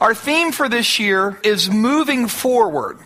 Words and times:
Our 0.00 0.14
theme 0.14 0.52
for 0.52 0.68
this 0.68 0.98
year 0.98 1.38
is 1.42 1.70
moving 1.70 2.28
forward. 2.28 2.98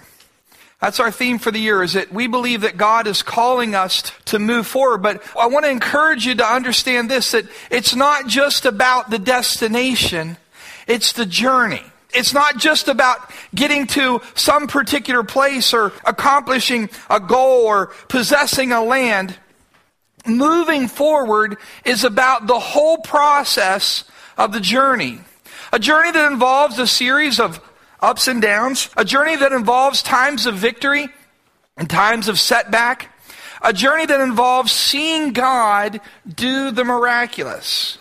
That's 0.81 0.99
our 0.99 1.12
theme 1.12 1.38
for 1.38 1.53
the 1.53 1.61
year 1.61 1.83
is 1.83 1.92
that 1.92 2.12
we 2.12 2.26
believe 2.26 2.62
that 2.62 2.76
God 2.76 3.07
is 3.07 3.22
calling 3.22 3.76
us 3.76 4.11
to 4.26 4.41
move 4.41 4.67
forward. 4.67 4.99
But 4.99 5.23
I 5.39 5.47
want 5.47 5.65
to 5.65 5.71
encourage 5.71 6.27
you 6.27 6.35
to 6.35 6.45
understand 6.45 7.09
this, 7.09 7.31
that 7.31 7.47
it's 7.71 7.95
not 7.95 8.27
just 8.27 8.67
about 8.67 9.09
the 9.09 9.19
destination, 9.19 10.37
it's 10.89 11.13
the 11.13 11.25
journey. 11.25 11.83
It's 12.13 12.35
not 12.35 12.59
just 12.59 12.88
about 12.88 13.31
getting 13.54 13.87
to 13.88 14.21
some 14.35 14.67
particular 14.67 15.22
place 15.22 15.72
or 15.72 15.93
accomplishing 16.05 16.91
a 17.09 17.20
goal 17.20 17.65
or 17.65 17.87
possessing 18.09 18.73
a 18.73 18.83
land. 18.83 19.38
Moving 20.27 20.88
forward 20.88 21.56
is 21.84 22.05
about 22.05 22.47
the 22.48 22.59
whole 22.59 22.98
process 22.98 24.05
of 24.37 24.52
the 24.52 24.61
journey. 24.61 25.20
A 25.75 25.79
journey 25.79 26.11
that 26.11 26.30
involves 26.30 26.79
a 26.79 26.87
series 26.87 27.41
of 27.41 27.59
ups 28.01 28.29
and 28.29 28.43
downs, 28.43 28.91
a 28.95 29.07
journey 29.07 29.37
that 29.37 29.53
involves 29.53 30.03
times 30.03 30.45
of 30.45 30.55
victory 30.57 31.09
and 31.79 31.89
times 31.89 32.29
of 32.29 32.39
setback, 32.39 33.09
a 33.63 33.73
journey 33.73 34.05
that 34.05 34.21
involves 34.21 34.71
seeing 34.71 35.33
God 35.33 36.03
do 36.29 36.73
the 36.73 36.85
miraculous. 36.85 37.97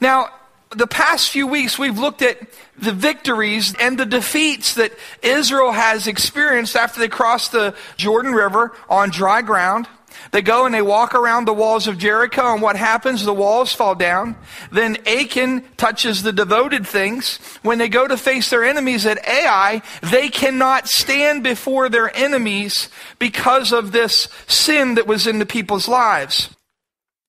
Now, 0.00 0.30
the 0.70 0.86
past 0.86 1.30
few 1.30 1.46
weeks 1.46 1.78
we've 1.78 1.98
looked 1.98 2.22
at 2.22 2.38
the 2.78 2.92
victories 2.92 3.74
and 3.78 3.98
the 3.98 4.06
defeats 4.06 4.74
that 4.74 4.92
Israel 5.20 5.72
has 5.72 6.06
experienced 6.06 6.74
after 6.74 7.00
they 7.00 7.08
crossed 7.08 7.52
the 7.52 7.74
Jordan 7.98 8.32
River 8.32 8.72
on 8.88 9.10
dry 9.10 9.42
ground. 9.42 9.88
They 10.32 10.42
go 10.42 10.64
and 10.66 10.74
they 10.74 10.82
walk 10.82 11.14
around 11.14 11.44
the 11.44 11.52
walls 11.52 11.86
of 11.86 11.98
Jericho, 11.98 12.52
and 12.52 12.62
what 12.62 12.76
happens? 12.76 13.24
The 13.24 13.34
walls 13.34 13.72
fall 13.72 13.94
down. 13.94 14.36
Then 14.70 14.96
Achan 15.06 15.64
touches 15.76 16.22
the 16.22 16.32
devoted 16.32 16.86
things. 16.86 17.38
When 17.62 17.78
they 17.78 17.88
go 17.88 18.06
to 18.06 18.16
face 18.16 18.50
their 18.50 18.64
enemies 18.64 19.06
at 19.06 19.26
Ai, 19.26 19.82
they 20.02 20.28
cannot 20.28 20.88
stand 20.88 21.42
before 21.42 21.88
their 21.88 22.14
enemies 22.16 22.88
because 23.18 23.72
of 23.72 23.92
this 23.92 24.28
sin 24.46 24.94
that 24.94 25.06
was 25.06 25.26
in 25.26 25.38
the 25.38 25.46
people's 25.46 25.88
lives. 25.88 26.50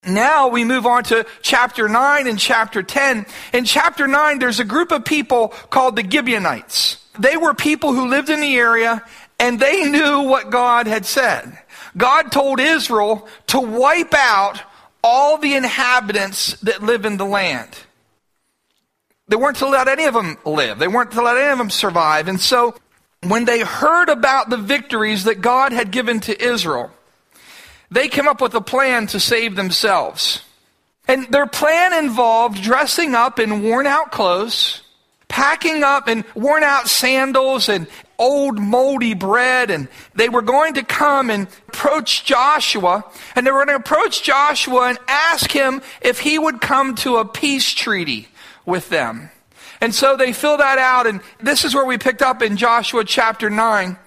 Now 0.06 0.48
we 0.48 0.64
move 0.64 0.88
on 0.88 1.04
to 1.06 1.28
chapter 1.44 1.88
9 1.88 2.26
and 2.26 2.40
chapter 2.40 2.82
10. 2.82 3.26
In 3.54 3.66
chapter 3.66 4.08
9, 4.08 4.40
there's 4.40 4.60
a 4.60 4.66
group 4.66 4.92
of 4.92 5.06
people 5.06 5.50
called 5.70 5.96
the 5.96 6.10
Gibeonites. 6.10 6.98
They 7.20 7.38
were 7.38 7.54
people 7.54 7.94
who 7.94 8.10
lived 8.10 8.30
in 8.30 8.42
the 8.42 8.56
area 8.56 9.04
and 9.40 9.60
they 9.60 9.84
knew 9.84 10.22
what 10.22 10.50
God 10.50 10.88
had 10.88 11.06
said. 11.06 11.58
God 11.98 12.32
told 12.32 12.60
Israel 12.60 13.28
to 13.48 13.60
wipe 13.60 14.14
out 14.14 14.62
all 15.04 15.38
the 15.38 15.56
inhabitants 15.56 16.54
that 16.62 16.84
live 16.84 17.06
in 17.06 17.18
the 17.18 17.26
land. 17.26 17.70
They 19.28 19.36
weren't 19.36 19.58
to 19.58 19.68
let 19.68 19.88
any 19.88 20.06
of 20.06 20.14
them 20.14 20.38
live. 20.46 20.80
They 20.80 20.88
weren't 20.88 21.12
to 21.12 21.22
let 21.22 21.38
any 21.38 21.52
of 21.52 21.58
them 21.58 21.70
survive. 21.70 22.28
And 22.28 22.40
so 22.40 22.76
when 23.24 23.46
they 23.46 23.62
heard 23.62 24.10
about 24.10 24.50
the 24.50 24.58
victories 24.58 25.24
that 25.24 25.42
God 25.42 25.72
had 25.72 25.92
given 25.92 26.20
to 26.22 26.44
Israel, 26.44 26.92
they 27.90 28.08
came 28.08 28.28
up 28.28 28.42
with 28.42 28.54
a 28.56 28.62
plan 28.62 29.08
to 29.08 29.20
save 29.20 29.56
themselves. 29.56 30.44
And 31.08 31.28
their 31.32 31.48
plan 31.48 31.94
involved 31.94 32.62
dressing 32.62 33.16
up 33.16 33.40
in 33.40 33.64
worn 33.64 33.86
out 33.88 34.12
clothes, 34.12 34.82
packing 35.28 35.84
up 35.84 36.08
in 36.08 36.24
worn 36.36 36.64
out 36.64 36.88
sandals 36.88 37.70
and 37.70 37.88
old 38.22 38.60
moldy 38.60 39.16
bread 39.16 39.72
and 39.72 39.88
they 40.14 40.30
were 40.30 40.44
going 40.44 40.76
to 40.76 40.84
come 40.84 41.32
and 41.32 41.48
approach 41.68 42.24
Joshua 42.24 43.04
and 43.36 43.46
they 43.46 43.52
were 43.52 43.66
going 43.66 43.80
to 43.80 43.84
approach 43.84 44.22
Joshua 44.22 44.90
and 44.90 45.00
ask 45.08 45.52
him 45.52 45.82
if 46.02 46.20
he 46.20 46.38
would 46.38 46.62
come 46.62 46.94
to 46.98 47.18
a 47.18 47.26
peace 47.26 47.72
treaty 47.72 48.28
with 48.64 48.90
them. 48.90 49.32
And 49.82 49.96
so 49.96 50.16
they 50.16 50.34
fill 50.34 50.58
that 50.58 50.78
out 50.78 51.08
and 51.08 51.22
this 51.40 51.66
is 51.66 51.74
where 51.74 51.86
we 51.86 51.98
picked 51.98 52.22
up 52.22 52.44
in 52.44 52.58
Joshua 52.58 53.04
chapter 53.04 53.50
9 53.50 53.98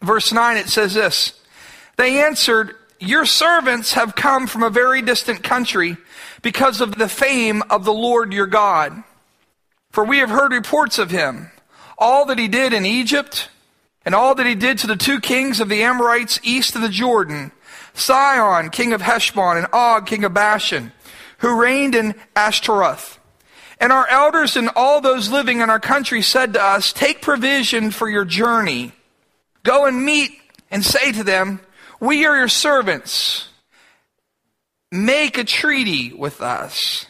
verse 0.00 0.32
9 0.32 0.56
it 0.56 0.68
says 0.68 0.94
this. 0.94 1.34
They 1.98 2.22
answered, 2.22 2.74
your 2.98 3.26
servants 3.26 3.92
have 3.92 4.14
come 4.14 4.46
from 4.46 4.62
a 4.62 4.70
very 4.70 5.02
distant 5.02 5.42
country 5.42 5.98
because 6.40 6.80
of 6.80 6.96
the 6.96 7.08
fame 7.08 7.62
of 7.68 7.84
the 7.84 7.92
Lord 7.92 8.32
your 8.32 8.46
God. 8.46 9.02
For 9.90 10.04
we 10.04 10.18
have 10.18 10.30
heard 10.30 10.52
reports 10.52 10.98
of 10.98 11.10
him 11.10 11.50
all 11.98 12.26
that 12.26 12.38
he 12.38 12.48
did 12.48 12.72
in 12.72 12.86
Egypt 12.86 13.50
and 14.04 14.14
all 14.14 14.34
that 14.36 14.46
he 14.46 14.54
did 14.54 14.78
to 14.78 14.86
the 14.86 14.96
two 14.96 15.20
kings 15.20 15.60
of 15.60 15.68
the 15.68 15.82
Amorites 15.82 16.40
east 16.42 16.76
of 16.76 16.82
the 16.82 16.88
Jordan, 16.88 17.52
Sihon, 17.94 18.70
king 18.70 18.92
of 18.92 19.02
Heshbon, 19.02 19.58
and 19.58 19.66
Og, 19.72 20.06
king 20.06 20.24
of 20.24 20.32
Bashan, 20.32 20.92
who 21.38 21.60
reigned 21.60 21.94
in 21.94 22.14
Ashtaroth. 22.34 23.18
And 23.80 23.92
our 23.92 24.08
elders 24.08 24.56
and 24.56 24.70
all 24.74 25.00
those 25.00 25.30
living 25.30 25.60
in 25.60 25.70
our 25.70 25.80
country 25.80 26.22
said 26.22 26.54
to 26.54 26.62
us, 26.62 26.92
Take 26.92 27.22
provision 27.22 27.90
for 27.90 28.08
your 28.08 28.24
journey. 28.24 28.92
Go 29.62 29.86
and 29.86 30.04
meet 30.04 30.32
and 30.70 30.84
say 30.84 31.12
to 31.12 31.22
them, 31.22 31.60
We 32.00 32.26
are 32.26 32.36
your 32.36 32.48
servants. 32.48 33.48
Make 34.90 35.38
a 35.38 35.44
treaty 35.44 36.12
with 36.12 36.40
us. 36.40 37.06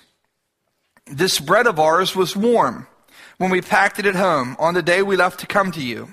This 1.07 1.39
bread 1.39 1.67
of 1.67 1.79
ours 1.79 2.15
was 2.15 2.37
warm 2.37 2.87
when 3.39 3.51
we 3.51 3.61
packed 3.63 3.99
it 3.99 4.07
at 4.07 4.17
home 4.17 4.57
on 4.59 4.75
the 4.75 4.83
day 4.83 5.01
we 5.03 5.17
left 5.17 5.41
to 5.41 5.47
come 5.47 5.73
to 5.73 5.83
you. 5.83 6.13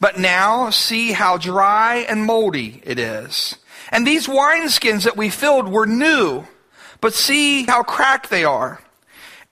But 0.00 0.18
now 0.18 0.70
see 0.70 1.12
how 1.12 1.36
dry 1.36 1.98
and 2.08 2.24
moldy 2.24 2.82
it 2.84 2.98
is. 2.98 3.56
And 3.90 4.06
these 4.06 4.26
wineskins 4.26 5.04
that 5.04 5.16
we 5.16 5.28
filled 5.28 5.68
were 5.68 5.86
new, 5.86 6.46
but 7.00 7.14
see 7.14 7.64
how 7.64 7.82
cracked 7.82 8.30
they 8.30 8.44
are. 8.44 8.80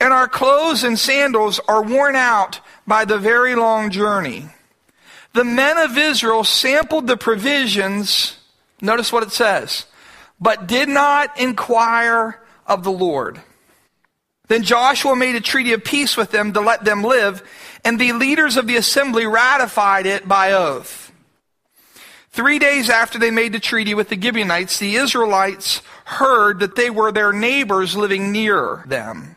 And 0.01 0.13
our 0.13 0.27
clothes 0.27 0.83
and 0.83 0.99
sandals 0.99 1.61
are 1.69 1.83
worn 1.83 2.17
out 2.17 2.61
by 2.87 3.05
the 3.05 3.19
very 3.19 3.55
long 3.55 3.91
journey. 3.91 4.47
The 5.35 5.45
men 5.45 5.79
of 5.79 5.97
Israel 5.97 6.43
sampled 6.43 7.07
the 7.07 7.17
provisions, 7.17 8.39
notice 8.81 9.13
what 9.13 9.23
it 9.23 9.31
says, 9.31 9.87
but 10.41 10.67
did 10.67 10.89
not 10.89 11.39
inquire 11.39 12.41
of 12.67 12.83
the 12.83 12.91
Lord. 12.91 13.43
Then 14.51 14.65
Joshua 14.65 15.15
made 15.15 15.37
a 15.37 15.41
treaty 15.41 15.75
of 15.75 15.85
peace 15.85 16.17
with 16.17 16.33
them 16.33 16.55
to 16.55 16.61
let 16.61 16.85
them 16.85 17.05
live, 17.05 17.41
and 17.85 18.01
the 18.01 18.13
leaders 18.15 18.57
of 18.57 18.67
the 18.67 18.75
assembly 18.75 19.25
ratified 19.25 20.07
it 20.07 20.27
by 20.27 20.51
oath. 20.51 21.13
Three 22.31 22.59
days 22.59 22.91
after 22.91 23.17
they 23.17 23.31
made 23.31 23.53
the 23.53 23.61
treaty 23.61 23.95
with 23.95 24.09
the 24.09 24.21
Gibeonites, 24.21 24.81
the 24.81 24.97
Israelites 24.97 25.83
heard 26.05 26.59
that 26.59 26.75
they 26.75 26.91
were 26.91 27.13
their 27.13 27.33
neighbors 27.33 27.97
living 27.97 28.33
near 28.33 28.83
them. 28.89 29.37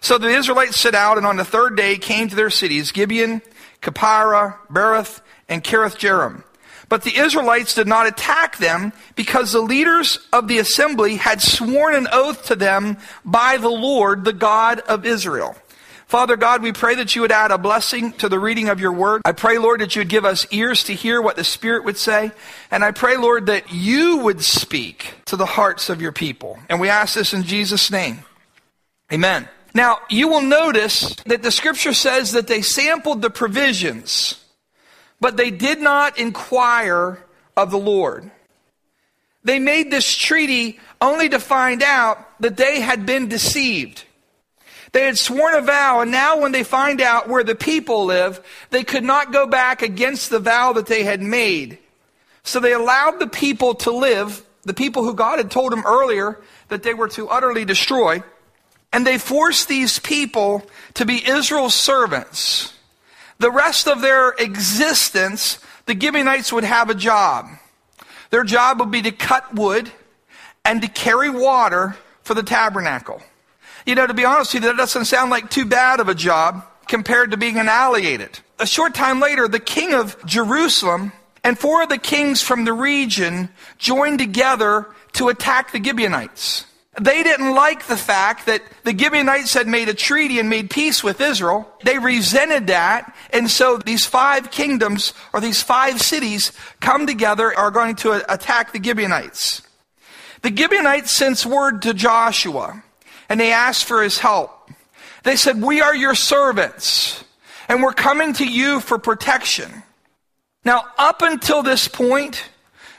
So 0.00 0.16
the 0.16 0.28
Israelites 0.28 0.80
set 0.80 0.94
out, 0.94 1.18
and 1.18 1.26
on 1.26 1.36
the 1.36 1.44
third 1.44 1.76
day 1.76 1.98
came 1.98 2.30
to 2.30 2.34
their 2.34 2.48
cities, 2.48 2.92
Gibeon, 2.92 3.42
Kephirah, 3.82 4.56
Beeroth, 4.70 5.20
and 5.50 5.62
Kiriath 5.62 5.98
Jearim. 5.98 6.44
But 6.88 7.02
the 7.02 7.16
Israelites 7.16 7.74
did 7.74 7.88
not 7.88 8.06
attack 8.06 8.58
them 8.58 8.92
because 9.16 9.52
the 9.52 9.60
leaders 9.60 10.18
of 10.32 10.46
the 10.46 10.58
assembly 10.58 11.16
had 11.16 11.42
sworn 11.42 11.94
an 11.94 12.08
oath 12.12 12.46
to 12.46 12.56
them 12.56 12.98
by 13.24 13.56
the 13.56 13.70
Lord, 13.70 14.24
the 14.24 14.32
God 14.32 14.80
of 14.80 15.04
Israel. 15.04 15.56
Father 16.06 16.36
God, 16.36 16.62
we 16.62 16.70
pray 16.72 16.94
that 16.94 17.16
you 17.16 17.22
would 17.22 17.32
add 17.32 17.50
a 17.50 17.58
blessing 17.58 18.12
to 18.12 18.28
the 18.28 18.38
reading 18.38 18.68
of 18.68 18.78
your 18.78 18.92
word. 18.92 19.22
I 19.24 19.32
pray, 19.32 19.58
Lord, 19.58 19.80
that 19.80 19.96
you 19.96 20.00
would 20.00 20.08
give 20.08 20.24
us 20.24 20.46
ears 20.52 20.84
to 20.84 20.94
hear 20.94 21.20
what 21.20 21.34
the 21.34 21.42
Spirit 21.42 21.84
would 21.84 21.96
say. 21.96 22.30
And 22.70 22.84
I 22.84 22.92
pray, 22.92 23.16
Lord, 23.16 23.46
that 23.46 23.72
you 23.72 24.18
would 24.18 24.40
speak 24.42 25.14
to 25.24 25.34
the 25.34 25.46
hearts 25.46 25.88
of 25.90 26.00
your 26.00 26.12
people. 26.12 26.60
And 26.68 26.80
we 26.80 26.88
ask 26.88 27.16
this 27.16 27.34
in 27.34 27.42
Jesus' 27.42 27.90
name. 27.90 28.20
Amen. 29.12 29.48
Now, 29.74 29.98
you 30.08 30.28
will 30.28 30.42
notice 30.42 31.16
that 31.26 31.42
the 31.42 31.50
scripture 31.50 31.92
says 31.92 32.32
that 32.32 32.46
they 32.46 32.62
sampled 32.62 33.20
the 33.20 33.28
provisions 33.28 34.42
but 35.20 35.36
they 35.36 35.50
did 35.50 35.80
not 35.80 36.18
inquire 36.18 37.24
of 37.56 37.70
the 37.70 37.78
Lord. 37.78 38.30
They 39.44 39.58
made 39.58 39.90
this 39.90 40.16
treaty 40.16 40.80
only 41.00 41.28
to 41.28 41.38
find 41.38 41.82
out 41.82 42.18
that 42.40 42.56
they 42.56 42.80
had 42.80 43.06
been 43.06 43.28
deceived. 43.28 44.04
They 44.92 45.04
had 45.04 45.18
sworn 45.18 45.54
a 45.54 45.60
vow, 45.60 46.00
and 46.00 46.10
now 46.10 46.40
when 46.40 46.52
they 46.52 46.62
find 46.62 47.00
out 47.00 47.28
where 47.28 47.44
the 47.44 47.54
people 47.54 48.06
live, 48.06 48.40
they 48.70 48.82
could 48.82 49.04
not 49.04 49.32
go 49.32 49.46
back 49.46 49.82
against 49.82 50.30
the 50.30 50.38
vow 50.38 50.72
that 50.72 50.86
they 50.86 51.04
had 51.04 51.20
made. 51.20 51.78
So 52.42 52.60
they 52.60 52.72
allowed 52.72 53.18
the 53.18 53.26
people 53.26 53.74
to 53.74 53.90
live, 53.90 54.44
the 54.62 54.74
people 54.74 55.04
who 55.04 55.14
God 55.14 55.38
had 55.38 55.50
told 55.50 55.72
them 55.72 55.84
earlier 55.86 56.40
that 56.68 56.82
they 56.82 56.94
were 56.94 57.08
to 57.08 57.28
utterly 57.28 57.64
destroy, 57.64 58.22
and 58.92 59.06
they 59.06 59.18
forced 59.18 59.68
these 59.68 59.98
people 59.98 60.64
to 60.94 61.04
be 61.04 61.28
Israel's 61.28 61.74
servants. 61.74 62.72
The 63.38 63.50
rest 63.50 63.86
of 63.86 64.00
their 64.00 64.30
existence, 64.30 65.58
the 65.86 65.98
Gibeonites 65.98 66.52
would 66.52 66.64
have 66.64 66.90
a 66.90 66.94
job. 66.94 67.48
Their 68.30 68.44
job 68.44 68.80
would 68.80 68.90
be 68.90 69.02
to 69.02 69.12
cut 69.12 69.54
wood 69.54 69.90
and 70.64 70.82
to 70.82 70.88
carry 70.88 71.30
water 71.30 71.96
for 72.22 72.34
the 72.34 72.42
tabernacle. 72.42 73.22
You 73.84 73.94
know, 73.94 74.06
to 74.06 74.14
be 74.14 74.24
honest 74.24 74.52
with 74.52 74.64
you, 74.64 74.70
that 74.70 74.76
doesn't 74.76 75.04
sound 75.04 75.30
like 75.30 75.48
too 75.48 75.64
bad 75.64 76.00
of 76.00 76.08
a 76.08 76.14
job 76.14 76.64
compared 76.88 77.30
to 77.30 77.36
being 77.36 77.58
annihilated. 77.58 78.40
A 78.58 78.66
short 78.66 78.94
time 78.94 79.20
later, 79.20 79.46
the 79.48 79.60
king 79.60 79.94
of 79.94 80.16
Jerusalem 80.26 81.12
and 81.44 81.58
four 81.58 81.82
of 81.82 81.88
the 81.88 81.98
kings 81.98 82.42
from 82.42 82.64
the 82.64 82.72
region 82.72 83.50
joined 83.78 84.18
together 84.18 84.86
to 85.12 85.28
attack 85.28 85.72
the 85.72 85.82
Gibeonites. 85.82 86.64
They 87.00 87.22
didn't 87.22 87.54
like 87.54 87.86
the 87.86 87.96
fact 87.96 88.46
that 88.46 88.62
the 88.84 88.96
Gibeonites 88.96 89.52
had 89.52 89.66
made 89.66 89.88
a 89.88 89.94
treaty 89.94 90.38
and 90.38 90.48
made 90.48 90.70
peace 90.70 91.04
with 91.04 91.20
Israel. 91.20 91.70
They 91.84 91.98
resented 91.98 92.68
that. 92.68 93.14
And 93.32 93.50
so 93.50 93.76
these 93.76 94.06
five 94.06 94.50
kingdoms 94.50 95.12
or 95.34 95.40
these 95.40 95.62
five 95.62 96.00
cities 96.00 96.52
come 96.80 97.06
together 97.06 97.54
are 97.54 97.70
going 97.70 97.96
to 97.96 98.32
attack 98.32 98.72
the 98.72 98.82
Gibeonites. 98.82 99.60
The 100.40 100.56
Gibeonites 100.56 101.10
sent 101.10 101.44
word 101.44 101.82
to 101.82 101.92
Joshua 101.92 102.82
and 103.28 103.38
they 103.38 103.52
asked 103.52 103.84
for 103.84 104.02
his 104.02 104.18
help. 104.18 104.70
They 105.22 105.36
said, 105.36 105.60
we 105.60 105.82
are 105.82 105.94
your 105.94 106.14
servants 106.14 107.24
and 107.68 107.82
we're 107.82 107.92
coming 107.92 108.32
to 108.34 108.48
you 108.48 108.80
for 108.80 108.96
protection. 108.96 109.82
Now, 110.64 110.84
up 110.96 111.20
until 111.20 111.62
this 111.62 111.88
point, 111.88 112.42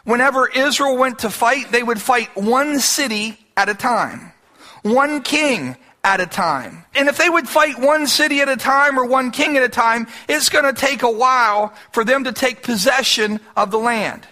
whenever 0.04 0.48
Israel 0.48 0.98
went 0.98 1.20
to 1.20 1.30
fight, 1.30 1.72
they 1.72 1.82
would 1.82 2.02
fight 2.02 2.30
one 2.36 2.80
city 2.80 3.40
at 3.58 3.68
a 3.68 3.74
time, 3.74 4.32
one 4.84 5.22
king 5.22 5.76
at 6.04 6.22
a 6.22 6.26
time. 6.26 6.86
And 6.96 7.10
if 7.10 7.18
they 7.18 7.30
would 7.30 7.50
fight 7.50 7.78
one 7.80 8.08
city 8.08 8.40
at 8.40 8.48
a 8.48 8.56
time 8.56 8.98
or 8.98 9.06
one 9.06 9.32
king 9.32 9.58
at 9.58 9.64
a 9.64 9.70
time, 9.70 10.08
it's 10.30 10.48
going 10.48 10.64
to 10.64 10.80
take 10.80 11.02
a 11.02 11.12
while 11.12 11.74
for 11.92 12.06
them 12.06 12.24
to 12.24 12.32
take 12.32 12.64
possession 12.64 13.42
of 13.58 13.72
the 13.72 13.80
land. 13.80 14.26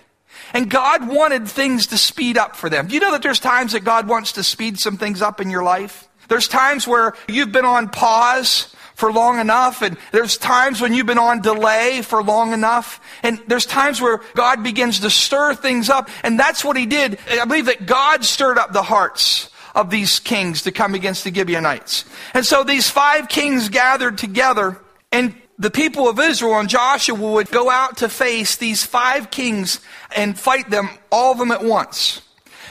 And 0.53 0.69
God 0.69 1.09
wanted 1.09 1.49
things 1.49 1.87
to 1.87 1.97
speed 1.97 2.37
up 2.37 2.55
for 2.55 2.69
them. 2.69 2.87
Do 2.87 2.93
you 2.93 3.01
know 3.01 3.11
that 3.11 3.23
there's 3.23 3.41
times 3.41 3.73
that 3.73 3.83
God 3.83 4.07
wants 4.07 4.33
to 4.33 4.43
speed 4.43 4.79
some 4.79 4.95
things 4.95 5.21
up 5.21 5.41
in 5.41 5.49
your 5.49 5.63
life? 5.63 6.07
There's 6.29 6.47
times 6.47 6.87
where 6.87 7.13
you've 7.27 7.51
been 7.51 7.65
on 7.65 7.89
pause 7.89 8.73
for 8.95 9.11
long 9.11 9.39
enough, 9.39 9.81
and 9.81 9.97
there's 10.11 10.37
times 10.37 10.81
when 10.81 10.93
you've 10.93 11.05
been 11.05 11.17
on 11.17 11.41
delay 11.41 12.01
for 12.01 12.23
long 12.23 12.53
enough, 12.53 12.99
and 13.23 13.41
there's 13.47 13.65
times 13.65 14.01
where 14.01 14.21
God 14.33 14.63
begins 14.63 15.01
to 15.01 15.09
stir 15.09 15.53
things 15.53 15.89
up, 15.89 16.09
and 16.23 16.39
that's 16.39 16.65
what 16.65 16.77
He 16.77 16.85
did. 16.85 17.19
I 17.29 17.45
believe 17.45 17.65
that 17.65 17.85
God 17.85 18.25
stirred 18.25 18.57
up 18.57 18.73
the 18.73 18.83
hearts 18.83 19.49
of 19.75 19.89
these 19.89 20.19
kings 20.19 20.61
to 20.63 20.71
come 20.71 20.95
against 20.95 21.25
the 21.25 21.33
Gibeonites. 21.33 22.05
And 22.33 22.45
so 22.45 22.63
these 22.63 22.89
five 22.89 23.27
kings 23.27 23.69
gathered 23.69 24.17
together, 24.17 24.79
and 25.11 25.35
the 25.59 25.71
people 25.71 26.09
of 26.09 26.19
Israel 26.19 26.59
and 26.59 26.69
Joshua 26.69 27.15
would 27.15 27.49
go 27.51 27.69
out 27.69 27.97
to 27.97 28.09
face 28.09 28.55
these 28.57 28.83
five 28.83 29.31
kings 29.31 29.79
and 30.15 30.37
fight 30.37 30.69
them, 30.69 30.89
all 31.11 31.33
of 31.33 31.37
them 31.37 31.51
at 31.51 31.63
once. 31.63 32.21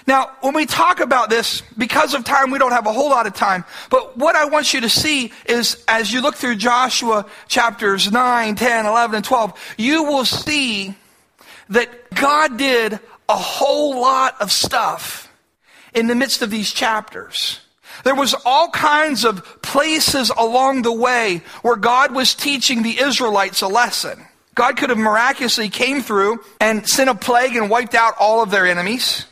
Now, 0.07 0.33
when 0.41 0.55
we 0.55 0.67
talk 0.67 1.01
about 1.01 1.31
this, 1.31 1.63
because 1.79 2.13
of 2.13 2.25
time, 2.25 2.51
we 2.51 2.59
don't 2.59 2.73
have 2.73 2.87
a 2.87 2.93
whole 2.93 3.09
lot 3.09 3.27
of 3.27 3.35
time. 3.35 3.65
But 3.89 4.19
what 4.19 4.37
I 4.37 4.45
want 4.45 4.75
you 4.75 4.83
to 4.83 4.89
see 4.89 5.33
is 5.47 5.83
as 5.89 6.13
you 6.13 6.21
look 6.21 6.35
through 6.35 6.57
Joshua 6.57 7.25
chapters 7.49 8.13
9, 8.13 8.55
10, 8.55 8.87
11, 8.87 9.17
and 9.17 9.25
12, 9.25 9.75
you 9.79 10.05
will 10.05 10.27
see 10.27 10.95
that 11.71 12.15
God 12.15 12.59
did 12.59 13.01
a 13.29 13.37
whole 13.37 13.99
lot 13.99 14.37
of 14.41 14.53
stuff 14.53 15.33
in 15.95 16.07
the 16.07 16.15
midst 16.15 16.43
of 16.43 16.51
these 16.51 16.71
chapters. 16.71 17.61
There 18.03 18.15
was 18.15 18.35
all 18.45 18.69
kinds 18.69 19.25
of 19.25 19.63
places 19.63 20.31
along 20.37 20.83
the 20.83 20.93
way 20.93 21.43
where 21.63 21.77
God 21.77 22.13
was 22.13 22.35
teaching 22.35 22.83
the 22.83 23.01
Israelites 23.01 23.63
a 23.63 23.69
lesson. 23.69 24.27
God 24.55 24.77
could 24.77 24.91
have 24.91 24.99
miraculously 24.99 25.69
came 25.69 26.03
through 26.03 26.41
and 26.61 26.87
sent 26.87 27.09
a 27.09 27.15
plague 27.15 27.57
and 27.57 27.71
wiped 27.71 27.95
out 27.95 28.15
all 28.19 28.43
of 28.43 28.51
their 28.51 28.67
enemies. 28.67 29.27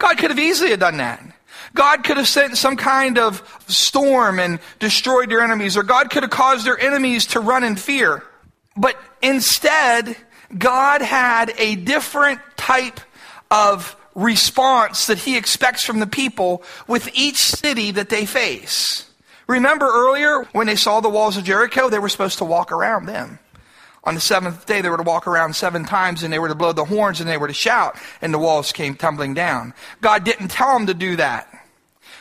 God 0.00 0.18
could 0.18 0.30
have 0.30 0.38
easily 0.38 0.76
done 0.76 0.96
that. 0.96 1.22
God 1.74 2.02
could 2.02 2.16
have 2.16 2.26
sent 2.26 2.56
some 2.56 2.76
kind 2.76 3.18
of 3.18 3.42
storm 3.68 4.40
and 4.40 4.58
destroyed 4.80 5.30
their 5.30 5.42
enemies, 5.42 5.76
or 5.76 5.82
God 5.82 6.10
could 6.10 6.24
have 6.24 6.30
caused 6.30 6.66
their 6.66 6.78
enemies 6.78 7.26
to 7.26 7.40
run 7.40 7.62
in 7.62 7.76
fear. 7.76 8.24
But 8.76 8.96
instead, 9.22 10.16
God 10.56 11.02
had 11.02 11.52
a 11.58 11.76
different 11.76 12.40
type 12.56 12.98
of 13.50 13.94
response 14.14 15.06
that 15.06 15.18
he 15.18 15.36
expects 15.36 15.84
from 15.84 16.00
the 16.00 16.06
people 16.06 16.62
with 16.88 17.08
each 17.14 17.38
city 17.38 17.92
that 17.92 18.08
they 18.08 18.26
face. 18.26 19.04
Remember 19.46 19.86
earlier 19.86 20.44
when 20.52 20.66
they 20.66 20.76
saw 20.76 21.00
the 21.00 21.08
walls 21.08 21.36
of 21.36 21.44
Jericho, 21.44 21.88
they 21.88 21.98
were 21.98 22.08
supposed 22.08 22.38
to 22.38 22.44
walk 22.44 22.72
around 22.72 23.06
them. 23.06 23.38
On 24.04 24.14
the 24.14 24.20
seventh 24.20 24.64
day, 24.64 24.80
they 24.80 24.88
were 24.88 24.96
to 24.96 25.02
walk 25.02 25.26
around 25.26 25.54
seven 25.54 25.84
times 25.84 26.22
and 26.22 26.32
they 26.32 26.38
were 26.38 26.48
to 26.48 26.54
blow 26.54 26.72
the 26.72 26.86
horns 26.86 27.20
and 27.20 27.28
they 27.28 27.36
were 27.36 27.48
to 27.48 27.54
shout 27.54 27.96
and 28.22 28.32
the 28.32 28.38
walls 28.38 28.72
came 28.72 28.94
tumbling 28.94 29.34
down. 29.34 29.74
God 30.00 30.24
didn't 30.24 30.48
tell 30.48 30.72
them 30.72 30.86
to 30.86 30.94
do 30.94 31.16
that. 31.16 31.46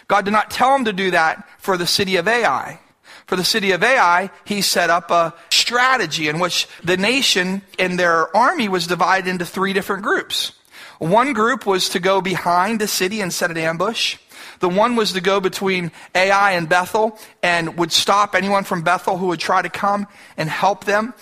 God 0.07 0.25
did 0.25 0.31
not 0.31 0.51
tell 0.51 0.73
them 0.73 0.85
to 0.85 0.93
do 0.93 1.11
that 1.11 1.47
for 1.59 1.77
the 1.77 1.87
city 1.87 2.17
of 2.17 2.27
Ai. 2.27 2.79
For 3.27 3.35
the 3.35 3.45
city 3.45 3.71
of 3.71 3.83
Ai, 3.83 4.31
he 4.43 4.61
set 4.61 4.89
up 4.89 5.11
a 5.11 5.35
strategy 5.51 6.27
in 6.27 6.39
which 6.39 6.67
the 6.83 6.97
nation 6.97 7.61
and 7.77 7.97
their 7.97 8.35
army 8.35 8.67
was 8.67 8.87
divided 8.87 9.29
into 9.29 9.45
three 9.45 9.71
different 9.71 10.01
groups. 10.01 10.53
One 10.97 11.31
group 11.31 11.65
was 11.65 11.89
to 11.89 11.99
go 11.99 12.21
behind 12.21 12.81
the 12.81 12.87
city 12.87 13.21
and 13.21 13.31
set 13.31 13.51
an 13.51 13.57
ambush. 13.57 14.17
The 14.59 14.67
one 14.67 14.95
was 14.95 15.13
to 15.13 15.21
go 15.21 15.39
between 15.39 15.91
Ai 16.13 16.51
and 16.51 16.67
Bethel 16.67 17.17
and 17.41 17.77
would 17.77 17.91
stop 17.91 18.35
anyone 18.35 18.63
from 18.63 18.81
Bethel 18.81 19.17
who 19.17 19.27
would 19.27 19.39
try 19.39 19.61
to 19.61 19.69
come 19.69 20.07
and 20.35 20.49
help 20.49 20.85
them. 20.85 21.13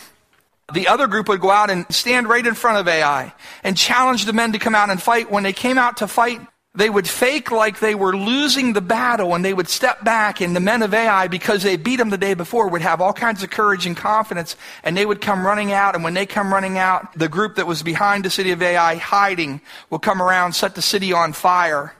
The 0.73 0.89
other 0.89 1.07
group 1.07 1.29
would 1.29 1.39
go 1.39 1.49
out 1.49 1.69
and 1.69 1.85
stand 1.89 2.27
right 2.27 2.45
in 2.45 2.53
front 2.53 2.77
of 2.77 2.87
Ai 2.89 3.33
and 3.63 3.77
challenge 3.77 4.25
the 4.25 4.33
men 4.33 4.51
to 4.51 4.59
come 4.59 4.75
out 4.75 4.89
and 4.89 5.01
fight. 5.01 5.31
When 5.31 5.43
they 5.43 5.53
came 5.53 5.77
out 5.77 5.97
to 5.97 6.07
fight, 6.07 6.41
they 6.75 6.89
would 6.89 7.07
fake 7.07 7.51
like 7.51 7.79
they 7.79 7.95
were 7.95 8.15
losing 8.15 8.73
the 8.73 8.81
battle 8.81 9.33
and 9.33 9.45
they 9.45 9.53
would 9.53 9.69
step 9.69 10.03
back 10.03 10.41
and 10.41 10.55
the 10.55 10.59
men 10.59 10.83
of 10.83 10.93
Ai, 10.93 11.27
because 11.27 11.63
they 11.63 11.77
beat 11.77 11.95
them 11.95 12.09
the 12.09 12.17
day 12.17 12.33
before, 12.33 12.67
would 12.67 12.81
have 12.81 13.01
all 13.01 13.13
kinds 13.13 13.43
of 13.43 13.49
courage 13.49 13.85
and 13.85 13.95
confidence 13.95 14.57
and 14.83 14.95
they 14.95 15.05
would 15.05 15.21
come 15.21 15.45
running 15.47 15.71
out. 15.71 15.95
And 15.95 16.03
when 16.03 16.13
they 16.13 16.25
come 16.25 16.53
running 16.53 16.77
out, 16.77 17.17
the 17.17 17.29
group 17.29 17.55
that 17.55 17.65
was 17.65 17.81
behind 17.81 18.25
the 18.25 18.29
city 18.29 18.51
of 18.51 18.61
Ai 18.61 18.95
hiding 18.95 19.61
will 19.89 19.99
come 19.99 20.21
around, 20.21 20.53
set 20.53 20.75
the 20.75 20.81
city 20.81 21.13
on 21.13 21.31
fire. 21.31 21.95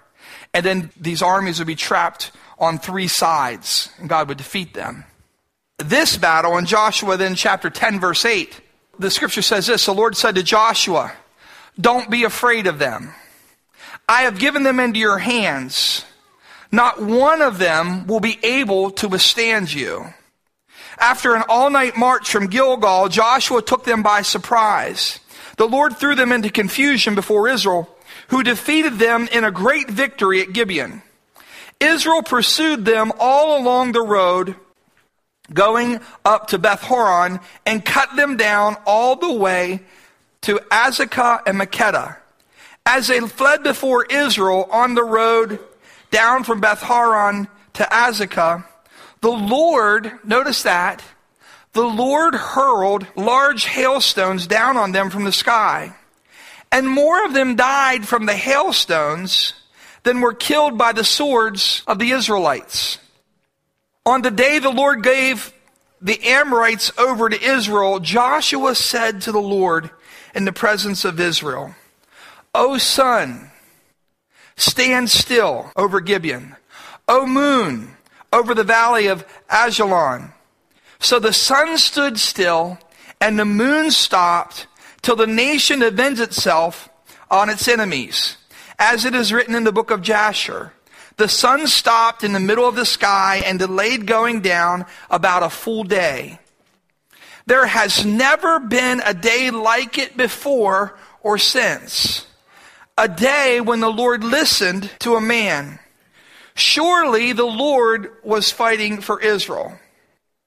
And 0.53 0.65
then 0.65 0.91
these 0.99 1.21
armies 1.21 1.57
would 1.59 1.67
be 1.67 1.75
trapped 1.75 2.31
on 2.59 2.79
three 2.79 3.07
sides 3.07 3.89
and 3.97 4.09
God 4.09 4.27
would 4.27 4.37
defeat 4.37 4.73
them 4.73 5.05
this 5.77 6.18
battle 6.18 6.57
in 6.57 6.65
Joshua, 6.65 7.18
then 7.18 7.35
chapter 7.35 7.69
10, 7.69 8.00
verse 8.00 8.25
8, 8.25 8.62
the 9.00 9.12
scripture 9.12 9.41
says 9.41 9.68
this 9.68 9.85
The 9.85 9.94
Lord 9.94 10.18
said 10.18 10.35
to 10.35 10.44
Joshua, 10.44 11.13
Don't 11.79 12.09
be 12.09 12.24
afraid 12.24 12.68
of 12.68 12.79
them. 12.79 13.13
I 14.09 14.24
have 14.24 14.39
given 14.39 14.63
them 14.63 14.79
into 14.79 15.00
your 15.00 15.19
hands. 15.19 16.06
Not 16.71 17.01
one 17.01 17.41
of 17.41 17.59
them 17.59 18.07
will 18.07 18.19
be 18.19 18.39
able 18.44 18.91
to 18.91 19.07
withstand 19.07 19.74
you. 19.74 20.13
After 20.97 21.35
an 21.35 21.44
all 21.47 21.69
night 21.69 21.95
march 21.95 22.31
from 22.31 22.47
Gilgal, 22.47 23.09
Joshua 23.09 23.62
took 23.62 23.83
them 23.83 24.01
by 24.01 24.24
surprise. 24.24 25.19
The 25.57 25.68
Lord 25.68 25.97
threw 25.97 26.15
them 26.15 26.31
into 26.31 26.50
confusion 26.50 27.15
before 27.15 27.47
Israel, 27.47 27.88
who 28.29 28.44
defeated 28.44 28.97
them 28.97 29.29
in 29.31 29.44
a 29.44 29.51
great 29.51 29.89
victory 29.89 30.41
at 30.41 30.53
Gibeon. 30.53 31.03
Israel 31.79 32.24
pursued 32.24 32.85
them 32.85 33.12
all 33.19 33.62
along 33.62 33.91
the 33.91 34.01
road 34.01 34.56
going 35.53 35.99
up 36.25 36.47
to 36.47 36.57
Beth 36.57 36.81
Horon 36.81 37.39
and 37.65 37.83
cut 37.83 38.15
them 38.15 38.38
down 38.38 38.77
all 38.85 39.15
the 39.15 39.33
way 39.33 39.81
to 40.41 40.57
Azekah 40.72 41.41
and 41.45 41.60
Makkedah. 41.60 42.17
As 42.86 43.07
they 43.07 43.19
fled 43.19 43.63
before 43.63 44.05
Israel 44.05 44.67
on 44.72 44.95
the 44.95 45.03
road 45.03 45.60
down 46.12 46.43
from 46.43 46.62
Beth 46.62 46.81
Horon 46.81 47.48
to 47.74 47.83
Azekah, 47.83 48.65
the 49.22 49.31
Lord, 49.31 50.12
notice 50.24 50.63
that, 50.63 51.03
the 51.74 51.83
Lord 51.83 52.33
hurled 52.33 53.05
large 53.15 53.65
hailstones 53.65 54.48
down 54.48 54.77
on 54.77 54.91
them 54.91 55.10
from 55.10 55.25
the 55.25 55.31
sky. 55.31 55.93
And 56.72 56.88
more 56.88 57.25
of 57.25 57.33
them 57.33 57.55
died 57.55 58.07
from 58.07 58.25
the 58.25 58.36
hailstones 58.36 59.53
than 60.03 60.22
were 60.22 60.33
killed 60.33 60.77
by 60.77 60.93
the 60.93 61.03
swords 61.03 61.83
of 61.88 62.00
the 62.00 62.12
Israelites. 62.12 63.00
On 64.07 64.21
the 64.21 64.31
day 64.31 64.57
the 64.59 64.69
Lord 64.69 65.03
gave 65.03 65.51
the 66.01 66.23
Amorites 66.23 66.97
over 66.97 67.27
to 67.27 67.43
Israel, 67.43 67.99
Joshua 67.99 68.73
said 68.73 69.21
to 69.23 69.33
the 69.33 69.41
Lord 69.41 69.89
in 70.33 70.45
the 70.45 70.53
presence 70.53 71.03
of 71.03 71.19
Israel, 71.19 71.75
O 72.55 72.77
sun, 72.77 73.51
stand 74.55 75.09
still 75.09 75.73
over 75.75 75.99
Gibeon. 75.99 76.55
O 77.09 77.25
moon, 77.27 77.97
over 78.31 78.55
the 78.55 78.63
valley 78.63 79.07
of 79.07 79.25
Aijalon. 79.49 80.31
So 81.01 81.19
the 81.19 81.33
sun 81.33 81.77
stood 81.77 82.17
still 82.17 82.79
and 83.19 83.37
the 83.37 83.43
moon 83.43 83.91
stopped 83.91 84.67
till 85.01 85.17
the 85.17 85.27
nation 85.27 85.83
avenged 85.83 86.21
itself 86.21 86.87
on 87.29 87.49
its 87.49 87.67
enemies, 87.67 88.37
as 88.79 89.03
it 89.03 89.13
is 89.13 89.33
written 89.33 89.53
in 89.53 89.65
the 89.65 89.73
book 89.73 89.91
of 89.91 90.01
Jasher. 90.01 90.71
The 91.17 91.27
sun 91.27 91.65
stopped 91.67 92.24
in 92.24 92.33
the 92.33 92.39
middle 92.39 92.67
of 92.67 92.75
the 92.75 92.86
sky 92.86 93.41
and 93.43 93.57
delayed 93.57 94.05
going 94.05 94.41
down 94.41 94.86
about 95.09 95.43
a 95.43 95.50
full 95.50 95.83
day. 95.83 96.39
There 97.47 97.65
has 97.65 98.05
never 98.05 98.59
been 98.59 99.01
a 99.03 99.13
day 99.13 99.50
like 99.50 99.97
it 99.97 100.15
before 100.15 100.97
or 101.21 101.38
since. 101.38 102.27
A 102.97 103.07
day 103.07 103.62
when 103.62 103.79
the 103.79 103.91
Lord 103.91 104.24
listened 104.24 104.91
to 105.00 105.15
a 105.15 105.21
man. 105.21 105.79
Surely 106.53 107.33
the 107.33 107.45
Lord 107.45 108.12
was 108.24 108.51
fighting 108.51 109.01
for 109.01 109.19
Israel. 109.21 109.79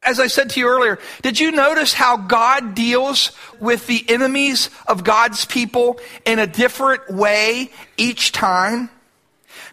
As 0.02 0.20
I 0.20 0.28
said 0.28 0.50
to 0.50 0.60
you 0.60 0.68
earlier, 0.68 0.98
did 1.22 1.38
you 1.38 1.50
notice 1.50 1.92
how 1.92 2.16
God 2.16 2.74
deals 2.74 3.32
with 3.58 3.86
the 3.86 4.04
enemies 4.08 4.70
of 4.86 5.04
God's 5.04 5.44
people 5.44 6.00
in 6.24 6.38
a 6.38 6.46
different 6.46 7.10
way 7.10 7.70
each 7.96 8.32
time? 8.32 8.90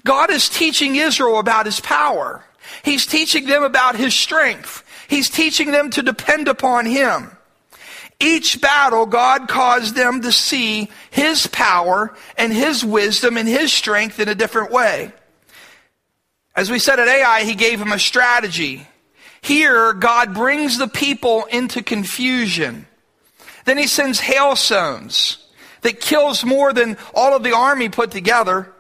God 0.08 0.32
is 0.32 0.48
teaching 0.48 0.96
Israel 0.96 1.38
about 1.38 1.66
his 1.66 1.82
power. 1.82 2.42
He's 2.82 3.06
teaching 3.06 3.46
them 3.46 3.62
about 3.62 3.98
his 3.98 4.16
strength. 4.16 4.86
He's 5.10 5.30
teaching 5.30 5.72
them 5.72 5.90
to 5.90 6.02
depend 6.02 6.48
upon 6.48 6.86
him. 6.86 7.30
Each 8.18 8.62
battle, 8.62 9.06
God 9.06 9.50
caused 9.50 9.96
them 9.96 10.22
to 10.22 10.32
see 10.32 10.90
his 11.12 11.46
power 11.48 12.16
and 12.38 12.54
his 12.54 12.86
wisdom 12.86 13.36
and 13.36 13.50
his 13.50 13.74
strength 13.74 14.18
in 14.22 14.30
a 14.30 14.34
different 14.34 14.72
way. 14.72 15.12
As 16.56 16.72
we 16.72 16.80
said 16.80 17.02
at 17.02 17.10
Ai, 17.10 17.44
he 17.44 17.54
gave 17.54 17.82
him 17.82 17.92
a 17.92 18.00
strategy. 18.00 18.88
Here, 19.42 19.92
God 19.92 20.34
brings 20.34 20.78
the 20.78 20.88
people 20.88 21.44
into 21.52 21.84
confusion. 21.84 22.88
Then 23.66 23.78
he 23.78 23.88
sends 23.88 24.22
hailstones 24.22 25.46
that 25.82 26.00
kills 26.00 26.46
more 26.46 26.72
than 26.72 26.96
all 27.14 27.36
of 27.36 27.44
the 27.44 27.54
army 27.54 27.90
put 27.90 28.12
together. 28.12 28.74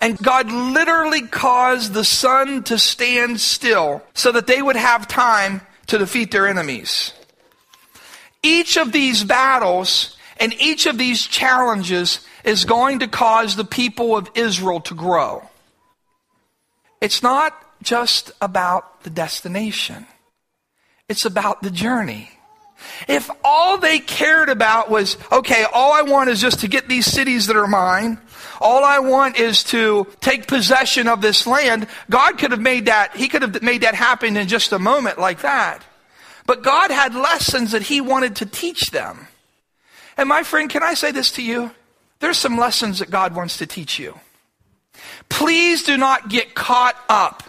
And 0.00 0.16
God 0.18 0.50
literally 0.50 1.22
caused 1.22 1.92
the 1.92 2.04
sun 2.04 2.62
to 2.64 2.78
stand 2.78 3.40
still 3.40 4.02
so 4.14 4.32
that 4.32 4.46
they 4.46 4.62
would 4.62 4.76
have 4.76 5.06
time 5.06 5.60
to 5.88 5.98
defeat 5.98 6.30
their 6.30 6.48
enemies. 6.48 7.12
Each 8.42 8.76
of 8.78 8.92
these 8.92 9.24
battles 9.24 10.16
and 10.38 10.54
each 10.54 10.86
of 10.86 10.96
these 10.96 11.26
challenges 11.26 12.26
is 12.44 12.64
going 12.64 13.00
to 13.00 13.08
cause 13.08 13.56
the 13.56 13.64
people 13.64 14.16
of 14.16 14.30
Israel 14.34 14.80
to 14.80 14.94
grow. 14.94 15.42
It's 17.02 17.22
not 17.22 17.54
just 17.82 18.32
about 18.40 19.02
the 19.02 19.10
destination. 19.10 20.06
It's 21.08 21.26
about 21.26 21.62
the 21.62 21.70
journey. 21.70 22.30
If 23.08 23.30
all 23.44 23.78
they 23.78 23.98
cared 23.98 24.48
about 24.48 24.90
was, 24.90 25.16
okay, 25.32 25.64
all 25.72 25.92
I 25.92 26.02
want 26.02 26.30
is 26.30 26.40
just 26.40 26.60
to 26.60 26.68
get 26.68 26.88
these 26.88 27.06
cities 27.06 27.46
that 27.46 27.56
are 27.56 27.66
mine, 27.66 28.18
all 28.60 28.84
I 28.84 28.98
want 28.98 29.38
is 29.38 29.64
to 29.64 30.06
take 30.20 30.46
possession 30.46 31.08
of 31.08 31.20
this 31.20 31.46
land. 31.46 31.86
God 32.10 32.38
could 32.38 32.50
have 32.50 32.60
made 32.60 32.86
that, 32.86 33.16
He 33.16 33.28
could 33.28 33.42
have 33.42 33.62
made 33.62 33.82
that 33.82 33.94
happen 33.94 34.36
in 34.36 34.48
just 34.48 34.72
a 34.72 34.78
moment 34.78 35.18
like 35.18 35.40
that. 35.40 35.82
But 36.46 36.62
God 36.62 36.90
had 36.90 37.14
lessons 37.14 37.72
that 37.72 37.82
He 37.82 38.00
wanted 38.00 38.36
to 38.36 38.46
teach 38.46 38.90
them. 38.90 39.28
And 40.16 40.28
my 40.28 40.42
friend, 40.42 40.68
can 40.68 40.82
I 40.82 40.94
say 40.94 41.12
this 41.12 41.32
to 41.32 41.42
you? 41.42 41.70
There's 42.18 42.38
some 42.38 42.58
lessons 42.58 42.98
that 42.98 43.10
God 43.10 43.34
wants 43.34 43.56
to 43.58 43.66
teach 43.66 43.98
you. 43.98 44.18
Please 45.30 45.82
do 45.82 45.96
not 45.96 46.28
get 46.28 46.54
caught 46.54 46.96
up 47.08 47.44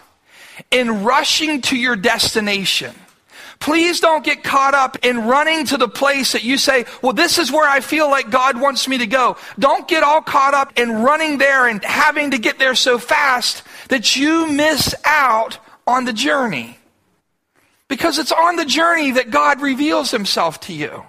in 0.70 1.04
rushing 1.04 1.60
to 1.62 1.76
your 1.76 1.96
destination. 1.96 2.94
Please 3.62 4.00
don't 4.00 4.24
get 4.24 4.42
caught 4.42 4.74
up 4.74 4.98
in 5.04 5.24
running 5.28 5.64
to 5.66 5.76
the 5.76 5.86
place 5.86 6.32
that 6.32 6.42
you 6.42 6.58
say, 6.58 6.84
well, 7.00 7.12
this 7.12 7.38
is 7.38 7.52
where 7.52 7.68
I 7.68 7.78
feel 7.78 8.10
like 8.10 8.28
God 8.28 8.60
wants 8.60 8.88
me 8.88 8.98
to 8.98 9.06
go. 9.06 9.36
Don't 9.56 9.86
get 9.86 10.02
all 10.02 10.20
caught 10.20 10.52
up 10.52 10.76
in 10.76 11.04
running 11.04 11.38
there 11.38 11.68
and 11.68 11.82
having 11.84 12.32
to 12.32 12.38
get 12.38 12.58
there 12.58 12.74
so 12.74 12.98
fast 12.98 13.62
that 13.86 14.16
you 14.16 14.50
miss 14.50 14.96
out 15.04 15.60
on 15.86 16.06
the 16.06 16.12
journey. 16.12 16.76
Because 17.86 18.18
it's 18.18 18.32
on 18.32 18.56
the 18.56 18.64
journey 18.64 19.12
that 19.12 19.30
God 19.30 19.60
reveals 19.60 20.10
himself 20.10 20.58
to 20.62 20.72
you. 20.72 21.04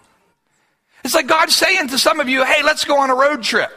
It's 1.03 1.15
like 1.15 1.25
God 1.25 1.49
saying 1.49 1.87
to 1.87 1.97
some 1.97 2.19
of 2.19 2.29
you, 2.29 2.45
hey, 2.45 2.61
let's 2.61 2.85
go 2.85 2.99
on 2.99 3.09
a 3.09 3.15
road 3.15 3.41
trip. 3.41 3.71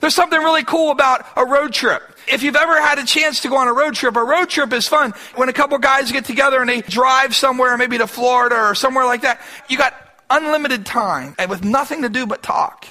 There's 0.00 0.14
something 0.14 0.38
really 0.38 0.62
cool 0.62 0.92
about 0.92 1.26
a 1.36 1.44
road 1.44 1.72
trip. 1.72 2.02
If 2.28 2.42
you've 2.42 2.56
ever 2.56 2.80
had 2.80 2.98
a 2.98 3.04
chance 3.04 3.40
to 3.40 3.48
go 3.48 3.56
on 3.56 3.68
a 3.68 3.72
road 3.72 3.94
trip, 3.94 4.16
a 4.16 4.22
road 4.22 4.48
trip 4.48 4.72
is 4.72 4.86
fun. 4.86 5.12
When 5.34 5.48
a 5.48 5.52
couple 5.52 5.78
guys 5.78 6.12
get 6.12 6.24
together 6.24 6.60
and 6.60 6.68
they 6.68 6.80
drive 6.80 7.34
somewhere, 7.34 7.76
maybe 7.76 7.98
to 7.98 8.06
Florida 8.06 8.56
or 8.56 8.74
somewhere 8.74 9.04
like 9.04 9.22
that, 9.22 9.40
you 9.68 9.76
got 9.76 9.94
unlimited 10.30 10.86
time 10.86 11.34
and 11.38 11.50
with 11.50 11.64
nothing 11.64 12.02
to 12.02 12.08
do 12.08 12.26
but 12.26 12.42
talk. 12.42 12.86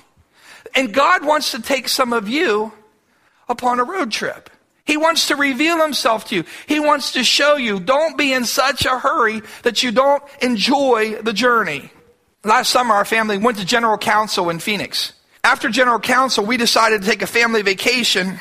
And 0.75 0.93
God 0.93 1.25
wants 1.25 1.51
to 1.51 1.61
take 1.61 1.89
some 1.89 2.13
of 2.13 2.29
you 2.29 2.73
upon 3.47 3.79
a 3.79 3.83
road 3.83 4.11
trip. 4.11 4.49
He 4.85 4.97
wants 4.97 5.27
to 5.27 5.35
reveal 5.35 5.79
himself 5.81 6.25
to 6.25 6.35
you. 6.35 6.43
He 6.67 6.79
wants 6.79 7.13
to 7.13 7.23
show 7.23 7.55
you. 7.55 7.79
Don't 7.79 8.17
be 8.17 8.33
in 8.33 8.43
such 8.43 8.85
a 8.85 8.97
hurry 8.97 9.41
that 9.63 9.83
you 9.83 9.91
don't 9.91 10.23
enjoy 10.41 11.21
the 11.21 11.33
journey. 11.33 11.91
Last 12.43 12.69
summer, 12.69 12.95
our 12.95 13.05
family 13.05 13.37
went 13.37 13.57
to 13.57 13.65
General 13.65 13.97
Council 13.97 14.49
in 14.49 14.59
Phoenix. 14.59 15.13
After 15.43 15.69
General 15.69 15.99
Council, 15.99 16.45
we 16.45 16.57
decided 16.57 17.01
to 17.01 17.07
take 17.07 17.21
a 17.21 17.27
family 17.27 17.61
vacation 17.61 18.39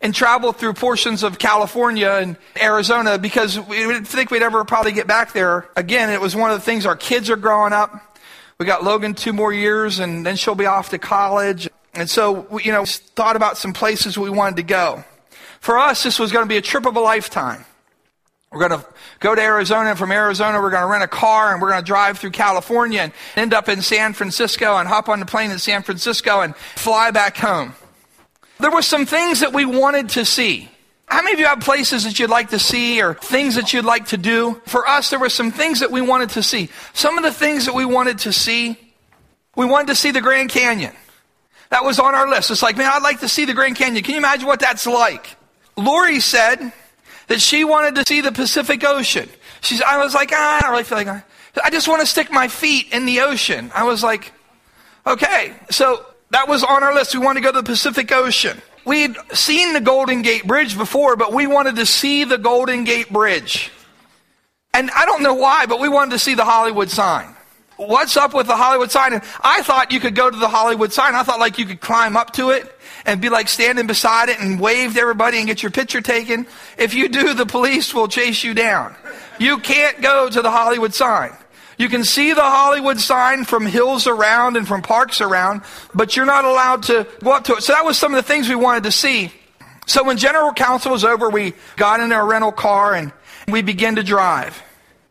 and 0.00 0.14
travel 0.14 0.52
through 0.52 0.74
portions 0.74 1.22
of 1.22 1.38
California 1.38 2.10
and 2.10 2.36
Arizona 2.60 3.18
because 3.18 3.58
we 3.58 3.76
didn't 3.76 4.04
think 4.04 4.30
we'd 4.30 4.42
ever 4.42 4.64
probably 4.64 4.92
get 4.92 5.06
back 5.06 5.32
there 5.32 5.68
again. 5.76 6.10
It 6.10 6.20
was 6.20 6.34
one 6.36 6.50
of 6.50 6.58
the 6.58 6.64
things 6.64 6.86
our 6.86 6.96
kids 6.96 7.30
are 7.30 7.36
growing 7.36 7.72
up. 7.72 8.18
We 8.58 8.66
got 8.66 8.84
Logan 8.84 9.14
two 9.14 9.32
more 9.32 9.52
years 9.52 9.98
and 9.98 10.24
then 10.24 10.36
she'll 10.36 10.54
be 10.54 10.66
off 10.66 10.90
to 10.90 10.98
college. 10.98 11.68
And 11.94 12.08
so, 12.10 12.46
we, 12.50 12.64
you 12.64 12.72
know, 12.72 12.84
thought 12.84 13.36
about 13.36 13.56
some 13.56 13.72
places 13.72 14.18
we 14.18 14.30
wanted 14.30 14.56
to 14.56 14.62
go. 14.62 15.04
For 15.60 15.78
us, 15.78 16.02
this 16.02 16.18
was 16.18 16.32
going 16.32 16.44
to 16.44 16.48
be 16.48 16.56
a 16.56 16.62
trip 16.62 16.86
of 16.86 16.96
a 16.96 17.00
lifetime. 17.00 17.64
We're 18.54 18.68
going 18.68 18.80
to 18.80 18.86
go 19.18 19.34
to 19.34 19.42
Arizona, 19.42 19.90
and 19.90 19.98
from 19.98 20.12
Arizona, 20.12 20.60
we're 20.60 20.70
going 20.70 20.82
to 20.82 20.88
rent 20.88 21.02
a 21.02 21.08
car, 21.08 21.52
and 21.52 21.60
we're 21.60 21.70
going 21.70 21.82
to 21.82 21.86
drive 21.86 22.18
through 22.18 22.30
California 22.30 23.00
and 23.00 23.12
end 23.34 23.52
up 23.52 23.68
in 23.68 23.82
San 23.82 24.12
Francisco 24.12 24.76
and 24.76 24.88
hop 24.88 25.08
on 25.08 25.18
the 25.18 25.26
plane 25.26 25.50
in 25.50 25.58
San 25.58 25.82
Francisco 25.82 26.40
and 26.40 26.54
fly 26.54 27.10
back 27.10 27.36
home. 27.36 27.74
There 28.64 28.70
were 28.70 28.80
some 28.80 29.04
things 29.04 29.40
that 29.40 29.52
we 29.52 29.66
wanted 29.66 30.08
to 30.08 30.24
see. 30.24 30.70
How 31.04 31.20
many 31.20 31.34
of 31.34 31.38
you 31.38 31.44
have 31.44 31.60
places 31.60 32.04
that 32.04 32.18
you'd 32.18 32.30
like 32.30 32.48
to 32.48 32.58
see 32.58 33.02
or 33.02 33.12
things 33.12 33.56
that 33.56 33.74
you'd 33.74 33.84
like 33.84 34.06
to 34.06 34.16
do? 34.16 34.58
For 34.64 34.88
us, 34.88 35.10
there 35.10 35.18
were 35.18 35.28
some 35.28 35.50
things 35.50 35.80
that 35.80 35.90
we 35.90 36.00
wanted 36.00 36.30
to 36.30 36.42
see. 36.42 36.70
Some 36.94 37.18
of 37.18 37.24
the 37.24 37.30
things 37.30 37.66
that 37.66 37.74
we 37.74 37.84
wanted 37.84 38.20
to 38.20 38.32
see, 38.32 38.78
we 39.54 39.66
wanted 39.66 39.88
to 39.88 39.94
see 39.94 40.12
the 40.12 40.22
Grand 40.22 40.48
Canyon. 40.48 40.94
That 41.68 41.84
was 41.84 41.98
on 41.98 42.14
our 42.14 42.26
list. 42.26 42.50
It's 42.50 42.62
like, 42.62 42.78
man, 42.78 42.90
I'd 42.90 43.02
like 43.02 43.20
to 43.20 43.28
see 43.28 43.44
the 43.44 43.52
Grand 43.52 43.76
Canyon. 43.76 44.02
Can 44.02 44.12
you 44.12 44.18
imagine 44.18 44.46
what 44.46 44.60
that's 44.60 44.86
like? 44.86 45.36
Lori 45.76 46.20
said 46.20 46.72
that 47.26 47.42
she 47.42 47.64
wanted 47.64 47.96
to 47.96 48.06
see 48.06 48.22
the 48.22 48.32
Pacific 48.32 48.82
Ocean. 48.82 49.28
She's, 49.60 49.82
I 49.82 49.98
was 49.98 50.14
like, 50.14 50.30
ah, 50.32 50.56
I 50.56 50.60
don't 50.62 50.70
really 50.70 50.84
feel 50.84 50.96
like, 50.96 51.22
I 51.62 51.68
just 51.68 51.86
want 51.86 52.00
to 52.00 52.06
stick 52.06 52.32
my 52.32 52.48
feet 52.48 52.94
in 52.94 53.04
the 53.04 53.20
ocean. 53.20 53.70
I 53.74 53.84
was 53.84 54.02
like, 54.02 54.32
okay. 55.06 55.52
So 55.68 56.06
that 56.34 56.48
was 56.48 56.64
on 56.64 56.82
our 56.82 56.92
list. 56.92 57.14
We 57.14 57.24
wanted 57.24 57.40
to 57.40 57.44
go 57.44 57.52
to 57.52 57.62
the 57.62 57.62
Pacific 57.62 58.10
Ocean. 58.10 58.60
We'd 58.84 59.16
seen 59.32 59.72
the 59.72 59.80
Golden 59.80 60.22
Gate 60.22 60.44
Bridge 60.44 60.76
before, 60.76 61.14
but 61.14 61.32
we 61.32 61.46
wanted 61.46 61.76
to 61.76 61.86
see 61.86 62.24
the 62.24 62.38
Golden 62.38 62.82
Gate 62.82 63.08
Bridge. 63.08 63.70
And 64.72 64.90
I 64.90 65.06
don't 65.06 65.22
know 65.22 65.34
why, 65.34 65.66
but 65.66 65.78
we 65.78 65.88
wanted 65.88 66.10
to 66.10 66.18
see 66.18 66.34
the 66.34 66.44
Hollywood 66.44 66.90
sign. 66.90 67.36
What's 67.76 68.16
up 68.16 68.34
with 68.34 68.48
the 68.48 68.56
Hollywood 68.56 68.90
sign? 68.90 69.12
And 69.12 69.22
I 69.42 69.62
thought 69.62 69.92
you 69.92 70.00
could 70.00 70.16
go 70.16 70.28
to 70.28 70.36
the 70.36 70.48
Hollywood 70.48 70.92
sign. 70.92 71.14
I 71.14 71.22
thought 71.22 71.38
like 71.38 71.56
you 71.56 71.66
could 71.66 71.80
climb 71.80 72.16
up 72.16 72.32
to 72.32 72.50
it 72.50 72.66
and 73.06 73.20
be 73.20 73.28
like 73.28 73.46
standing 73.46 73.86
beside 73.86 74.28
it 74.28 74.40
and 74.40 74.58
wave 74.58 74.94
to 74.94 75.00
everybody 75.00 75.38
and 75.38 75.46
get 75.46 75.62
your 75.62 75.70
picture 75.70 76.00
taken. 76.00 76.48
If 76.76 76.94
you 76.94 77.08
do, 77.08 77.34
the 77.34 77.46
police 77.46 77.94
will 77.94 78.08
chase 78.08 78.42
you 78.42 78.54
down. 78.54 78.96
You 79.38 79.58
can't 79.58 80.00
go 80.00 80.28
to 80.28 80.42
the 80.42 80.50
Hollywood 80.50 80.94
sign. 80.94 81.32
You 81.78 81.88
can 81.88 82.04
see 82.04 82.32
the 82.32 82.42
Hollywood 82.42 83.00
sign 83.00 83.44
from 83.44 83.66
hills 83.66 84.06
around 84.06 84.56
and 84.56 84.66
from 84.66 84.82
parks 84.82 85.20
around, 85.20 85.62
but 85.94 86.16
you're 86.16 86.26
not 86.26 86.44
allowed 86.44 86.84
to 86.84 87.06
go 87.22 87.32
up 87.32 87.44
to 87.44 87.54
it. 87.54 87.62
So 87.62 87.72
that 87.72 87.84
was 87.84 87.98
some 87.98 88.14
of 88.14 88.16
the 88.16 88.26
things 88.26 88.48
we 88.48 88.54
wanted 88.54 88.84
to 88.84 88.92
see. 88.92 89.32
So 89.86 90.04
when 90.04 90.16
General 90.16 90.52
Council 90.52 90.92
was 90.92 91.04
over, 91.04 91.28
we 91.28 91.52
got 91.76 92.00
in 92.00 92.12
our 92.12 92.26
rental 92.26 92.52
car 92.52 92.94
and 92.94 93.12
we 93.48 93.62
began 93.62 93.96
to 93.96 94.02
drive. 94.02 94.62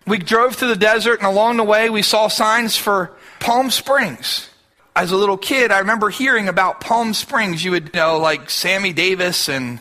We 0.08 0.18
drove 0.18 0.56
through 0.56 0.70
the 0.70 0.76
desert 0.76 1.20
and 1.20 1.28
along 1.28 1.58
the 1.58 1.64
way 1.64 1.90
we 1.90 2.02
saw 2.02 2.28
signs 2.28 2.76
for 2.76 3.12
Palm 3.40 3.70
Springs 3.70 4.50
as 4.96 5.12
a 5.12 5.18
little 5.18 5.38
kid, 5.38 5.72
I 5.72 5.80
remember 5.80 6.10
hearing 6.10 6.48
about 6.48 6.80
Palm 6.80 7.14
Springs. 7.14 7.64
You 7.64 7.72
would 7.72 7.94
know 7.94 8.20
like 8.20 8.50
Sammy 8.50 8.94
Davis 8.94 9.50
and 9.50 9.80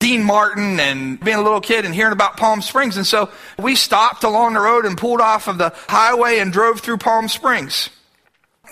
Dean 0.00 0.24
Martin 0.24 0.80
and 0.80 1.20
being 1.20 1.36
a 1.36 1.42
little 1.42 1.60
kid 1.60 1.84
and 1.84 1.94
hearing 1.94 2.12
about 2.12 2.38
Palm 2.38 2.62
Springs. 2.62 2.96
And 2.96 3.06
so 3.06 3.30
we 3.58 3.76
stopped 3.76 4.24
along 4.24 4.54
the 4.54 4.60
road 4.60 4.86
and 4.86 4.96
pulled 4.96 5.20
off 5.20 5.46
of 5.46 5.58
the 5.58 5.74
highway 5.88 6.38
and 6.38 6.52
drove 6.52 6.80
through 6.80 6.96
Palm 6.96 7.28
Springs. 7.28 7.90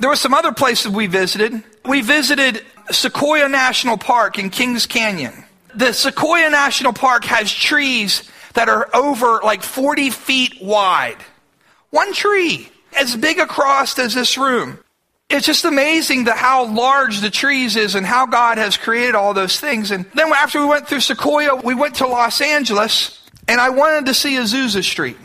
There 0.00 0.08
were 0.08 0.16
some 0.16 0.32
other 0.32 0.52
places 0.52 0.90
we 0.90 1.06
visited. 1.06 1.62
We 1.84 2.00
visited 2.00 2.64
Sequoia 2.90 3.48
National 3.48 3.98
Park 3.98 4.38
in 4.38 4.48
Kings 4.48 4.86
Canyon. 4.86 5.44
The 5.74 5.92
Sequoia 5.92 6.48
National 6.48 6.94
Park 6.94 7.24
has 7.26 7.52
trees 7.52 8.28
that 8.54 8.70
are 8.70 8.88
over 8.94 9.40
like 9.44 9.62
40 9.62 10.08
feet 10.10 10.62
wide. 10.62 11.18
One 11.90 12.14
tree 12.14 12.70
as 12.98 13.16
big 13.16 13.38
across 13.38 13.98
as 13.98 14.14
this 14.14 14.38
room. 14.38 14.78
It's 15.30 15.44
just 15.44 15.66
amazing 15.66 16.24
that 16.24 16.38
how 16.38 16.64
large 16.64 17.20
the 17.20 17.30
trees 17.30 17.76
is 17.76 17.94
and 17.94 18.06
how 18.06 18.24
God 18.24 18.56
has 18.56 18.78
created 18.78 19.14
all 19.14 19.34
those 19.34 19.60
things. 19.60 19.90
And 19.90 20.06
then 20.14 20.32
after 20.32 20.58
we 20.60 20.66
went 20.66 20.88
through 20.88 21.00
Sequoia, 21.00 21.56
we 21.56 21.74
went 21.74 21.96
to 21.96 22.06
Los 22.06 22.40
Angeles 22.40 23.20
and 23.46 23.60
I 23.60 23.68
wanted 23.70 24.06
to 24.06 24.14
see 24.14 24.36
Azusa 24.36 24.82
Street. 24.82 25.18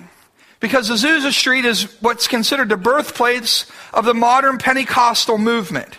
Because 0.60 0.90
Azusa 0.90 1.32
Street 1.32 1.66
is 1.66 1.84
what's 2.02 2.28
considered 2.28 2.70
the 2.70 2.78
birthplace 2.78 3.66
of 3.94 4.06
the 4.06 4.14
modern 4.14 4.58
Pentecostal 4.58 5.38
movement. 5.38 5.98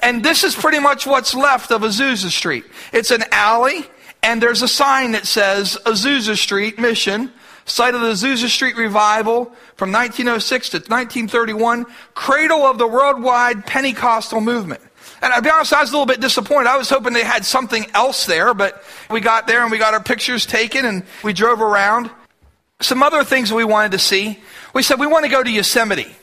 And 0.00 0.24
this 0.24 0.42
is 0.44 0.54
pretty 0.54 0.80
much 0.80 1.06
what's 1.06 1.34
left 1.34 1.70
of 1.70 1.82
Azusa 1.82 2.30
Street. 2.30 2.64
It's 2.92 3.12
an 3.12 3.24
alley 3.30 3.86
and 4.24 4.42
there's 4.42 4.62
a 4.62 4.68
sign 4.68 5.12
that 5.12 5.24
says 5.24 5.78
Azusa 5.86 6.36
Street 6.36 6.80
Mission 6.80 7.32
site 7.66 7.94
of 7.94 8.00
the 8.00 8.12
Azusa 8.12 8.48
Street 8.48 8.76
Revival 8.76 9.46
from 9.76 9.92
1906 9.92 10.70
to 10.70 10.76
1931, 10.78 11.84
cradle 12.14 12.62
of 12.62 12.78
the 12.78 12.86
worldwide 12.86 13.66
Pentecostal 13.66 14.40
movement. 14.40 14.80
And 15.22 15.32
I'll 15.32 15.42
be 15.42 15.50
honest, 15.50 15.72
I 15.72 15.80
was 15.80 15.90
a 15.90 15.92
little 15.92 16.06
bit 16.06 16.20
disappointed. 16.20 16.68
I 16.68 16.76
was 16.76 16.88
hoping 16.88 17.12
they 17.12 17.24
had 17.24 17.44
something 17.44 17.86
else 17.94 18.26
there, 18.26 18.54
but 18.54 18.82
we 19.10 19.20
got 19.20 19.46
there 19.46 19.62
and 19.62 19.70
we 19.70 19.78
got 19.78 19.94
our 19.94 20.02
pictures 20.02 20.46
taken 20.46 20.84
and 20.84 21.04
we 21.22 21.32
drove 21.32 21.60
around. 21.60 22.10
Some 22.80 23.02
other 23.02 23.24
things 23.24 23.52
we 23.52 23.64
wanted 23.64 23.92
to 23.92 23.98
see. 23.98 24.38
We 24.74 24.82
said 24.82 25.00
we 25.00 25.06
want 25.06 25.24
to 25.24 25.30
go 25.30 25.42
to 25.42 25.50
Yosemite. 25.50 26.14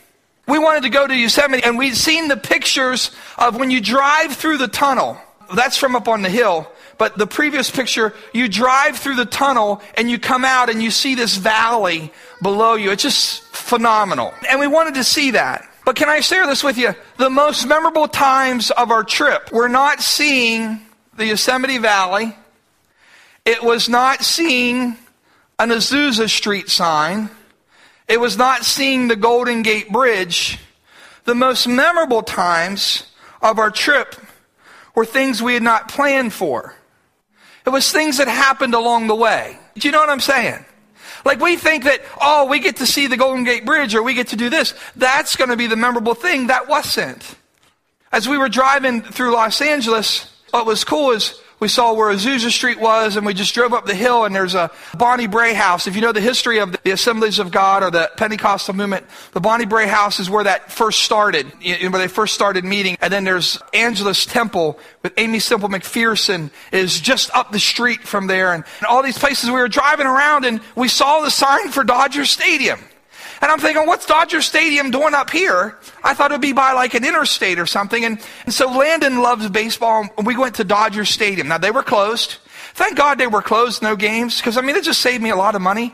We 0.48 0.60
wanted 0.60 0.84
to 0.84 0.90
go 0.90 1.08
to 1.08 1.16
Yosemite 1.16 1.64
and 1.64 1.78
we'd 1.78 1.96
seen 1.96 2.28
the 2.28 2.38
pictures 2.38 3.12
of 3.38 3.56
when 3.56 3.72
you 3.72 3.82
drive 3.82 4.34
through 4.34 4.58
the 4.58 4.68
tunnel. 4.68 5.18
That's 5.56 5.78
from 5.78 5.96
up 5.96 6.08
on 6.08 6.22
the 6.22 6.30
hill. 6.30 6.70
But 6.98 7.18
the 7.18 7.28
previous 7.28 7.70
picture, 7.70 8.14
you 8.34 8.48
drive 8.48 8.98
through 8.98 9.16
the 9.16 9.26
tunnel 9.26 9.82
and 9.96 10.10
you 10.10 10.20
come 10.20 10.46
out 10.46 10.70
and 10.70 10.82
you 10.82 10.92
see 10.92 11.16
this 11.16 11.36
valley 11.36 12.12
below 12.42 12.76
you. 12.76 12.92
It's 12.92 13.04
just 13.04 13.44
phenomenal. 13.44 14.34
And 14.50 14.60
we 14.60 14.68
wanted 14.68 14.96
to 14.96 15.04
see 15.04 15.32
that. 15.32 15.68
But 15.86 15.96
can 15.96 16.08
I 16.08 16.22
share 16.22 16.46
this 16.48 16.64
with 16.64 16.78
you? 16.78 16.96
The 17.18 17.30
most 17.30 17.66
memorable 17.66 18.08
times 18.08 18.72
of 18.72 18.92
our 18.92 19.04
trip 19.04 19.52
were 19.52 19.68
not 19.68 20.02
seeing 20.02 20.80
the 21.16 21.26
Yosemite 21.26 21.78
Valley. 21.78 22.36
It 23.46 23.64
was 23.64 23.90
not 23.90 24.24
seeing 24.24 24.96
an 25.60 25.70
Azusa 25.70 26.30
Street 26.30 26.70
sign. 26.70 27.30
It 28.08 28.20
was 28.20 28.38
not 28.38 28.64
seeing 28.64 29.08
the 29.08 29.16
Golden 29.16 29.62
Gate 29.62 29.92
Bridge. 29.92 30.60
The 31.26 31.36
most 31.36 31.68
memorable 31.68 32.22
times 32.22 33.12
of 33.42 33.60
our 33.60 33.72
trip 33.72 34.16
were 34.96 35.06
things 35.06 35.42
we 35.42 35.54
had 35.54 35.64
not 35.64 35.90
planned 35.90 36.34
for. 36.34 36.76
It 37.66 37.70
was 37.70 37.92
things 37.92 38.18
that 38.18 38.28
happened 38.28 38.74
along 38.74 39.08
the 39.08 39.16
way. 39.16 39.58
Do 39.76 39.88
you 39.88 39.92
know 39.92 40.00
what 40.00 40.10
I'm 40.10 40.20
saying? 40.20 40.66
Like 41.26 41.40
we 41.40 41.56
think 41.56 41.86
that, 41.86 42.02
oh, 42.22 42.46
we 42.46 42.60
get 42.60 42.78
to 42.78 42.86
see 42.86 43.08
the 43.08 43.18
Golden 43.18 43.44
Gate 43.44 43.66
Bridge 43.66 43.96
or 43.96 44.04
we 44.04 44.14
get 44.14 44.28
to 44.30 44.36
do 44.36 44.50
this. 44.50 44.74
That's 44.96 45.36
going 45.36 45.50
to 45.50 45.56
be 45.58 45.68
the 45.68 45.76
memorable 45.76 46.16
thing. 46.16 46.48
That 46.48 46.68
wasn't. 46.68 47.36
As 48.12 48.28
we 48.28 48.38
were 48.38 48.50
driving 48.50 49.02
through 49.02 49.32
Los 49.32 49.62
Angeles, 49.62 50.30
what 50.52 50.66
was 50.66 50.84
cool 50.84 51.12
is 51.12 51.40
we 51.64 51.70
saw 51.70 51.94
where 51.94 52.14
Azusa 52.14 52.52
Street 52.52 52.78
was, 52.78 53.16
and 53.16 53.26
we 53.26 53.34
just 53.34 53.54
drove 53.54 53.72
up 53.72 53.86
the 53.86 53.96
hill, 53.96 54.26
and 54.26 54.36
there's 54.36 54.54
a 54.54 54.70
Bonnie 54.98 55.28
Brae 55.28 55.54
house. 55.54 55.88
If 55.88 55.96
you 55.96 56.02
know 56.02 56.12
the 56.12 56.20
history 56.20 56.60
of 56.60 56.76
the 56.84 56.92
Assemblies 56.92 57.40
of 57.40 57.52
God 57.52 57.84
or 57.84 57.90
the 57.90 58.12
Pentecostal 58.18 58.74
movement, 58.74 59.06
the 59.32 59.40
Bonnie 59.40 59.66
Brae 59.66 59.88
house 59.88 60.20
is 60.20 60.30
where 60.30 60.44
that 60.44 60.74
first 60.74 61.04
started, 61.04 61.46
where 61.64 61.92
they 61.92 62.10
first 62.10 62.34
started 62.34 62.66
meeting. 62.66 62.98
And 63.00 63.14
then 63.14 63.24
there's 63.24 63.60
Angelus 63.74 64.26
Temple 64.26 64.78
with 65.04 65.14
Aimee 65.16 65.40
Semple 65.40 65.70
McPherson 65.70 66.50
is 66.74 67.00
just 67.00 67.34
up 67.34 67.54
the 67.54 67.60
street 67.60 68.02
from 68.02 68.28
there, 68.28 68.52
and, 68.52 68.66
and 68.80 68.88
all 68.88 69.02
these 69.02 69.18
places 69.18 69.50
we 69.50 69.56
were 69.56 69.70
driving 69.70 70.06
around, 70.06 70.44
and 70.44 70.60
we 70.76 70.90
saw 70.90 71.22
the 71.22 71.32
sign 71.32 71.70
for 71.70 71.86
Dodger 71.86 72.26
Stadium. 72.26 72.82
And 73.44 73.52
I'm 73.52 73.60
thinking, 73.60 73.86
what's 73.86 74.06
Dodger 74.06 74.42
Stadium 74.42 74.90
doing 74.90 75.14
up 75.14 75.30
here? 75.30 75.78
I 76.02 76.14
thought 76.14 76.32
it 76.32 76.36
would 76.36 76.42
be 76.42 76.54
by 76.54 76.72
like 76.72 76.94
an 76.94 77.04
interstate 77.04 77.60
or 77.60 77.66
something. 77.66 78.06
And, 78.06 78.18
and 78.46 78.54
so 78.54 78.72
Landon 78.72 79.22
loves 79.22 79.50
baseball. 79.50 80.08
And 80.18 80.26
we 80.26 80.38
went 80.38 80.56
to 80.56 80.64
Dodger 80.64 81.04
Stadium. 81.04 81.50
Now 81.50 81.58
they 81.58 81.70
were 81.70 81.84
closed. 81.84 82.38
Thank 82.74 82.96
God 82.96 83.18
they 83.18 83.28
were 83.28 83.42
closed, 83.42 83.82
no 83.82 83.98
games, 83.98 84.38
because 84.38 84.58
I 84.58 84.62
mean, 84.62 84.78
it 84.78 84.86
just 84.86 85.02
saved 85.02 85.22
me 85.22 85.30
a 85.30 85.36
lot 85.36 85.56
of 85.56 85.62
money. 85.62 85.94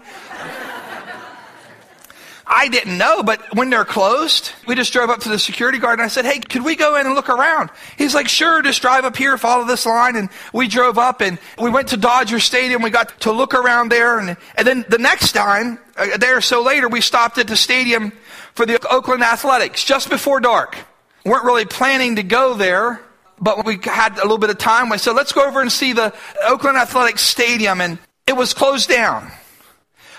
I 2.51 2.67
didn't 2.67 2.97
know, 2.97 3.21
but 3.21 3.55
when 3.55 3.69
they're 3.69 3.85
closed, 3.85 4.53
we 4.65 4.73
just 4.73 4.91
drove 4.91 5.11
up 5.11 5.19
to 5.19 5.29
the 5.29 5.37
security 5.37 5.77
guard 5.77 5.99
and 5.99 6.05
I 6.05 6.07
said, 6.07 6.25
Hey, 6.25 6.39
could 6.39 6.65
we 6.65 6.75
go 6.75 6.95
in 6.95 7.05
and 7.05 7.13
look 7.13 7.29
around? 7.29 7.69
He's 7.95 8.15
like, 8.15 8.27
Sure, 8.27 8.63
just 8.63 8.81
drive 8.81 9.05
up 9.05 9.15
here, 9.15 9.37
follow 9.37 9.65
this 9.65 9.85
line. 9.85 10.15
And 10.15 10.29
we 10.51 10.67
drove 10.67 10.97
up 10.97 11.21
and 11.21 11.37
we 11.61 11.69
went 11.69 11.89
to 11.89 11.97
Dodger 11.97 12.39
Stadium. 12.39 12.81
We 12.81 12.89
got 12.89 13.21
to 13.21 13.31
look 13.31 13.53
around 13.53 13.91
there. 13.91 14.17
And, 14.17 14.35
and 14.55 14.67
then 14.67 14.83
the 14.89 14.97
next 14.97 15.33
time, 15.33 15.77
uh, 15.95 16.07
a 16.15 16.17
day 16.17 16.31
or 16.31 16.41
so 16.41 16.63
later, 16.63 16.89
we 16.89 17.01
stopped 17.01 17.37
at 17.37 17.47
the 17.47 17.55
stadium 17.55 18.13
for 18.55 18.65
the 18.65 18.83
Oakland 18.89 19.21
Athletics 19.21 19.83
just 19.83 20.09
before 20.09 20.39
dark. 20.39 20.75
We 21.23 21.29
weren't 21.29 21.45
really 21.45 21.65
planning 21.65 22.15
to 22.15 22.23
go 22.23 22.55
there, 22.55 22.99
but 23.39 23.63
we 23.63 23.77
had 23.83 24.17
a 24.17 24.23
little 24.23 24.39
bit 24.39 24.49
of 24.49 24.57
time. 24.57 24.91
I 24.91 24.97
said, 24.97 25.11
Let's 25.11 25.33
go 25.33 25.47
over 25.47 25.61
and 25.61 25.71
see 25.71 25.93
the 25.93 26.15
Oakland 26.43 26.77
Athletics 26.77 27.21
Stadium. 27.21 27.79
And 27.79 27.99
it 28.25 28.35
was 28.35 28.55
closed 28.55 28.89
down. 28.89 29.31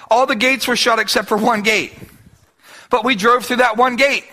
All 0.08 0.26
the 0.26 0.36
gates 0.36 0.68
were 0.68 0.76
shut 0.76 1.00
except 1.00 1.26
for 1.26 1.36
one 1.36 1.62
gate. 1.62 1.92
But 2.90 3.04
we 3.04 3.14
drove 3.14 3.46
through 3.46 3.58
that 3.58 3.76
one 3.76 3.96
gate. 3.96 4.24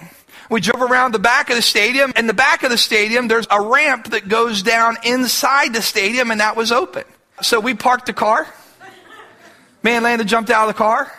We 0.49 0.61
drove 0.61 0.81
around 0.81 1.13
the 1.13 1.19
back 1.19 1.49
of 1.49 1.55
the 1.55 1.61
stadium. 1.61 2.11
In 2.15 2.27
the 2.27 2.33
back 2.33 2.63
of 2.63 2.71
the 2.71 2.77
stadium, 2.77 3.27
there's 3.27 3.47
a 3.51 3.61
ramp 3.61 4.09
that 4.11 4.27
goes 4.27 4.63
down 4.63 4.97
inside 5.03 5.73
the 5.73 5.81
stadium, 5.81 6.31
and 6.31 6.39
that 6.39 6.55
was 6.55 6.71
open. 6.71 7.03
So 7.41 7.59
we 7.59 7.75
parked 7.75 8.07
the 8.07 8.13
car. 8.13 8.47
Man 9.83 10.03
Landon 10.03 10.27
jumped 10.27 10.49
out 10.49 10.67
of 10.67 10.75
the 10.75 10.77
car. 10.77 11.11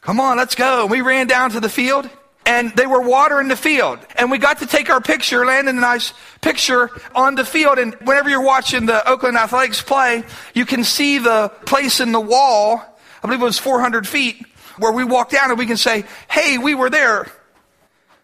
Come 0.00 0.20
on, 0.20 0.36
let's 0.36 0.54
go. 0.54 0.86
We 0.86 1.00
ran 1.00 1.26
down 1.26 1.50
to 1.50 1.60
the 1.60 1.68
field, 1.68 2.08
and 2.46 2.74
they 2.74 2.86
were 2.86 3.02
watering 3.02 3.48
the 3.48 3.56
field. 3.56 3.98
And 4.16 4.30
we 4.30 4.38
got 4.38 4.58
to 4.58 4.66
take 4.66 4.88
our 4.88 5.00
picture, 5.00 5.44
Landon 5.44 5.76
and 5.76 5.84
I's 5.84 6.14
picture 6.40 6.90
on 7.14 7.34
the 7.34 7.44
field. 7.44 7.78
And 7.78 7.94
whenever 8.02 8.30
you're 8.30 8.42
watching 8.42 8.86
the 8.86 9.08
Oakland 9.08 9.36
Athletics 9.36 9.82
play, 9.82 10.24
you 10.54 10.64
can 10.64 10.82
see 10.82 11.18
the 11.18 11.50
place 11.66 12.00
in 12.00 12.12
the 12.12 12.20
wall. 12.20 12.82
I 13.22 13.26
believe 13.26 13.42
it 13.42 13.44
was 13.44 13.58
400 13.58 14.08
feet 14.08 14.44
where 14.82 14.92
we 14.92 15.04
walk 15.04 15.30
down 15.30 15.50
and 15.50 15.58
we 15.58 15.66
can 15.66 15.76
say, 15.76 16.04
hey, 16.28 16.58
we 16.58 16.74
were 16.74 16.90
there. 16.90 17.26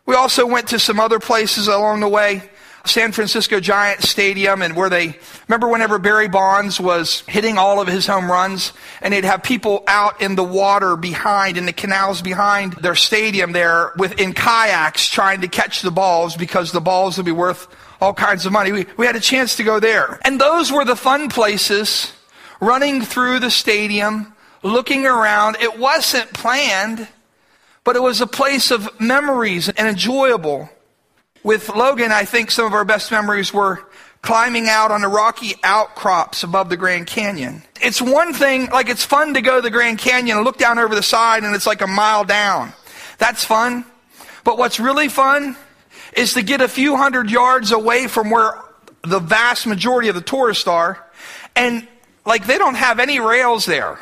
We 0.05 0.14
also 0.14 0.47
went 0.47 0.68
to 0.68 0.79
some 0.79 1.01
other 1.01 1.18
places 1.18 1.68
along 1.68 2.01
the 2.01 2.09
way. 2.09 2.42
San 2.85 3.12
Francisco 3.12 3.61
Giant 3.61 4.03
Stadium 4.03 4.62
and 4.62 4.75
where 4.75 4.88
they 4.88 5.18
remember 5.47 5.68
whenever 5.68 5.99
Barry 5.99 6.29
Bonds 6.29 6.81
was 6.81 7.21
hitting 7.27 7.59
all 7.59 7.81
of 7.81 7.88
his 7.88 8.07
home 8.07 8.31
runs 8.31 8.73
and 9.03 9.12
they'd 9.12 9.25
have 9.25 9.42
people 9.42 9.85
out 9.87 10.23
in 10.23 10.37
the 10.37 10.44
water 10.44 10.97
behind 10.97 11.59
in 11.59 11.66
the 11.66 11.73
canals 11.73 12.23
behind 12.23 12.73
their 12.75 12.94
stadium 12.94 13.53
there 13.53 13.92
with 13.99 14.18
in 14.18 14.33
kayaks 14.33 15.09
trying 15.09 15.42
to 15.42 15.49
catch 15.49 15.83
the 15.83 15.90
balls 15.90 16.37
because 16.37 16.73
the 16.73 16.81
balls 16.81 17.18
would 17.18 17.27
be 17.27 17.33
worth 17.33 17.68
all 18.01 18.14
kinds 18.14 18.47
of 18.47 18.53
money. 18.53 18.73
We, 18.73 18.87
we 18.97 19.07
had 19.07 19.16
a 19.16 19.21
chance 19.21 19.57
to 19.57 19.64
go 19.64 19.81
there. 19.81 20.18
And 20.25 20.40
those 20.40 20.73
were 20.73 20.85
the 20.85 20.97
fun 20.97 21.29
places 21.29 22.12
running 22.61 23.03
through 23.03 23.40
the 23.40 23.51
stadium 23.51 24.35
looking 24.62 25.07
around. 25.07 25.57
It 25.61 25.79
wasn't 25.79 26.33
planned, 26.33 27.09
but 27.85 27.97
it 27.97 28.03
was 28.03 28.21
a 28.21 28.27
place 28.27 28.71
of 28.71 29.01
memories 29.01 29.68
and 29.68 29.88
enjoyable. 29.88 30.71
With 31.42 31.68
Logan, 31.68 32.12
I 32.12 32.25
think 32.25 32.51
some 32.51 32.66
of 32.66 32.75
our 32.75 32.85
best 32.85 33.11
memories 33.11 33.53
were 33.53 33.85
climbing 34.23 34.68
out 34.68 34.90
on 34.90 35.01
the 35.01 35.09
rocky 35.09 35.55
outcrops 35.62 36.42
above 36.42 36.68
the 36.68 36.77
Grand 36.77 37.07
Canyon. 37.07 37.62
It's 37.81 38.03
one 38.03 38.35
thing, 38.35 38.68
like 38.71 38.88
it's 38.88 39.05
fun 39.05 39.35
to 39.35 39.40
go 39.40 39.57
to 39.57 39.62
the 39.62 39.71
Grand 39.71 39.99
Canyon 39.99 40.38
and 40.38 40.44
look 40.44 40.59
down 40.59 40.79
over 40.79 40.94
the 40.94 41.03
side 41.03 41.44
and 41.44 41.55
it's 41.55 41.66
like 41.66 41.81
a 41.81 41.87
mile 41.87 42.25
down. 42.25 42.73
That's 43.18 43.44
fun. 43.44 43.85
But 44.44 44.59
what's 44.59 44.81
really 44.81 45.09
fun 45.09 45.57
is 46.14 46.35
to 46.35 46.42
get 46.42 46.61
a 46.61 46.68
few 46.68 46.97
hundred 46.97 47.31
yards 47.31 47.71
away 47.71 48.09
from 48.09 48.31
where 48.31 48.55
the 49.03 49.21
vast 49.21 49.66
majority 49.66 50.09
of 50.09 50.14
the 50.14 50.21
tourists 50.21 50.66
are 50.66 51.05
and 51.55 51.87
like 52.27 52.47
they 52.47 52.59
don't 52.59 52.75
have 52.75 52.99
any 52.99 53.21
rails 53.21 53.64
there. 53.64 53.99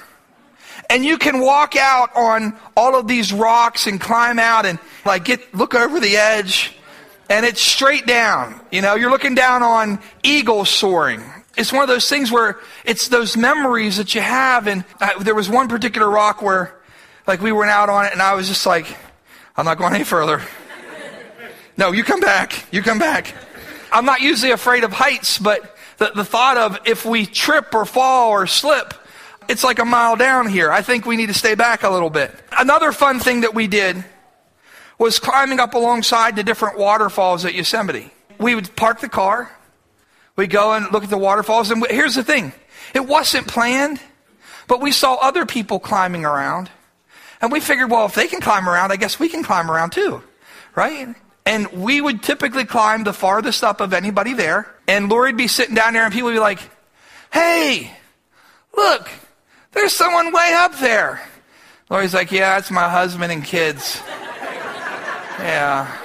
And 0.89 1.05
you 1.05 1.19
can 1.19 1.41
walk 1.41 1.77
out 1.77 2.15
on 2.15 2.57
all 2.77 2.99
of 2.99 3.09
these 3.09 3.33
rocks 3.33 3.87
and 3.87 4.01
climb 4.01 4.39
out 4.39 4.67
and 4.67 4.79
like 5.05 5.25
get, 5.25 5.55
look 5.55 5.75
over 5.75 5.99
the 5.99 6.17
edge 6.17 6.77
and 7.29 7.45
it's 7.45 7.61
straight 7.61 8.07
down. 8.07 8.61
You 8.71 8.83
know, 8.83 8.95
you're 8.95 9.11
looking 9.11 9.35
down 9.35 9.63
on 9.63 10.01
eagles 10.23 10.71
soaring. 10.71 11.23
It's 11.57 11.73
one 11.73 11.83
of 11.83 11.89
those 11.89 12.09
things 12.09 12.31
where 12.31 12.61
it's 12.85 13.09
those 13.09 13.37
memories 13.37 13.97
that 13.97 14.15
you 14.15 14.21
have. 14.21 14.67
And 14.67 14.85
I, 15.01 15.21
there 15.23 15.35
was 15.35 15.49
one 15.49 15.69
particular 15.69 16.09
rock 16.09 16.43
where 16.43 16.75
like 17.27 17.41
we 17.41 17.51
went 17.51 17.71
out 17.71 17.89
on 17.89 18.05
it 18.07 18.13
and 18.13 18.23
I 18.23 18.35
was 18.35 18.47
just 18.47 18.67
like, 18.67 18.87
I'm 19.57 19.65
not 19.65 19.79
going 19.79 19.95
any 19.95 20.05
further. 20.05 20.43
No, 21.79 21.93
you 21.93 22.05
come 22.05 22.21
back. 22.21 22.65
You 22.73 22.81
come 22.81 22.99
back. 22.99 23.35
I'm 23.93 24.07
not 24.07 24.23
usually 24.23 24.51
afraid 24.51 24.83
of 24.83 24.95
heights, 24.95 25.39
but 25.39 25.77
the, 25.99 26.11
the 26.15 26.25
thought 26.25 26.57
of 26.57 26.79
if 26.87 27.05
we 27.05 27.27
trip 27.27 27.75
or 27.75 27.85
fall 27.85 28.31
or 28.31 28.47
slip, 28.47 28.95
it's 29.49 29.65
like 29.65 29.79
a 29.79 29.85
mile 29.85 30.17
down 30.17 30.49
here. 30.49 30.71
I 30.71 30.83
think 30.83 31.07
we 31.07 31.17
need 31.17 31.27
to 31.27 31.35
stay 31.35 31.55
back 31.55 31.83
a 31.83 31.91
little 31.91 32.11
bit. 32.11 32.35
Another 32.57 32.93
fun 32.93 33.21
thing 33.21 33.43
that 33.43 33.55
we 33.55 33.67
did 33.67 34.05
was 34.99 35.19
climbing 35.19 35.61
up 35.61 35.75
alongside 35.75 36.37
the 36.37 36.43
different 36.43 36.79
waterfalls 36.79 37.45
at 37.45 37.55
Yosemite. 37.55 38.11
We 38.39 38.55
would 38.55 38.75
park 38.77 39.01
the 39.01 39.09
car, 39.09 39.51
we'd 40.37 40.51
go 40.51 40.73
and 40.73 40.91
look 40.93 41.05
at 41.05 41.11
the 41.11 41.19
waterfalls, 41.19 41.71
and 41.71 41.87
here's 41.89 42.15
the 42.15 42.25
thing 42.25 42.53
it 42.95 43.07
wasn't 43.07 43.47
planned, 43.47 44.01
but 44.69 44.81
we 44.81 44.93
saw 44.93 45.15
other 45.17 45.47
people 45.47 45.79
climbing 45.79 46.25
around. 46.25 46.71
And 47.41 47.53
we 47.53 47.61
figured, 47.61 47.91
well, 47.91 48.07
if 48.07 48.15
they 48.15 48.29
can 48.29 48.41
climb 48.41 48.69
around, 48.69 48.93
I 48.93 48.97
guess 48.97 49.19
we 49.19 49.29
can 49.29 49.43
climb 49.43 49.71
around 49.71 49.91
too, 49.91 50.23
right? 50.75 51.15
And 51.45 51.67
we 51.73 52.01
would 52.01 52.23
typically 52.23 52.65
climb 52.65 53.05
the 53.05 53.13
farthest 53.13 53.63
up 53.63 53.81
of 53.81 53.93
anybody 53.93 54.33
there. 54.33 54.75
And 54.89 55.09
Lori'd 55.09 55.37
be 55.37 55.47
sitting 55.47 55.75
down 55.75 55.93
there, 55.93 56.05
and 56.05 56.13
people 56.13 56.29
would 56.29 56.35
be 56.35 56.41
like, 56.41 56.59
hey, 57.33 57.91
look, 58.77 59.09
there's 59.77 59.93
someone 59.93 60.33
way 60.33 60.53
up 60.57 60.79
there. 60.79 61.21
Lori's 61.91 62.15
like, 62.15 62.33
Yeah, 62.33 62.59
it's 62.59 62.71
my 62.71 62.89
husband 62.89 63.31
and 63.31 63.45
kids. 63.45 64.03
yeah. 65.39 65.97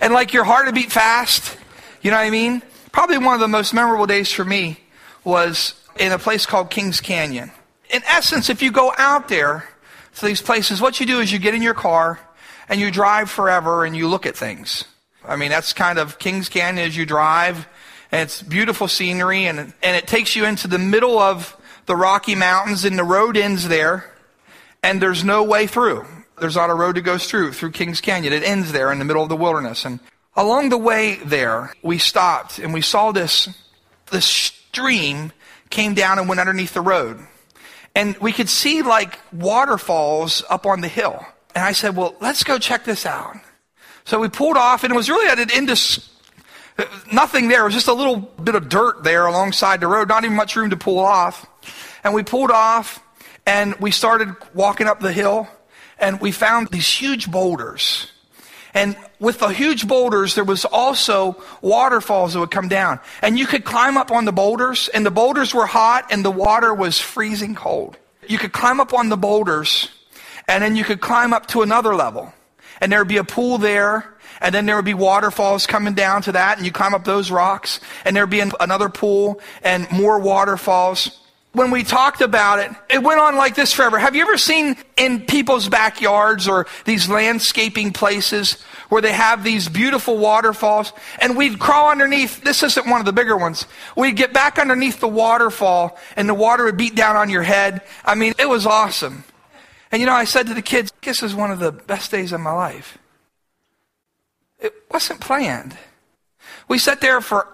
And 0.00 0.14
like 0.14 0.32
your 0.32 0.44
heart 0.44 0.68
to 0.68 0.72
beat 0.72 0.92
fast. 0.92 1.58
You 2.00 2.10
know 2.12 2.16
what 2.16 2.26
I 2.26 2.30
mean? 2.30 2.62
Probably 2.92 3.18
one 3.18 3.34
of 3.34 3.40
the 3.40 3.48
most 3.48 3.74
memorable 3.74 4.06
days 4.06 4.30
for 4.32 4.44
me 4.44 4.78
was 5.24 5.74
in 5.98 6.12
a 6.12 6.18
place 6.18 6.46
called 6.46 6.70
Kings 6.70 7.00
Canyon. 7.00 7.50
In 7.90 8.02
essence, 8.04 8.48
if 8.48 8.62
you 8.62 8.70
go 8.70 8.92
out 8.96 9.28
there 9.28 9.68
to 10.14 10.24
these 10.24 10.40
places, 10.40 10.80
what 10.80 11.00
you 11.00 11.06
do 11.06 11.20
is 11.20 11.32
you 11.32 11.38
get 11.40 11.54
in 11.54 11.62
your 11.62 11.74
car 11.74 12.20
and 12.68 12.80
you 12.80 12.90
drive 12.90 13.30
forever 13.30 13.84
and 13.84 13.96
you 13.96 14.06
look 14.06 14.26
at 14.26 14.36
things. 14.36 14.84
I 15.24 15.34
mean, 15.34 15.50
that's 15.50 15.72
kind 15.72 15.98
of 15.98 16.18
Kings 16.20 16.48
Canyon 16.48 16.86
as 16.86 16.96
you 16.96 17.04
drive, 17.04 17.66
and 18.12 18.22
it's 18.22 18.42
beautiful 18.42 18.86
scenery, 18.86 19.46
and, 19.46 19.58
and 19.58 19.96
it 19.96 20.06
takes 20.06 20.36
you 20.36 20.44
into 20.44 20.68
the 20.68 20.78
middle 20.78 21.18
of 21.18 21.55
the 21.86 21.96
Rocky 21.96 22.34
Mountains, 22.34 22.84
and 22.84 22.98
the 22.98 23.04
road 23.04 23.36
ends 23.36 23.68
there, 23.68 24.12
and 24.82 25.00
there's 25.00 25.24
no 25.24 25.42
way 25.42 25.66
through. 25.66 26.04
There's 26.38 26.56
not 26.56 26.70
a 26.70 26.74
road 26.74 26.96
that 26.96 27.02
goes 27.02 27.28
through, 27.28 27.52
through 27.52 27.70
Kings 27.70 28.00
Canyon. 28.00 28.32
It 28.32 28.42
ends 28.42 28.72
there 28.72 28.92
in 28.92 28.98
the 28.98 29.04
middle 29.04 29.22
of 29.22 29.28
the 29.28 29.36
wilderness. 29.36 29.84
And 29.84 30.00
along 30.36 30.68
the 30.68 30.78
way 30.78 31.16
there, 31.16 31.72
we 31.82 31.98
stopped 31.98 32.58
and 32.58 32.74
we 32.74 32.82
saw 32.82 33.10
this, 33.10 33.48
this 34.10 34.26
stream 34.26 35.32
came 35.70 35.94
down 35.94 36.18
and 36.18 36.28
went 36.28 36.40
underneath 36.40 36.74
the 36.74 36.82
road. 36.82 37.18
And 37.94 38.16
we 38.18 38.32
could 38.32 38.50
see 38.50 38.82
like 38.82 39.18
waterfalls 39.32 40.44
up 40.50 40.66
on 40.66 40.82
the 40.82 40.88
hill. 40.88 41.24
And 41.54 41.64
I 41.64 41.72
said, 41.72 41.96
well, 41.96 42.14
let's 42.20 42.44
go 42.44 42.58
check 42.58 42.84
this 42.84 43.06
out. 43.06 43.36
So 44.04 44.20
we 44.20 44.28
pulled 44.28 44.58
off 44.58 44.84
and 44.84 44.92
it 44.92 44.96
was 44.96 45.08
really 45.08 45.28
at 45.30 45.38
an 45.38 45.48
indus, 45.50 46.10
nothing 47.10 47.48
there. 47.48 47.62
It 47.62 47.64
was 47.64 47.74
just 47.74 47.88
a 47.88 47.94
little 47.94 48.16
bit 48.16 48.54
of 48.54 48.68
dirt 48.68 49.02
there 49.02 49.24
alongside 49.26 49.80
the 49.80 49.86
road, 49.86 50.08
not 50.08 50.22
even 50.24 50.36
much 50.36 50.54
room 50.54 50.68
to 50.68 50.76
pull 50.76 50.98
off. 50.98 51.46
And 52.04 52.14
we 52.14 52.22
pulled 52.22 52.50
off 52.50 53.02
and 53.46 53.74
we 53.76 53.90
started 53.90 54.34
walking 54.54 54.86
up 54.86 55.00
the 55.00 55.12
hill 55.12 55.48
and 55.98 56.20
we 56.20 56.32
found 56.32 56.68
these 56.68 56.88
huge 56.88 57.30
boulders. 57.30 58.10
And 58.74 58.94
with 59.18 59.38
the 59.38 59.48
huge 59.48 59.88
boulders, 59.88 60.34
there 60.34 60.44
was 60.44 60.66
also 60.66 61.42
waterfalls 61.62 62.34
that 62.34 62.40
would 62.40 62.50
come 62.50 62.68
down. 62.68 63.00
And 63.22 63.38
you 63.38 63.46
could 63.46 63.64
climb 63.64 63.96
up 63.96 64.10
on 64.10 64.26
the 64.26 64.32
boulders, 64.32 64.88
and 64.88 65.06
the 65.06 65.10
boulders 65.10 65.54
were 65.54 65.64
hot, 65.64 66.08
and 66.10 66.22
the 66.22 66.30
water 66.30 66.74
was 66.74 67.00
freezing 67.00 67.54
cold. 67.54 67.96
You 68.28 68.36
could 68.36 68.52
climb 68.52 68.78
up 68.78 68.92
on 68.92 69.08
the 69.08 69.16
boulders, 69.16 69.88
and 70.46 70.62
then 70.62 70.76
you 70.76 70.84
could 70.84 71.00
climb 71.00 71.32
up 71.32 71.46
to 71.48 71.62
another 71.62 71.94
level. 71.94 72.34
And 72.78 72.92
there 72.92 72.98
would 73.00 73.08
be 73.08 73.16
a 73.16 73.24
pool 73.24 73.56
there, 73.56 74.14
and 74.42 74.54
then 74.54 74.66
there 74.66 74.76
would 74.76 74.84
be 74.84 74.92
waterfalls 74.92 75.66
coming 75.66 75.94
down 75.94 76.20
to 76.22 76.32
that, 76.32 76.58
and 76.58 76.66
you 76.66 76.70
climb 76.70 76.92
up 76.92 77.04
those 77.04 77.30
rocks, 77.30 77.80
and 78.04 78.14
there'd 78.14 78.28
be 78.28 78.40
another 78.60 78.90
pool, 78.90 79.40
and 79.62 79.90
more 79.90 80.18
waterfalls 80.18 81.18
when 81.56 81.70
we 81.70 81.82
talked 81.82 82.20
about 82.20 82.58
it, 82.58 82.70
it 82.90 83.02
went 83.02 83.18
on 83.18 83.34
like 83.34 83.54
this 83.54 83.72
forever. 83.72 83.98
Have 83.98 84.14
you 84.14 84.20
ever 84.20 84.36
seen 84.36 84.76
in 84.98 85.24
people's 85.24 85.70
backyards 85.70 86.46
or 86.46 86.66
these 86.84 87.08
landscaping 87.08 87.94
places 87.94 88.62
where 88.90 89.00
they 89.00 89.12
have 89.12 89.42
these 89.42 89.66
beautiful 89.66 90.18
waterfalls 90.18 90.92
and 91.18 91.34
we'd 91.34 91.58
crawl 91.58 91.90
underneath, 91.90 92.44
this 92.44 92.62
isn't 92.62 92.86
one 92.86 93.00
of 93.00 93.06
the 93.06 93.12
bigger 93.12 93.38
ones. 93.38 93.64
We'd 93.96 94.16
get 94.16 94.34
back 94.34 94.58
underneath 94.58 95.00
the 95.00 95.08
waterfall 95.08 95.98
and 96.14 96.28
the 96.28 96.34
water 96.34 96.64
would 96.64 96.76
beat 96.76 96.94
down 96.94 97.16
on 97.16 97.30
your 97.30 97.42
head. 97.42 97.80
I 98.04 98.16
mean, 98.16 98.34
it 98.38 98.50
was 98.50 98.66
awesome. 98.66 99.24
And 99.90 100.00
you 100.00 100.06
know, 100.06 100.12
I 100.12 100.24
said 100.24 100.48
to 100.48 100.54
the 100.54 100.60
kids, 100.60 100.92
this 101.02 101.22
is 101.22 101.34
one 101.34 101.50
of 101.50 101.58
the 101.58 101.72
best 101.72 102.10
days 102.10 102.32
of 102.32 102.40
my 102.42 102.52
life. 102.52 102.98
It 104.58 104.74
wasn't 104.90 105.22
planned. 105.22 105.74
We 106.68 106.76
sat 106.76 107.00
there 107.00 107.22
for 107.22 107.48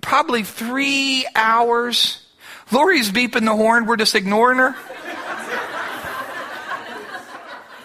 probably 0.00 0.42
three 0.42 1.24
hours 1.36 2.23
Lori's 2.74 3.12
beeping 3.12 3.44
the 3.44 3.54
horn. 3.54 3.86
We're 3.86 3.96
just 3.96 4.14
ignoring 4.14 4.58
her. 4.58 4.74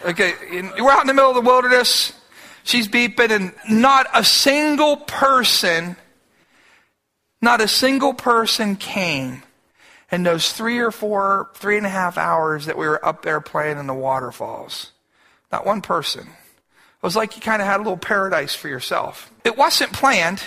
Okay, 0.06 0.34
we're 0.80 0.92
out 0.92 1.02
in 1.02 1.08
the 1.08 1.14
middle 1.14 1.30
of 1.30 1.36
the 1.36 1.42
wilderness. 1.42 2.14
She's 2.64 2.88
beeping, 2.88 3.30
and 3.30 3.54
not 3.70 4.08
a 4.14 4.24
single 4.24 4.98
person, 4.98 5.96
not 7.42 7.62
a 7.62 7.68
single 7.68 8.14
person 8.14 8.76
came 8.76 9.44
in 10.12 10.24
those 10.24 10.52
three 10.52 10.80
or 10.80 10.90
four, 10.90 11.50
three 11.54 11.78
and 11.78 11.86
a 11.86 11.90
half 11.90 12.18
hours 12.18 12.66
that 12.66 12.78
we 12.78 12.88
were 12.88 13.04
up 13.06 13.22
there 13.22 13.42
playing 13.42 13.78
in 13.78 13.88
the 13.88 13.94
waterfalls. 13.94 14.92
Not 15.52 15.66
one 15.66 15.82
person. 15.82 16.22
It 16.22 17.04
was 17.04 17.16
like 17.16 17.36
you 17.36 17.42
kind 17.42 17.62
of 17.62 17.68
had 17.68 17.78
a 17.78 17.84
little 17.84 17.98
paradise 17.98 18.56
for 18.56 18.70
yourself. 18.70 19.32
It 19.44 19.58
wasn't 19.58 19.94
planned. 19.94 20.42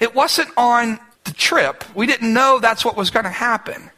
It 0.00 0.14
wasn't 0.14 0.50
on 0.56 0.98
the 1.26 1.34
trip. 1.34 1.84
We 1.94 2.06
didn't 2.06 2.32
know 2.32 2.58
that's 2.58 2.84
what 2.84 2.96
was 2.96 3.10
going 3.10 3.24
to 3.24 3.30
happen. 3.30 3.90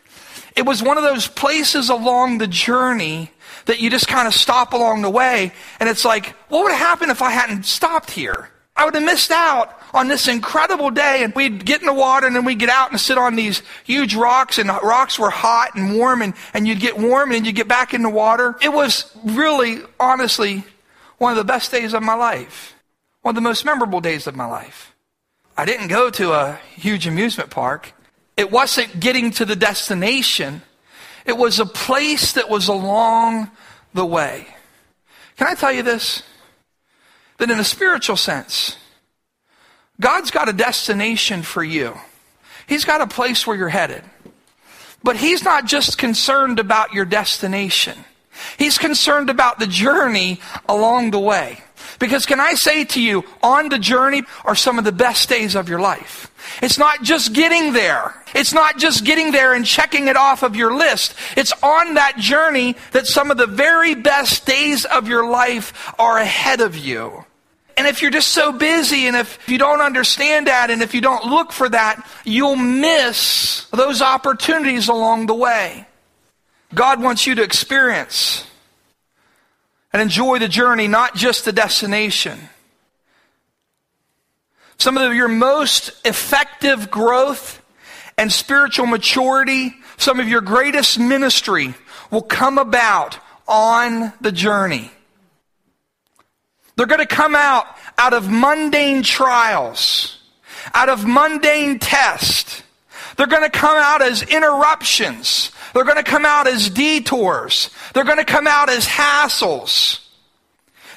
It 0.57 0.67
was 0.67 0.83
one 0.83 0.99
of 0.99 1.05
those 1.05 1.29
places 1.29 1.88
along 1.88 2.38
the 2.38 2.49
journey 2.49 3.31
that 3.67 3.81
you 3.81 3.91
just 3.91 4.09
kind 4.09 4.27
of 4.27 4.35
stop 4.35 4.73
along 4.73 5.03
the 5.03 5.11
way. 5.11 5.53
And 5.79 5.88
it's 5.88 6.05
like, 6.05 6.35
what 6.49 6.64
would 6.64 6.73
have 6.73 6.81
happened 6.81 7.12
if 7.12 7.23
I 7.23 7.31
hadn't 7.31 7.64
stopped 7.64 8.11
here? 8.11 8.51
I 8.75 8.85
would 8.85 8.95
have 8.95 9.05
missed 9.05 9.31
out 9.31 9.79
on 9.93 10.09
this 10.09 10.27
incredible 10.27 10.91
day. 10.91 11.23
And 11.23 11.35
we'd 11.35 11.64
get 11.64 11.81
in 11.81 11.87
the 11.87 11.93
water 11.93 12.27
and 12.27 12.35
then 12.35 12.45
we'd 12.45 12.59
get 12.59 12.71
out 12.71 12.91
and 12.91 13.01
sit 13.01 13.19
on 13.19 13.37
these 13.37 13.62
huge 13.85 14.14
rocks. 14.14 14.59
And 14.59 14.69
the 14.69 14.81
rocks 14.83 15.19
were 15.19 15.31
hot 15.31 15.75
and 15.75 15.97
warm. 15.97 16.23
And, 16.23 16.35
and 16.55 16.67
you'd 16.67 16.81
get 16.81 16.99
warm 16.99 17.31
and 17.31 17.47
you'd 17.47 17.55
get 17.55 17.69
back 17.69 17.95
in 17.95 18.03
the 18.03 18.11
water. 18.11 18.57
It 18.62 18.73
was 18.73 19.14
really, 19.25 19.81
honestly, 20.01 20.64
one 21.19 21.33
of 21.33 21.37
the 21.37 21.45
best 21.45 21.71
days 21.71 21.93
of 21.93 22.03
my 22.03 22.14
life. 22.14 22.75
One 23.23 23.33
of 23.33 23.37
the 23.37 23.49
most 23.49 23.64
memorable 23.64 24.01
days 24.01 24.27
of 24.27 24.35
my 24.35 24.47
life. 24.47 24.88
I 25.59 25.64
didn't 25.64 25.88
go 25.88 26.09
to 26.09 26.35
a 26.35 26.61
huge 26.77 27.09
amusement 27.09 27.51
park. 27.51 27.92
It 28.37 28.53
wasn't 28.53 29.01
getting 29.01 29.33
to 29.33 29.44
the 29.44 29.57
destination. 29.57 30.62
It 31.27 31.37
was 31.37 31.59
a 31.59 31.66
place 31.66 32.35
that 32.35 32.49
was 32.49 32.68
along 32.68 33.51
the 33.92 34.07
way. 34.07 34.47
Can 35.37 35.49
I 35.49 35.55
tell 35.55 35.73
you 35.73 35.83
this? 35.83 36.23
That 37.38 37.51
in 37.51 37.59
a 37.59 37.64
spiritual 37.64 38.16
sense, 38.16 38.77
God's 40.01 40.31
got 40.31 40.49
a 40.49 40.53
destination 40.53 41.42
for 41.42 41.64
you. 41.64 41.99
He's 42.68 42.85
got 42.85 43.01
a 43.01 43.09
place 43.09 43.44
where 43.44 43.57
you're 43.57 43.68
headed. 43.68 44.05
But 45.03 45.16
He's 45.16 45.42
not 45.42 45.64
just 45.64 45.99
concerned 45.99 46.61
about 46.61 46.92
your 46.92 47.05
destination. 47.05 47.99
He's 48.57 48.79
concerned 48.79 49.29
about 49.29 49.59
the 49.59 49.66
journey 49.66 50.40
along 50.68 51.11
the 51.11 51.18
way. 51.18 51.64
Because 51.98 52.26
can 52.26 52.38
I 52.38 52.54
say 52.54 52.84
to 52.84 53.02
you, 53.02 53.24
on 53.42 53.68
the 53.68 53.78
journey 53.78 54.22
are 54.44 54.54
some 54.54 54.78
of 54.78 54.84
the 54.84 54.92
best 54.92 55.28
days 55.28 55.56
of 55.56 55.68
your 55.68 55.80
life. 55.80 56.32
It's 56.62 56.78
not 56.78 57.02
just 57.02 57.32
getting 57.32 57.72
there. 57.72 58.14
It's 58.34 58.52
not 58.52 58.78
just 58.78 59.04
getting 59.04 59.32
there 59.32 59.54
and 59.54 59.66
checking 59.66 60.08
it 60.08 60.16
off 60.16 60.42
of 60.42 60.54
your 60.54 60.76
list. 60.76 61.14
It's 61.37 61.52
on 61.62 61.94
that 61.94 62.16
journey 62.16 62.76
that 62.92 63.06
some 63.06 63.30
of 63.30 63.37
the 63.37 63.46
very 63.46 63.94
best 63.94 64.46
days 64.46 64.84
of 64.84 65.08
your 65.08 65.28
life 65.28 65.92
are 65.98 66.18
ahead 66.18 66.61
of 66.61 66.76
you. 66.76 67.24
And 67.76 67.87
if 67.87 68.02
you're 68.02 68.11
just 68.11 68.28
so 68.28 68.52
busy 68.52 69.06
and 69.06 69.16
if 69.16 69.48
you 69.48 69.56
don't 69.56 69.80
understand 69.80 70.48
that 70.48 70.70
and 70.70 70.82
if 70.82 70.94
you 70.94 71.00
don't 71.00 71.24
look 71.24 71.52
for 71.52 71.68
that, 71.68 72.04
you'll 72.24 72.56
miss 72.56 73.66
those 73.70 74.02
opportunities 74.02 74.88
along 74.88 75.26
the 75.26 75.34
way. 75.34 75.87
God 76.74 77.00
wants 77.00 77.26
you 77.26 77.37
to 77.37 77.42
experience 77.42 78.44
and 79.92 80.03
enjoy 80.03 80.38
the 80.38 80.48
journey, 80.48 80.88
not 80.88 81.14
just 81.14 81.44
the 81.44 81.53
destination. 81.53 82.38
Some 84.79 84.96
of 84.96 85.14
your 85.14 85.29
most 85.29 85.92
effective 86.05 86.90
growth 86.90 87.62
and 88.16 88.33
spiritual 88.33 88.87
maturity, 88.87 89.74
some 89.96 90.20
of 90.20 90.29
your 90.29 90.40
greatest 90.40 90.98
ministry 90.98 91.74
will 92.11 92.22
come 92.22 92.59
about 92.59 93.18
on 93.46 94.12
the 94.20 94.33
journey. 94.33 94.90
They're 96.77 96.87
going 96.87 97.01
to 97.01 97.07
come 97.07 97.35
out 97.35 97.66
out 97.96 98.12
of 98.12 98.31
mundane 98.31 99.03
trials, 99.03 100.18
out 100.74 100.88
of 100.88 101.05
mundane 101.05 101.81
tests. 101.81 102.62
They're 103.16 103.27
going 103.27 103.42
to 103.42 103.51
come 103.51 103.77
out 103.77 104.01
as 104.01 104.22
interruptions 104.22 105.51
they're 105.74 105.85
going 105.85 105.96
to 105.96 106.02
come 106.02 106.24
out 106.24 106.46
as 106.46 106.70
detours. 106.70 107.70
They're 107.94 108.04
going 108.04 108.18
to 108.18 108.24
come 108.24 108.46
out 108.46 108.70
as 108.70 108.87
hassles. 108.87 110.00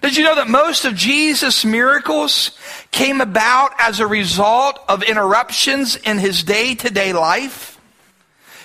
Did 0.01 0.17
you 0.17 0.23
know 0.23 0.35
that 0.35 0.49
most 0.49 0.85
of 0.85 0.95
Jesus' 0.95 1.63
miracles 1.63 2.57
came 2.89 3.21
about 3.21 3.73
as 3.77 3.99
a 3.99 4.07
result 4.07 4.79
of 4.87 5.03
interruptions 5.03 5.95
in 5.95 6.17
his 6.17 6.43
day 6.43 6.73
to 6.75 6.89
day 6.89 7.13
life? 7.13 7.79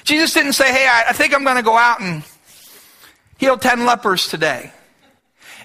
Jesus 0.05 0.33
didn't 0.33 0.55
say, 0.55 0.73
Hey, 0.73 0.88
I 0.88 1.12
think 1.12 1.35
I'm 1.35 1.45
going 1.45 1.57
to 1.57 1.62
go 1.62 1.77
out 1.77 2.01
and 2.01 2.23
heal 3.38 3.59
10 3.59 3.85
lepers 3.85 4.29
today. 4.29 4.73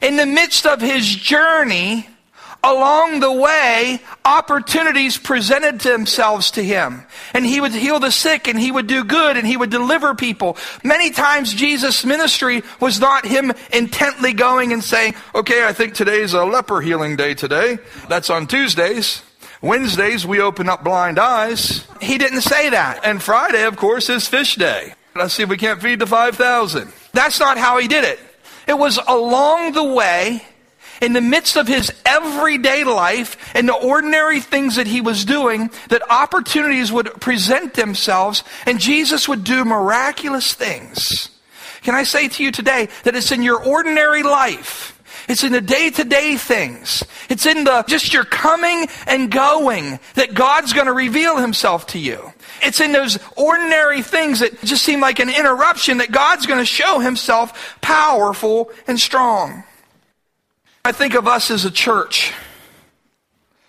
In 0.02 0.18
the 0.18 0.26
midst 0.26 0.66
of 0.66 0.82
his 0.82 1.08
journey, 1.08 2.08
along 2.64 3.20
the 3.20 3.32
way, 3.32 4.00
opportunities 4.24 5.18
presented 5.18 5.80
themselves 5.80 6.52
to 6.52 6.64
him. 6.64 7.04
And 7.34 7.46
he 7.46 7.60
would 7.62 7.72
heal 7.72 8.00
the 8.00 8.12
sick 8.12 8.48
and 8.48 8.60
he 8.60 8.72
would 8.72 8.88
do 8.88 9.04
good 9.04 9.38
and 9.38 9.48
he 9.48 9.58
would 9.58 9.70
deliver 9.70 10.14
people. 10.16 10.58
Many 10.84 11.12
times 11.12 11.54
Jesus' 11.54 12.06
ministry 12.06 12.64
was 12.80 13.00
not 13.00 13.26
him 13.26 13.54
intently 13.74 14.34
going 14.34 14.74
and 14.74 14.84
saying, 14.84 15.16
okay, 15.34 15.66
I 15.66 15.74
think 15.74 15.94
today's 15.94 16.34
a 16.34 16.46
leper 16.46 16.82
healing 16.82 17.16
day 17.16 17.34
today. 17.34 17.80
That's 18.08 18.30
on 18.30 18.48
Tuesdays. 18.48 19.24
Wednesdays, 19.62 20.26
we 20.26 20.42
open 20.42 20.70
up 20.70 20.84
blind 20.84 21.20
eyes. 21.20 21.86
He 22.02 22.18
didn't 22.18 22.42
say 22.42 22.70
that. 22.72 23.06
And 23.06 23.22
Friday, 23.22 23.64
of 23.64 23.78
course, 23.78 24.10
is 24.10 24.28
fish 24.28 24.56
day. 24.56 24.96
Let's 25.16 25.34
see 25.34 25.44
if 25.44 25.50
we 25.50 25.58
can't 25.58 25.82
feed 25.82 26.00
the 26.00 26.08
5,000. 26.08 26.92
That's 27.14 27.40
not 27.40 27.58
how 27.58 27.78
he 27.78 27.88
did 27.88 28.04
it. 28.04 28.20
It 28.68 28.78
was 28.78 28.98
along 29.08 29.74
the 29.74 29.84
way 29.84 30.42
in 31.02 31.14
the 31.14 31.22
midst 31.22 31.58
of 31.58 31.68
his 31.68 31.92
everyday 32.06 32.84
life 32.84 33.36
and 33.56 33.68
the 33.68 33.74
ordinary 33.74 34.40
things 34.40 34.76
that 34.76 34.88
he 34.88 35.02
was 35.02 35.26
doing, 35.26 35.70
that 35.90 36.10
opportunities 36.10 36.92
would 36.92 37.20
present 37.20 37.74
themselves 37.74 38.44
and 38.66 38.80
Jesus 38.80 39.28
would 39.28 39.44
do 39.44 39.66
miraculous 39.66 40.54
things. 40.54 41.30
Can 41.82 41.96
I 41.96 42.04
say 42.04 42.28
to 42.28 42.44
you 42.44 42.52
today 42.52 42.88
that 43.04 43.16
it's 43.16 43.32
in 43.32 43.42
your 43.42 43.62
ordinary 43.64 44.22
life, 44.22 45.00
It's 45.28 45.44
in 45.44 45.52
the 45.52 45.62
day 45.62 45.90
to 45.92 46.04
day 46.04 46.36
things. 46.36 47.04
It's 47.30 47.46
in 47.46 47.64
the 47.64 47.84
just 47.88 48.14
your 48.14 48.26
coming 48.26 48.88
and 49.08 49.32
going 49.32 50.00
that 50.16 50.34
God's 50.34 50.74
going 50.74 50.88
to 50.88 50.94
reveal 50.94 51.38
himself 51.38 51.88
to 51.88 52.00
you. 52.00 52.34
It's 52.62 52.80
in 52.80 52.92
those 52.92 53.18
ordinary 53.38 54.02
things 54.02 54.40
that 54.40 54.62
just 54.62 54.84
seem 54.84 55.00
like 55.00 55.20
an 55.20 55.30
interruption 55.30 55.98
that 55.98 56.12
God's 56.12 56.46
going 56.46 56.60
to 56.60 56.66
show 56.66 57.00
himself 57.00 57.78
powerful 57.82 58.72
and 58.88 59.00
strong. 59.00 59.64
I 60.84 60.92
think 60.92 61.14
of 61.14 61.28
us 61.28 61.52
as 61.52 61.66
a 61.66 61.72
church. 61.72 62.34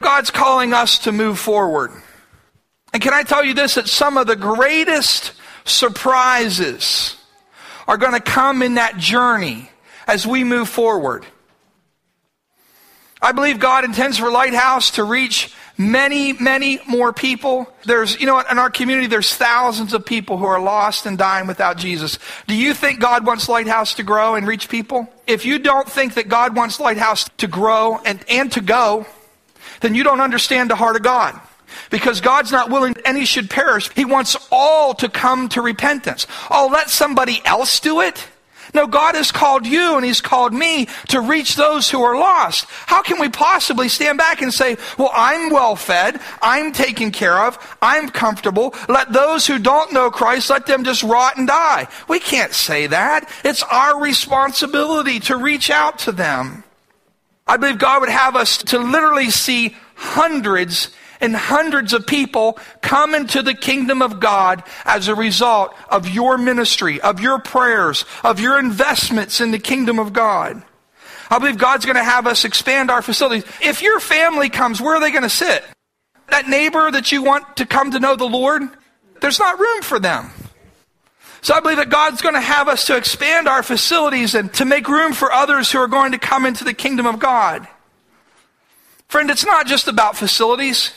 God's 0.00 0.30
calling 0.30 0.72
us 0.72 1.00
to 1.00 1.12
move 1.12 1.38
forward. 1.38 1.90
And 2.92 3.02
can 3.02 3.12
I 3.12 3.22
tell 3.22 3.44
you 3.44 3.54
this 3.54 3.74
that 3.74 3.88
some 3.88 4.16
of 4.16 4.26
the 4.26 4.36
greatest 4.36 5.32
surprises 5.64 7.16
are 7.86 7.96
going 7.96 8.12
to 8.12 8.20
come 8.20 8.62
in 8.62 8.74
that 8.74 8.96
journey 8.96 9.70
as 10.06 10.26
we 10.26 10.44
move 10.44 10.68
forward. 10.68 11.26
I 13.20 13.32
believe 13.32 13.60
God 13.60 13.84
intends 13.84 14.18
for 14.18 14.30
Lighthouse 14.30 14.92
to 14.92 15.04
reach 15.04 15.54
many, 15.90 16.32
many 16.34 16.78
more 16.86 17.12
people. 17.12 17.72
There's, 17.84 18.20
you 18.20 18.26
know 18.26 18.38
in 18.38 18.58
our 18.58 18.70
community, 18.70 19.06
there's 19.06 19.34
thousands 19.34 19.92
of 19.94 20.04
people 20.04 20.38
who 20.38 20.44
are 20.44 20.60
lost 20.60 21.06
and 21.06 21.18
dying 21.18 21.46
without 21.46 21.76
Jesus. 21.76 22.18
Do 22.46 22.54
you 22.54 22.74
think 22.74 23.00
God 23.00 23.26
wants 23.26 23.48
Lighthouse 23.48 23.94
to 23.94 24.02
grow 24.02 24.34
and 24.34 24.46
reach 24.46 24.68
people? 24.68 25.08
If 25.26 25.44
you 25.44 25.58
don't 25.58 25.88
think 25.88 26.14
that 26.14 26.28
God 26.28 26.54
wants 26.56 26.80
Lighthouse 26.80 27.28
to 27.38 27.46
grow 27.46 27.98
and, 28.04 28.24
and 28.28 28.50
to 28.52 28.60
go, 28.60 29.06
then 29.80 29.94
you 29.94 30.04
don't 30.04 30.20
understand 30.20 30.70
the 30.70 30.76
heart 30.76 30.96
of 30.96 31.02
God. 31.02 31.38
Because 31.90 32.20
God's 32.20 32.52
not 32.52 32.70
willing 32.70 32.94
any 33.04 33.24
should 33.24 33.48
perish. 33.48 33.90
He 33.94 34.04
wants 34.04 34.36
all 34.50 34.94
to 34.94 35.08
come 35.08 35.48
to 35.50 35.62
repentance. 35.62 36.26
Oh, 36.50 36.68
let 36.70 36.90
somebody 36.90 37.40
else 37.44 37.80
do 37.80 38.00
it? 38.00 38.28
No, 38.74 38.86
God 38.86 39.14
has 39.16 39.30
called 39.30 39.66
you 39.66 39.96
and 39.96 40.04
He's 40.04 40.20
called 40.20 40.54
me 40.54 40.86
to 41.08 41.20
reach 41.20 41.56
those 41.56 41.90
who 41.90 42.02
are 42.02 42.16
lost. 42.16 42.64
How 42.86 43.02
can 43.02 43.20
we 43.20 43.28
possibly 43.28 43.88
stand 43.88 44.18
back 44.18 44.40
and 44.40 44.52
say, 44.52 44.76
well, 44.98 45.10
I'm 45.12 45.50
well 45.50 45.76
fed, 45.76 46.20
I'm 46.40 46.72
taken 46.72 47.10
care 47.10 47.38
of, 47.38 47.58
I'm 47.82 48.08
comfortable, 48.08 48.74
let 48.88 49.12
those 49.12 49.46
who 49.46 49.58
don't 49.58 49.92
know 49.92 50.10
Christ, 50.10 50.48
let 50.48 50.66
them 50.66 50.84
just 50.84 51.02
rot 51.02 51.36
and 51.36 51.46
die? 51.46 51.88
We 52.08 52.18
can't 52.18 52.52
say 52.54 52.86
that. 52.86 53.28
It's 53.44 53.62
our 53.62 54.00
responsibility 54.00 55.20
to 55.20 55.36
reach 55.36 55.70
out 55.70 55.98
to 56.00 56.12
them. 56.12 56.64
I 57.46 57.58
believe 57.58 57.78
God 57.78 58.00
would 58.00 58.08
have 58.08 58.36
us 58.36 58.58
to 58.58 58.78
literally 58.78 59.30
see 59.30 59.76
hundreds 59.94 60.90
and 61.22 61.34
hundreds 61.34 61.92
of 61.92 62.06
people 62.06 62.58
come 62.82 63.14
into 63.14 63.42
the 63.42 63.54
kingdom 63.54 64.02
of 64.02 64.20
God 64.20 64.62
as 64.84 65.08
a 65.08 65.14
result 65.14 65.74
of 65.88 66.08
your 66.08 66.36
ministry, 66.36 67.00
of 67.00 67.20
your 67.20 67.38
prayers, 67.38 68.04
of 68.22 68.40
your 68.40 68.58
investments 68.58 69.40
in 69.40 69.52
the 69.52 69.58
kingdom 69.58 69.98
of 69.98 70.12
God. 70.12 70.62
I 71.30 71.38
believe 71.38 71.56
God's 71.56 71.86
going 71.86 71.96
to 71.96 72.04
have 72.04 72.26
us 72.26 72.44
expand 72.44 72.90
our 72.90 73.00
facilities. 73.00 73.44
If 73.62 73.80
your 73.80 74.00
family 74.00 74.50
comes, 74.50 74.82
where 74.82 74.96
are 74.96 75.00
they 75.00 75.12
going 75.12 75.22
to 75.22 75.30
sit? 75.30 75.64
That 76.28 76.48
neighbor 76.48 76.90
that 76.90 77.12
you 77.12 77.22
want 77.22 77.56
to 77.56 77.66
come 77.66 77.92
to 77.92 78.00
know 78.00 78.16
the 78.16 78.26
Lord, 78.26 78.62
there's 79.20 79.38
not 79.38 79.58
room 79.58 79.80
for 79.80 79.98
them. 79.98 80.30
So 81.40 81.54
I 81.54 81.60
believe 81.60 81.78
that 81.78 81.88
God's 81.88 82.20
going 82.20 82.34
to 82.34 82.40
have 82.40 82.68
us 82.68 82.84
to 82.86 82.96
expand 82.96 83.48
our 83.48 83.62
facilities 83.62 84.34
and 84.34 84.52
to 84.54 84.64
make 84.64 84.88
room 84.88 85.12
for 85.12 85.32
others 85.32 85.72
who 85.72 85.78
are 85.78 85.88
going 85.88 86.12
to 86.12 86.18
come 86.18 86.46
into 86.46 86.64
the 86.64 86.74
kingdom 86.74 87.06
of 87.06 87.18
God. 87.18 87.66
Friend, 89.08 89.30
it's 89.30 89.44
not 89.44 89.66
just 89.66 89.88
about 89.88 90.16
facilities. 90.16 90.92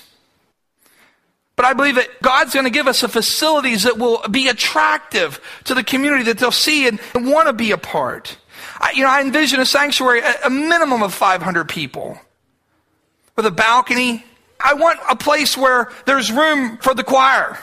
But 1.56 1.66
I 1.66 1.74
believe 1.74 1.96
that 1.96 2.22
God's 2.22 2.54
going 2.54 2.66
to 2.66 2.70
give 2.70 2.88
us 2.88 3.04
a 3.04 3.08
facilities 3.08 3.84
that 3.84 3.98
will 3.98 4.22
be 4.30 4.50
attractive 4.50 5.40
to 5.66 5.74
the 5.74 5.84
community 5.84 6.24
that 6.26 6.38
they'll 6.38 6.52
see 6.52 6.88
and, 6.88 7.00
and 7.14 7.32
want 7.32 7.48
to 7.48 7.54
be 7.54 7.72
a 7.72 7.78
part. 7.78 8.38
I, 8.80 8.92
you 8.92 9.04
know, 9.04 9.10
I 9.10 9.22
envision 9.22 9.60
a 9.60 9.66
sanctuary, 9.66 10.20
a, 10.20 10.48
a 10.48 10.50
minimum 10.50 11.02
of 11.02 11.14
500 11.14 11.70
people 11.70 12.20
with 13.36 13.46
a 13.46 13.52
balcony. 13.52 14.26
I 14.60 14.74
want 14.74 15.00
a 15.10 15.16
place 15.16 15.58
where 15.58 15.92
there's 16.06 16.32
room 16.32 16.78
for 16.78 16.94
the 16.94 17.04
choir. 17.04 17.58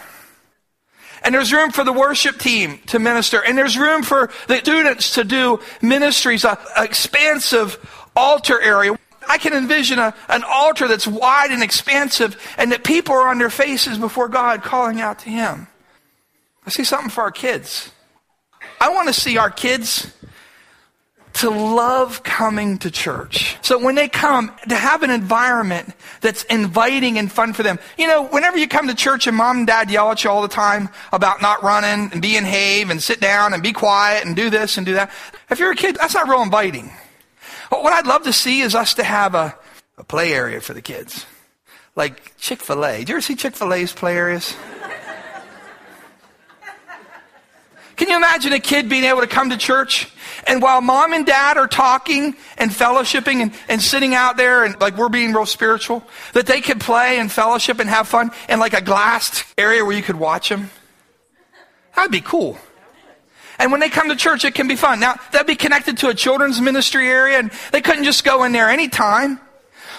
And 1.25 1.35
there's 1.35 1.53
room 1.53 1.71
for 1.71 1.85
the 1.85 1.93
worship 1.93 2.39
team 2.39 2.81
to 2.87 2.99
minister. 2.99 3.43
And 3.45 3.57
there's 3.57 3.79
room 3.79 4.03
for 4.03 4.31
the 4.49 4.57
students 4.57 5.15
to 5.15 5.25
do 5.25 5.61
ministries, 5.81 6.45
an 6.45 6.57
expansive 6.79 7.79
altar 8.17 8.61
area. 8.61 8.99
I 9.29 9.39
can 9.39 9.53
envision 9.53 9.99
a, 9.99 10.15
an 10.29 10.45
altar 10.47 10.89
that's 10.89 11.07
wide 11.07 11.51
and 11.51 11.63
expansive 11.63 12.41
and 12.57 12.73
that 12.73 12.85
people 12.85 13.15
are 13.15 13.29
on 13.29 13.39
their 13.39 13.51
faces 13.51 13.99
before 13.99 14.29
God 14.29 14.63
calling 14.63 15.01
out 15.01 15.21
to 15.21 15.31
Him. 15.31 15.67
I 16.67 16.71
see 16.71 16.85
something 16.85 17.11
for 17.11 17.23
our 17.23 17.33
kids. 17.33 17.91
I 18.81 18.91
want 18.91 19.09
to 19.09 19.15
see 19.15 19.37
our 19.39 19.51
kids 19.51 20.13
to 21.35 21.51
love 21.51 22.23
coming 22.23 22.79
to 22.79 22.91
church. 22.91 23.57
So 23.63 23.83
when 23.83 23.95
they 23.95 24.09
come, 24.09 24.55
to 24.69 24.77
have 24.77 25.03
an 25.03 25.11
environment 25.11 25.95
that's 26.21 26.45
inviting 26.45 27.19
and 27.19 27.33
fun 27.33 27.53
for 27.53 27.63
them. 27.63 27.79
You 27.97 28.07
know, 28.07 28.27
whenever 28.27 28.59
you 28.59 28.69
come 28.69 28.87
to 28.89 28.95
church 28.95 29.27
and 29.27 29.37
mom 29.37 29.59
and 29.59 29.67
dad 29.67 29.91
yell 29.91 30.11
at 30.13 30.23
you 30.25 30.31
all 30.31 30.43
the 30.43 30.49
time 30.49 30.91
about 31.11 31.41
not 31.41 31.63
running 31.63 32.13
and 32.13 32.21
be 32.21 32.37
in 32.37 32.45
behave 32.45 32.91
and 32.91 33.03
sit 33.03 33.19
down 33.19 33.55
and 33.55 33.63
be 33.63 33.73
quiet 33.73 34.27
and 34.27 34.37
do 34.37 34.51
this 34.51 34.77
and 34.77 34.85
do 34.85 34.95
that. 34.95 35.11
If 35.51 35.59
you're 35.59 35.73
a 35.73 35.77
kid, 35.77 35.97
that's 35.97 36.15
not 36.15 36.29
real 36.29 36.43
inviting. 36.43 36.93
What 37.81 37.93
I'd 37.95 38.07
love 38.07 38.25
to 38.25 38.33
see 38.33 38.61
is 38.61 38.75
us 38.75 38.95
to 38.95 39.05
have 39.05 39.35
a, 39.35 39.57
a 39.97 40.05
play 40.05 40.35
area 40.35 40.61
for 40.61 40.75
the 40.75 40.83
kids. 40.83 41.25
Like 41.97 42.37
Chick 42.37 42.61
fil 42.61 42.85
A. 42.85 43.05
Do 43.05 43.13
you 43.13 43.17
ever 43.17 43.23
see 43.23 43.35
Chick 43.35 43.57
fil 43.57 43.73
A's 43.73 43.93
play 43.93 44.17
areas? 44.17 44.55
Can 47.97 48.09
you 48.09 48.17
imagine 48.17 48.53
a 48.53 48.59
kid 48.59 48.89
being 48.89 49.05
able 49.05 49.21
to 49.21 49.27
come 49.27 49.51
to 49.51 49.57
church 49.57 50.11
and 50.47 50.61
while 50.61 50.81
mom 50.81 51.13
and 51.13 51.25
dad 51.25 51.57
are 51.57 51.69
talking 51.69 52.35
and 52.59 52.71
fellowshipping 52.71 53.43
and, 53.43 53.55
and 53.69 53.81
sitting 53.81 54.15
out 54.15 54.37
there 54.37 54.65
and 54.65 54.81
like 54.81 54.97
we're 54.97 55.09
being 55.09 55.33
real 55.33 55.47
spiritual, 55.47 56.03
that 56.33 56.47
they 56.47 56.61
could 56.61 56.81
play 56.81 57.19
and 57.19 57.31
fellowship 57.31 57.79
and 57.79 57.89
have 57.89 58.09
fun 58.09 58.33
in 58.49 58.59
like 58.59 58.73
a 58.73 58.81
glassed 58.81 59.45
area 59.57 59.85
where 59.85 59.97
you 59.97 60.03
could 60.03 60.17
watch 60.17 60.49
them? 60.49 60.71
That'd 61.95 62.11
be 62.11 62.21
cool. 62.21 62.59
And 63.59 63.71
when 63.71 63.81
they 63.81 63.89
come 63.89 64.09
to 64.09 64.17
church, 64.17 64.45
it 64.45 64.55
can 64.55 64.69
be 64.69 64.77
fun. 64.77 65.01
Now, 65.01 65.15
that'd 65.33 65.47
be 65.47 65.57
connected 65.57 65.99
to 65.99 66.09
a 66.09 66.15
children's 66.15 66.61
ministry 66.61 67.09
area, 67.09 67.39
and 67.39 67.51
they 67.71 67.81
couldn't 67.81 68.05
just 68.05 68.25
go 68.25 68.45
in 68.45 68.53
there 68.53 68.69
anytime. 68.69 69.41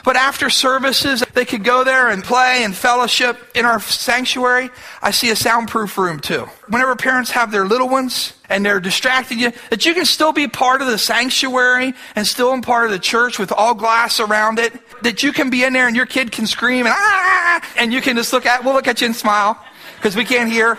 But 0.03 0.17
after 0.17 0.49
services, 0.49 1.23
they 1.33 1.45
could 1.45 1.63
go 1.63 1.85
there 1.85 2.09
and 2.09 2.23
play 2.23 2.63
and 2.63 2.75
fellowship. 2.75 3.37
In 3.55 3.65
our 3.65 3.79
sanctuary, 3.79 4.69
I 5.01 5.11
see 5.11 5.29
a 5.29 5.35
soundproof 5.35 5.97
room 5.97 6.19
too. 6.19 6.49
Whenever 6.67 6.95
parents 6.95 7.31
have 7.31 7.51
their 7.51 7.65
little 7.65 7.87
ones 7.87 8.33
and 8.49 8.65
they're 8.65 8.81
distracting 8.81 9.39
you, 9.39 9.53
that 9.69 9.85
you 9.85 9.93
can 9.93 10.05
still 10.05 10.33
be 10.33 10.47
part 10.47 10.81
of 10.81 10.87
the 10.87 10.97
sanctuary 10.97 11.93
and 12.15 12.27
still 12.27 12.53
in 12.53 12.61
part 12.61 12.85
of 12.85 12.91
the 12.91 12.99
church 12.99 13.39
with 13.39 13.53
all 13.53 13.73
glass 13.73 14.19
around 14.19 14.59
it. 14.59 14.73
That 15.03 15.23
you 15.23 15.31
can 15.31 15.49
be 15.49 15.63
in 15.63 15.71
there 15.71 15.87
and 15.87 15.95
your 15.95 16.05
kid 16.05 16.31
can 16.31 16.47
scream 16.47 16.85
and 16.85 16.95
ah, 16.97 17.73
and 17.77 17.93
you 17.93 18.01
can 18.01 18.17
just 18.17 18.33
look 18.33 18.45
at, 18.45 18.63
we'll 18.63 18.73
look 18.73 18.87
at 18.87 18.99
you 18.99 19.07
and 19.07 19.15
smile 19.15 19.63
because 19.95 20.15
we 20.17 20.25
can't 20.25 20.51
hear 20.51 20.77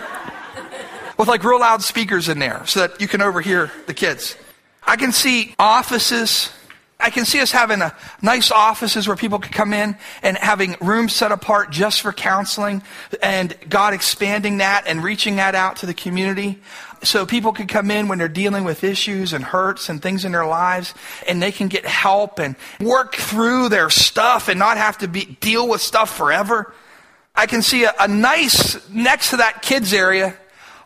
with 1.17 1.27
like 1.27 1.43
real 1.43 1.59
loud 1.59 1.81
speakers 1.81 2.29
in 2.29 2.39
there 2.39 2.65
so 2.65 2.81
that 2.81 3.01
you 3.01 3.07
can 3.07 3.21
overhear 3.21 3.71
the 3.87 3.93
kids. 3.93 4.35
I 4.83 4.95
can 4.95 5.11
see 5.11 5.55
offices. 5.57 6.51
I 6.99 7.09
can 7.09 7.25
see 7.25 7.41
us 7.41 7.51
having 7.51 7.81
a 7.81 7.93
nice 8.21 8.51
offices 8.51 9.07
where 9.07 9.17
people 9.17 9.39
could 9.39 9.51
come 9.51 9.73
in 9.73 9.97
and 10.21 10.37
having 10.37 10.75
rooms 10.79 11.13
set 11.13 11.31
apart 11.31 11.69
just 11.69 12.01
for 12.01 12.13
counseling 12.13 12.83
and 13.21 13.55
God 13.67 13.93
expanding 13.93 14.59
that 14.59 14.85
and 14.87 15.03
reaching 15.03 15.35
that 15.37 15.55
out 15.55 15.77
to 15.77 15.85
the 15.85 15.93
community. 15.93 16.61
So 17.03 17.25
people 17.25 17.51
can 17.51 17.67
come 17.67 17.91
in 17.91 18.07
when 18.07 18.17
they're 18.17 18.27
dealing 18.27 18.63
with 18.63 18.83
issues 18.83 19.33
and 19.33 19.43
hurts 19.43 19.89
and 19.89 20.01
things 20.01 20.23
in 20.23 20.31
their 20.31 20.45
lives 20.45 20.93
and 21.27 21.41
they 21.41 21.51
can 21.51 21.67
get 21.67 21.85
help 21.85 22.39
and 22.39 22.55
work 22.79 23.15
through 23.15 23.69
their 23.69 23.89
stuff 23.89 24.47
and 24.47 24.57
not 24.57 24.77
have 24.77 24.97
to 24.99 25.07
be, 25.07 25.25
deal 25.25 25.67
with 25.67 25.81
stuff 25.81 26.15
forever. 26.15 26.73
I 27.35 27.47
can 27.47 27.61
see 27.61 27.83
a, 27.83 27.93
a 27.99 28.07
nice, 28.07 28.89
next 28.89 29.31
to 29.31 29.37
that 29.37 29.61
kids 29.61 29.93
area, 29.93 30.37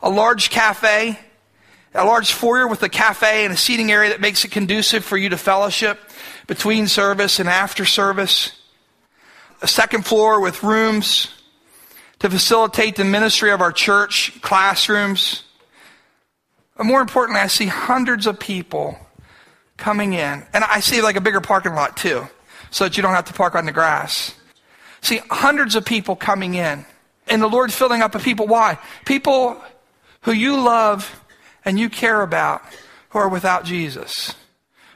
a 0.01 0.09
large 0.09 0.49
cafe, 0.49 1.19
a 1.93 2.05
large 2.05 2.31
foyer 2.31 2.67
with 2.67 2.83
a 2.83 2.89
cafe 2.89 3.45
and 3.45 3.53
a 3.53 3.57
seating 3.57 3.91
area 3.91 4.09
that 4.09 4.21
makes 4.21 4.45
it 4.45 4.51
conducive 4.51 5.03
for 5.03 5.17
you 5.17 5.29
to 5.29 5.37
fellowship 5.37 5.99
between 6.47 6.87
service 6.87 7.39
and 7.39 7.49
after 7.49 7.85
service. 7.85 8.51
A 9.61 9.67
second 9.67 10.05
floor 10.05 10.39
with 10.39 10.63
rooms 10.63 11.33
to 12.19 12.29
facilitate 12.29 12.95
the 12.95 13.03
ministry 13.03 13.51
of 13.51 13.61
our 13.61 13.71
church, 13.71 14.41
classrooms. 14.41 15.43
But 16.77 16.85
more 16.85 17.01
importantly, 17.01 17.41
I 17.41 17.47
see 17.47 17.65
hundreds 17.65 18.27
of 18.27 18.39
people 18.39 18.97
coming 19.77 20.13
in. 20.13 20.45
And 20.53 20.63
I 20.63 20.79
see 20.79 21.01
like 21.01 21.15
a 21.15 21.21
bigger 21.21 21.41
parking 21.41 21.73
lot 21.73 21.97
too, 21.97 22.27
so 22.71 22.83
that 22.85 22.97
you 22.97 23.03
don't 23.03 23.13
have 23.13 23.25
to 23.25 23.33
park 23.33 23.55
on 23.55 23.65
the 23.65 23.71
grass. 23.71 24.33
See 25.01 25.21
hundreds 25.29 25.75
of 25.75 25.85
people 25.85 26.15
coming 26.15 26.55
in. 26.55 26.85
And 27.27 27.41
the 27.41 27.47
Lord 27.47 27.71
filling 27.71 28.01
up 28.01 28.13
with 28.13 28.23
people. 28.23 28.47
Why? 28.47 28.77
People 29.05 29.61
who 30.21 30.31
you 30.31 30.59
love 30.61 31.23
and 31.65 31.79
you 31.79 31.89
care 31.89 32.21
about 32.21 32.61
who 33.09 33.19
are 33.19 33.29
without 33.29 33.65
Jesus. 33.65 34.33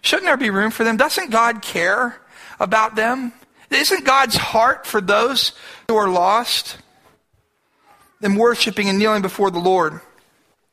Shouldn't 0.01 0.25
there 0.25 0.37
be 0.37 0.49
room 0.49 0.71
for 0.71 0.83
them? 0.83 0.97
Doesn't 0.97 1.31
God 1.31 1.61
care 1.61 2.19
about 2.59 2.95
them? 2.95 3.33
Isn't 3.69 4.05
God's 4.05 4.35
heart 4.35 4.85
for 4.85 5.01
those 5.01 5.53
who 5.87 5.95
are 5.95 6.09
lost? 6.09 6.77
Them 8.19 8.35
worshiping 8.35 8.89
and 8.89 8.99
kneeling 8.99 9.21
before 9.21 9.49
the 9.49 9.59
Lord. 9.59 9.99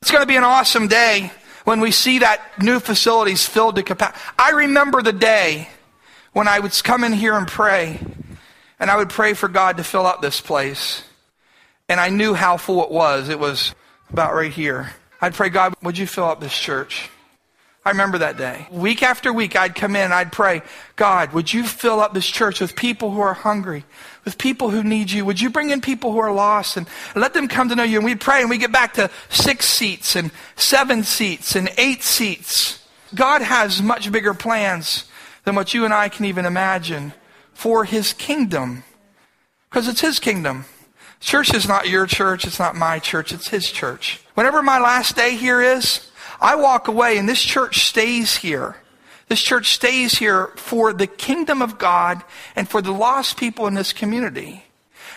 It's 0.02 0.10
going 0.10 0.22
to 0.22 0.26
be 0.26 0.36
an 0.36 0.44
awesome 0.44 0.88
day 0.88 1.32
when 1.64 1.80
we 1.80 1.90
see 1.90 2.20
that 2.20 2.40
new 2.60 2.80
facilities 2.80 3.46
filled 3.46 3.76
to 3.76 3.82
capacity. 3.82 4.18
I 4.38 4.50
remember 4.50 5.02
the 5.02 5.12
day 5.12 5.68
when 6.32 6.48
I 6.48 6.58
would 6.58 6.72
come 6.82 7.04
in 7.04 7.12
here 7.12 7.34
and 7.34 7.46
pray, 7.46 8.00
and 8.78 8.90
I 8.90 8.96
would 8.96 9.10
pray 9.10 9.34
for 9.34 9.48
God 9.48 9.76
to 9.76 9.84
fill 9.84 10.06
up 10.06 10.22
this 10.22 10.40
place. 10.40 11.02
And 11.88 12.00
I 12.00 12.08
knew 12.08 12.34
how 12.34 12.56
full 12.56 12.84
it 12.84 12.90
was. 12.90 13.28
It 13.28 13.38
was 13.38 13.74
about 14.12 14.34
right 14.34 14.52
here. 14.52 14.92
I'd 15.20 15.34
pray, 15.34 15.48
God, 15.48 15.74
would 15.82 15.98
you 15.98 16.06
fill 16.06 16.24
up 16.24 16.40
this 16.40 16.56
church? 16.56 17.10
I 17.84 17.90
remember 17.90 18.18
that 18.18 18.36
day. 18.36 18.66
Week 18.70 19.02
after 19.02 19.32
week, 19.32 19.56
I'd 19.56 19.74
come 19.74 19.96
in 19.96 20.02
and 20.02 20.14
I'd 20.14 20.32
pray, 20.32 20.60
God, 20.96 21.32
would 21.32 21.52
you 21.52 21.64
fill 21.64 22.00
up 22.00 22.12
this 22.12 22.26
church 22.26 22.60
with 22.60 22.76
people 22.76 23.10
who 23.10 23.20
are 23.20 23.32
hungry, 23.32 23.84
with 24.24 24.36
people 24.36 24.68
who 24.68 24.82
need 24.82 25.10
you? 25.10 25.24
Would 25.24 25.40
you 25.40 25.48
bring 25.48 25.70
in 25.70 25.80
people 25.80 26.12
who 26.12 26.18
are 26.18 26.32
lost 26.32 26.76
and 26.76 26.86
let 27.14 27.32
them 27.32 27.48
come 27.48 27.70
to 27.70 27.74
know 27.74 27.82
you? 27.82 27.96
And 27.96 28.04
we'd 28.04 28.20
pray 28.20 28.42
and 28.42 28.50
we'd 28.50 28.58
get 28.58 28.72
back 28.72 28.94
to 28.94 29.10
six 29.30 29.66
seats 29.66 30.14
and 30.14 30.30
seven 30.56 31.04
seats 31.04 31.56
and 31.56 31.70
eight 31.78 32.02
seats. 32.02 32.86
God 33.14 33.40
has 33.40 33.80
much 33.80 34.12
bigger 34.12 34.34
plans 34.34 35.06
than 35.44 35.54
what 35.54 35.72
you 35.72 35.86
and 35.86 35.94
I 35.94 36.10
can 36.10 36.26
even 36.26 36.44
imagine 36.44 37.14
for 37.54 37.84
his 37.84 38.12
kingdom. 38.12 38.84
Because 39.70 39.88
it's 39.88 40.02
his 40.02 40.18
kingdom. 40.18 40.66
Church 41.20 41.54
is 41.54 41.68
not 41.68 41.88
your 41.88 42.06
church, 42.06 42.46
it's 42.46 42.59
not 42.59 42.74
my 42.74 42.98
church, 42.98 43.30
it's 43.30 43.48
his 43.48 43.70
church. 43.70 44.20
Whenever 44.35 44.62
my 44.62 44.78
last 44.80 45.16
day 45.16 45.37
here 45.37 45.61
is, 45.61 46.11
I 46.40 46.56
walk 46.56 46.88
away 46.88 47.18
and 47.18 47.28
this 47.28 47.42
church 47.42 47.85
stays 47.85 48.37
here. 48.37 48.76
This 49.28 49.42
church 49.42 49.74
stays 49.74 50.18
here 50.18 50.48
for 50.56 50.92
the 50.92 51.06
kingdom 51.06 51.62
of 51.62 51.78
God 51.78 52.24
and 52.56 52.68
for 52.68 52.83
the 52.83 52.90
lost 52.90 53.37
people 53.37 53.66
in 53.66 53.74
this 53.74 53.92
community. 53.92 54.64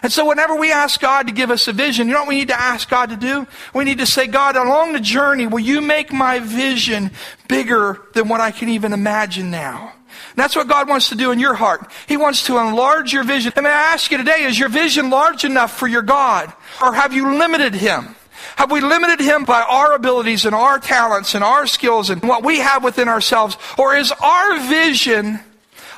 And 0.04 0.12
so 0.12 0.28
whenever 0.28 0.56
we 0.56 0.72
ask 0.72 1.00
God 1.00 1.28
to 1.28 1.34
give 1.34 1.50
us 1.50 1.68
a 1.70 1.74
vision, 1.74 2.08
you 2.08 2.14
know 2.14 2.20
what 2.20 2.28
we 2.28 2.36
need 2.36 2.50
to 2.50 2.60
ask 2.60 2.90
God 2.90 3.10
to 3.10 3.16
do? 3.16 3.48
We 3.74 3.86
need 3.86 4.00
to 4.00 4.06
say, 4.06 4.28
God, 4.28 4.58
along 4.58 4.92
the 4.92 5.00
journey, 5.00 5.48
will 5.48 5.62
you 5.62 5.80
make 5.80 6.12
my 6.12 6.40
vision 6.40 7.12
bigger 7.48 8.02
than 8.14 8.28
what 8.28 8.42
I 8.42 8.52
can 8.52 8.68
even 8.68 8.92
imagine 8.92 9.50
now? 9.50 9.94
That's 10.36 10.56
what 10.56 10.68
God 10.68 10.90
wants 10.90 11.10
to 11.10 11.16
do 11.16 11.32
in 11.32 11.40
your 11.40 11.54
heart. 11.54 11.92
He 12.08 12.18
wants 12.18 12.46
to 12.46 12.58
enlarge 12.58 13.14
your 13.14 13.24
vision. 13.24 13.54
And 13.56 13.64
may 13.64 13.70
I 13.70 13.94
ask 13.94 14.12
you 14.12 14.18
today, 14.18 14.44
is 14.44 14.58
your 14.58 14.70
vision 14.70 15.10
large 15.10 15.44
enough 15.46 15.78
for 15.78 15.88
your 15.88 16.02
God? 16.02 16.52
Or 16.82 16.94
have 16.94 17.14
you 17.14 17.38
limited 17.38 17.74
Him? 17.74 18.16
Have 18.58 18.72
we 18.72 18.82
limited 18.82 19.20
him 19.20 19.46
by 19.46 19.62
our 19.62 19.94
abilities 19.94 20.46
and 20.46 20.54
our 20.54 20.78
talents 20.78 21.34
and 21.34 21.44
our 21.44 21.66
skills 21.66 22.10
and 22.10 22.22
what 22.22 22.44
we 22.44 22.60
have 22.60 22.84
within 22.84 23.08
ourselves? 23.08 23.58
Or 23.80 23.96
is 23.96 24.12
our 24.12 24.60
vision 24.60 25.40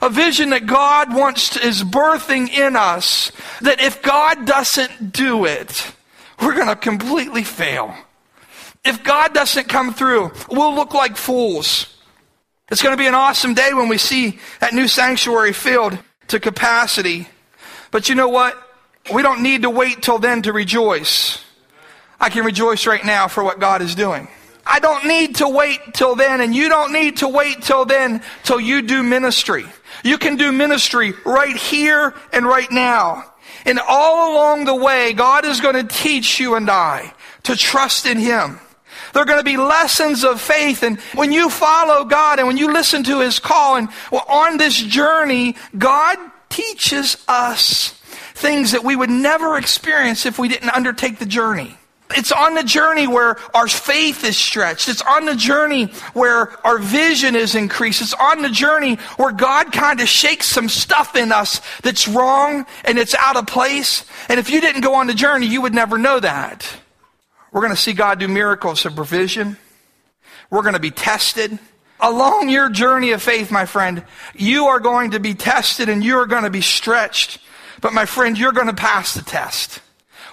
a 0.02 0.10
vision 0.10 0.50
that 0.52 0.66
God 0.66 1.14
wants 1.14 1.50
to, 1.50 1.66
is 1.66 1.84
birthing 1.84 2.50
in 2.50 2.76
us 2.76 3.32
that 3.62 3.82
if 3.82 4.02
God 4.02 4.46
doesn't 4.46 5.14
do 5.14 5.46
it, 5.46 5.92
we're 6.42 6.54
going 6.54 6.68
to 6.68 6.76
completely 6.76 7.44
fail. 7.44 7.96
If 8.84 9.04
God 9.04 9.34
doesn't 9.34 9.68
come 9.68 9.94
through, 9.94 10.32
we'll 10.50 10.76
look 10.76 10.94
like 10.94 11.18
fools. 11.18 11.95
It's 12.72 12.82
going 12.82 12.98
to 12.98 13.02
be 13.02 13.08
an 13.08 13.14
awesome 13.14 13.54
day 13.54 13.74
when 13.74 13.90
we 13.90 13.98
see 13.98 14.40
that 14.60 14.74
new 14.74 14.88
sanctuary 14.88 15.54
filled 15.54 15.98
to 16.30 16.40
capacity. 16.40 17.28
But 17.92 18.10
you 18.10 18.16
know 18.16 18.30
what? 18.30 18.58
We 19.14 19.22
don't 19.22 19.44
need 19.44 19.62
to 19.62 19.70
wait 19.70 20.02
till 20.02 20.18
then 20.18 20.42
to 20.44 20.54
rejoice. 20.54 21.44
I 22.20 22.30
can 22.30 22.44
rejoice 22.44 22.88
right 22.88 23.06
now 23.06 23.28
for 23.28 23.44
what 23.44 23.60
God 23.60 23.84
is 23.84 23.94
doing. 23.94 24.28
I 24.66 24.80
don't 24.80 25.06
need 25.06 25.36
to 25.36 25.48
wait 25.48 25.94
till 25.94 26.16
then, 26.16 26.42
and 26.42 26.56
you 26.56 26.70
don't 26.70 26.92
need 26.92 27.18
to 27.18 27.28
wait 27.28 27.62
till 27.62 27.86
then 27.86 28.24
till 28.44 28.60
you 28.60 28.82
do 28.82 29.04
ministry. 29.04 29.66
You 30.04 30.18
can 30.18 30.38
do 30.38 30.52
ministry 30.52 31.14
right 31.24 31.56
here 31.56 32.16
and 32.34 32.48
right 32.48 32.72
now. 32.72 33.32
And 33.66 33.80
all 33.80 34.34
along 34.34 34.66
the 34.66 34.76
way, 34.76 35.14
God 35.14 35.46
is 35.46 35.62
going 35.62 35.76
to 35.76 35.96
teach 35.96 36.40
you 36.40 36.56
and 36.56 36.68
I 36.70 37.14
to 37.44 37.56
trust 37.56 38.08
in 38.08 38.18
Him. 38.18 38.60
There 39.16 39.22
are 39.22 39.26
going 39.26 39.40
to 39.40 39.46
be 39.46 39.56
lessons 39.56 40.26
of 40.26 40.42
faith. 40.42 40.84
And 40.84 41.00
when 41.14 41.32
you 41.32 41.50
follow 41.50 42.04
God 42.04 42.38
and 42.38 42.50
when 42.50 42.58
you 42.58 42.74
listen 42.74 43.02
to 43.06 43.22
His 43.22 43.40
call 43.40 43.78
and 43.78 43.88
on 44.12 44.58
this 44.58 44.76
journey, 44.76 45.56
God 45.78 46.18
teaches 46.50 47.24
us 47.26 47.92
things 48.34 48.74
that 48.74 48.84
we 48.84 48.94
would 48.94 49.10
never 49.10 49.58
experience 49.58 50.26
if 50.26 50.38
we 50.38 50.50
didn't 50.50 50.70
undertake 50.72 51.18
the 51.20 51.26
journey. 51.26 51.78
It's 52.10 52.34
on 52.34 52.56
the 52.56 52.64
journey 52.64 53.08
where 53.08 53.38
our 53.56 53.70
faith 53.70 54.26
is 54.26 54.36
stretched. 54.36 54.90
It's 54.90 55.02
on 55.02 55.24
the 55.24 55.36
journey 55.38 55.86
where 56.14 56.50
our 56.68 56.78
vision 56.78 57.38
is 57.38 57.56
increased. 57.56 58.02
It's 58.02 58.14
on 58.14 58.42
the 58.42 58.50
journey 58.50 58.96
where 59.16 59.32
God 59.32 59.72
kind 59.72 60.02
of 60.02 60.10
shakes 60.10 60.50
some 60.50 60.68
stuff 60.68 61.16
in 61.16 61.32
us 61.32 61.62
that's 61.84 62.06
wrong 62.06 62.66
and 62.84 63.00
it's 63.00 63.16
out 63.16 63.38
of 63.38 63.48
place. 63.48 64.04
And 64.28 64.42
if 64.42 64.50
you 64.50 64.60
didn't 64.60 64.82
go 64.82 64.96
on 64.96 65.08
the 65.08 65.14
journey, 65.14 65.48
you 65.48 65.62
would 65.62 65.74
never 65.74 65.98
know 65.98 66.20
that. 66.20 66.68
We're 67.56 67.62
going 67.62 67.74
to 67.74 67.82
see 67.82 67.94
God 67.94 68.20
do 68.20 68.28
miracles 68.28 68.86
of 68.86 68.98
provision. 68.98 69.56
We're 70.50 70.62
going 70.62 70.74
to 70.74 70.80
be 70.82 70.92
tested. 70.92 71.58
Along 72.02 72.50
your 72.50 72.70
journey 72.70 73.14
of 73.14 73.24
faith, 73.24 73.50
my 73.50 73.66
friend, 73.66 74.04
you 74.34 74.66
are 74.66 74.82
going 74.82 75.12
to 75.12 75.22
be 75.22 75.36
tested 75.36 75.88
and 75.88 76.04
you 76.04 76.18
are 76.18 76.26
going 76.26 76.44
to 76.44 76.50
be 76.50 76.60
stretched. 76.60 77.40
But 77.80 77.94
my 77.94 78.06
friend, 78.06 78.38
you're 78.38 78.52
going 78.52 78.68
to 78.68 78.74
pass 78.74 79.14
the 79.14 79.22
test. 79.22 79.80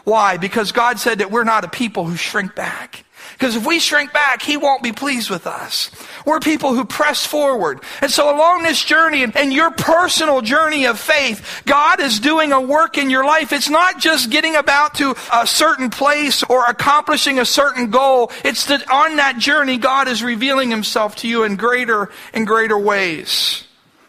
Why? 0.03 0.37
Because 0.37 0.73
God 0.73 0.99
said 0.99 1.19
that 1.19 1.31
we're 1.31 1.45
not 1.45 1.63
a 1.63 1.69
people 1.69 2.07
who 2.07 2.17
shrink 2.17 2.57
back. 2.57 3.05
Because 3.33 3.57
if 3.57 3.67
we 3.67 3.79
shrink 3.79 4.13
back, 4.13 4.43
He 4.43 4.57
won't 4.57 4.83
be 4.83 4.93
pleased 4.93 5.31
with 5.31 5.47
us. 5.47 5.91
We're 6.25 6.41
people 6.41 6.75
who 6.75 6.85
press 6.85 7.25
forward. 7.25 7.81
And 8.01 8.11
so 8.11 8.35
along 8.35 8.63
this 8.63 8.83
journey 8.85 9.23
and, 9.23 9.37
and, 9.37 9.53
your 9.53 9.71
personal 9.71 10.41
journey 10.41 10.87
of 10.87 10.99
faith, 10.99 11.63
God 11.67 12.01
is 12.01 12.21
doing 12.21 12.53
a 12.53 12.61
work 12.61 12.97
in 12.97 13.11
your 13.11 13.25
life. 13.25 13.53
It's 13.53 13.69
not 13.69 14.01
just 14.01 14.31
getting 14.31 14.57
about 14.57 14.95
to 14.95 15.15
a 15.33 15.47
certain 15.47 15.91
place 15.91 16.43
or 16.45 16.65
accomplishing 16.67 17.39
a 17.39 17.45
certain 17.45 17.91
goal. 17.91 18.31
It's 18.45 18.67
that 18.67 18.91
on 18.91 19.17
that 19.17 19.39
journey, 19.39 19.77
God 19.77 20.09
is 20.09 20.23
revealing 20.23 20.71
Himself 20.71 21.17
to 21.17 21.29
you 21.29 21.45
in 21.45 21.57
greater 21.57 22.11
and 22.33 22.47
greater 22.47 22.79
ways. 22.79 23.65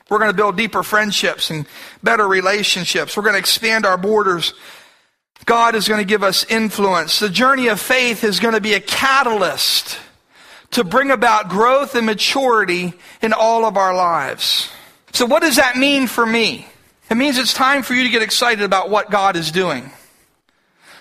We're 0.09 0.19
going 0.19 0.31
to 0.31 0.37
build 0.37 0.57
deeper 0.57 0.83
friendships 0.83 1.49
and 1.49 1.65
better 2.03 2.27
relationships. 2.27 3.17
We're 3.17 3.23
going 3.23 3.33
to 3.33 3.39
expand 3.39 3.85
our 3.85 3.97
borders 3.97 4.53
God 5.45 5.75
is 5.75 5.87
going 5.87 5.99
to 5.99 6.05
give 6.05 6.23
us 6.23 6.45
influence. 6.45 7.19
The 7.19 7.29
journey 7.29 7.67
of 7.67 7.79
faith 7.79 8.23
is 8.23 8.39
going 8.39 8.53
to 8.53 8.61
be 8.61 8.73
a 8.73 8.79
catalyst 8.79 9.99
to 10.71 10.83
bring 10.83 11.11
about 11.11 11.49
growth 11.49 11.95
and 11.95 12.05
maturity 12.05 12.93
in 13.21 13.33
all 13.33 13.65
of 13.65 13.77
our 13.77 13.95
lives. 13.95 14.69
So, 15.11 15.25
what 15.25 15.41
does 15.41 15.57
that 15.57 15.77
mean 15.77 16.07
for 16.07 16.25
me? 16.25 16.67
It 17.09 17.15
means 17.15 17.37
it's 17.37 17.53
time 17.53 17.83
for 17.83 17.93
you 17.93 18.03
to 18.03 18.09
get 18.09 18.21
excited 18.21 18.63
about 18.63 18.89
what 18.89 19.11
God 19.11 19.35
is 19.35 19.51
doing. 19.51 19.91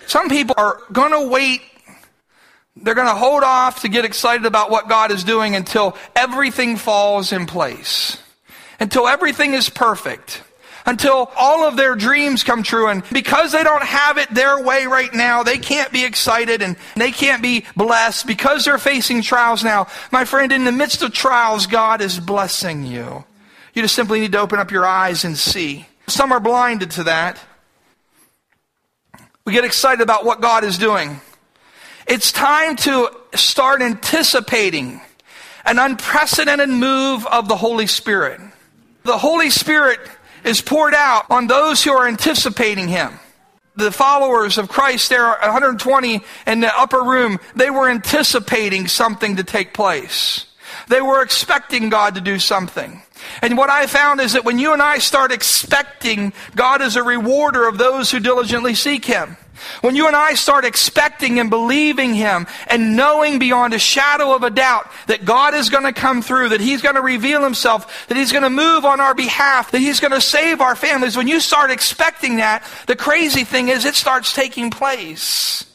Some 0.05 0.29
people 0.29 0.55
are 0.57 0.81
going 0.91 1.11
to 1.11 1.27
wait, 1.27 1.61
they're 2.75 2.93
going 2.93 3.07
to 3.07 3.15
hold 3.15 3.43
off 3.43 3.81
to 3.81 3.87
get 3.87 4.05
excited 4.05 4.45
about 4.45 4.69
what 4.69 4.89
God 4.89 5.11
is 5.11 5.23
doing 5.23 5.55
until 5.55 5.97
everything 6.15 6.75
falls 6.75 7.31
in 7.31 7.45
place, 7.45 8.17
until 8.79 9.07
everything 9.07 9.53
is 9.53 9.69
perfect 9.69 10.43
until 10.85 11.31
all 11.37 11.65
of 11.67 11.77
their 11.77 11.95
dreams 11.95 12.43
come 12.43 12.63
true. 12.63 12.87
And 12.87 13.03
because 13.11 13.51
they 13.51 13.63
don't 13.63 13.83
have 13.83 14.17
it 14.17 14.33
their 14.33 14.61
way 14.61 14.85
right 14.85 15.13
now, 15.13 15.43
they 15.43 15.57
can't 15.57 15.91
be 15.91 16.05
excited 16.05 16.61
and 16.61 16.75
they 16.95 17.11
can't 17.11 17.41
be 17.41 17.65
blessed 17.75 18.27
because 18.27 18.65
they're 18.65 18.77
facing 18.77 19.21
trials 19.21 19.63
now. 19.63 19.87
My 20.11 20.25
friend, 20.25 20.51
in 20.51 20.65
the 20.65 20.71
midst 20.71 21.01
of 21.01 21.13
trials, 21.13 21.67
God 21.67 22.01
is 22.01 22.19
blessing 22.19 22.85
you. 22.85 23.23
You 23.73 23.81
just 23.81 23.95
simply 23.95 24.19
need 24.19 24.33
to 24.33 24.39
open 24.39 24.59
up 24.59 24.71
your 24.71 24.85
eyes 24.85 25.23
and 25.23 25.37
see. 25.37 25.87
Some 26.07 26.31
are 26.31 26.39
blinded 26.39 26.91
to 26.91 27.03
that. 27.05 27.39
We 29.45 29.53
get 29.53 29.65
excited 29.65 30.01
about 30.01 30.25
what 30.25 30.41
God 30.41 30.63
is 30.63 30.77
doing. 30.77 31.19
It's 32.07 32.31
time 32.31 32.75
to 32.77 33.09
start 33.33 33.81
anticipating 33.81 35.01
an 35.65 35.79
unprecedented 35.79 36.69
move 36.69 37.25
of 37.27 37.47
the 37.47 37.55
Holy 37.55 37.87
Spirit. 37.87 38.41
The 39.03 39.17
Holy 39.17 39.49
Spirit 39.49 39.99
is 40.43 40.61
poured 40.61 40.93
out 40.93 41.25
on 41.29 41.47
those 41.47 41.83
who 41.83 41.91
are 41.91 42.07
anticipating 42.07 42.87
him. 42.87 43.19
The 43.75 43.91
followers 43.91 44.57
of 44.57 44.69
Christ, 44.69 45.09
there 45.09 45.25
are 45.25 45.39
120 45.41 46.21
in 46.45 46.59
the 46.59 46.77
upper 46.77 47.01
room, 47.01 47.39
they 47.55 47.69
were 47.69 47.89
anticipating 47.89 48.87
something 48.87 49.37
to 49.37 49.43
take 49.43 49.73
place. 49.73 50.45
They 50.89 51.01
were 51.01 51.21
expecting 51.21 51.89
God 51.89 52.15
to 52.15 52.21
do 52.21 52.39
something. 52.39 53.01
And 53.41 53.57
what 53.57 53.69
I 53.69 53.87
found 53.87 54.21
is 54.21 54.33
that 54.33 54.45
when 54.45 54.59
you 54.59 54.73
and 54.73 54.81
I 54.81 54.97
start 54.97 55.31
expecting, 55.31 56.33
God 56.55 56.81
is 56.81 56.95
a 56.95 57.03
rewarder 57.03 57.67
of 57.67 57.77
those 57.77 58.11
who 58.11 58.19
diligently 58.19 58.75
seek 58.75 59.05
Him. 59.05 59.37
When 59.81 59.95
you 59.95 60.07
and 60.07 60.15
I 60.15 60.33
start 60.33 60.65
expecting 60.65 61.39
and 61.39 61.49
believing 61.49 62.13
Him 62.13 62.47
and 62.67 62.95
knowing 62.95 63.39
beyond 63.39 63.73
a 63.73 63.79
shadow 63.79 64.33
of 64.33 64.43
a 64.43 64.49
doubt 64.49 64.89
that 65.07 65.25
God 65.25 65.53
is 65.53 65.69
going 65.69 65.83
to 65.83 65.93
come 65.93 66.21
through, 66.21 66.49
that 66.49 66.61
He's 66.61 66.81
going 66.81 66.95
to 66.95 67.01
reveal 67.01 67.43
Himself, 67.43 68.07
that 68.07 68.17
He's 68.17 68.31
going 68.31 68.43
to 68.43 68.49
move 68.49 68.85
on 68.85 68.99
our 68.99 69.13
behalf, 69.13 69.71
that 69.71 69.79
He's 69.79 69.99
going 69.99 70.11
to 70.11 70.21
save 70.21 70.61
our 70.61 70.75
families, 70.75 71.15
when 71.15 71.27
you 71.27 71.39
start 71.39 71.71
expecting 71.71 72.37
that, 72.37 72.63
the 72.87 72.95
crazy 72.95 73.43
thing 73.43 73.69
is 73.69 73.85
it 73.85 73.95
starts 73.95 74.33
taking 74.33 74.69
place. 74.69 75.65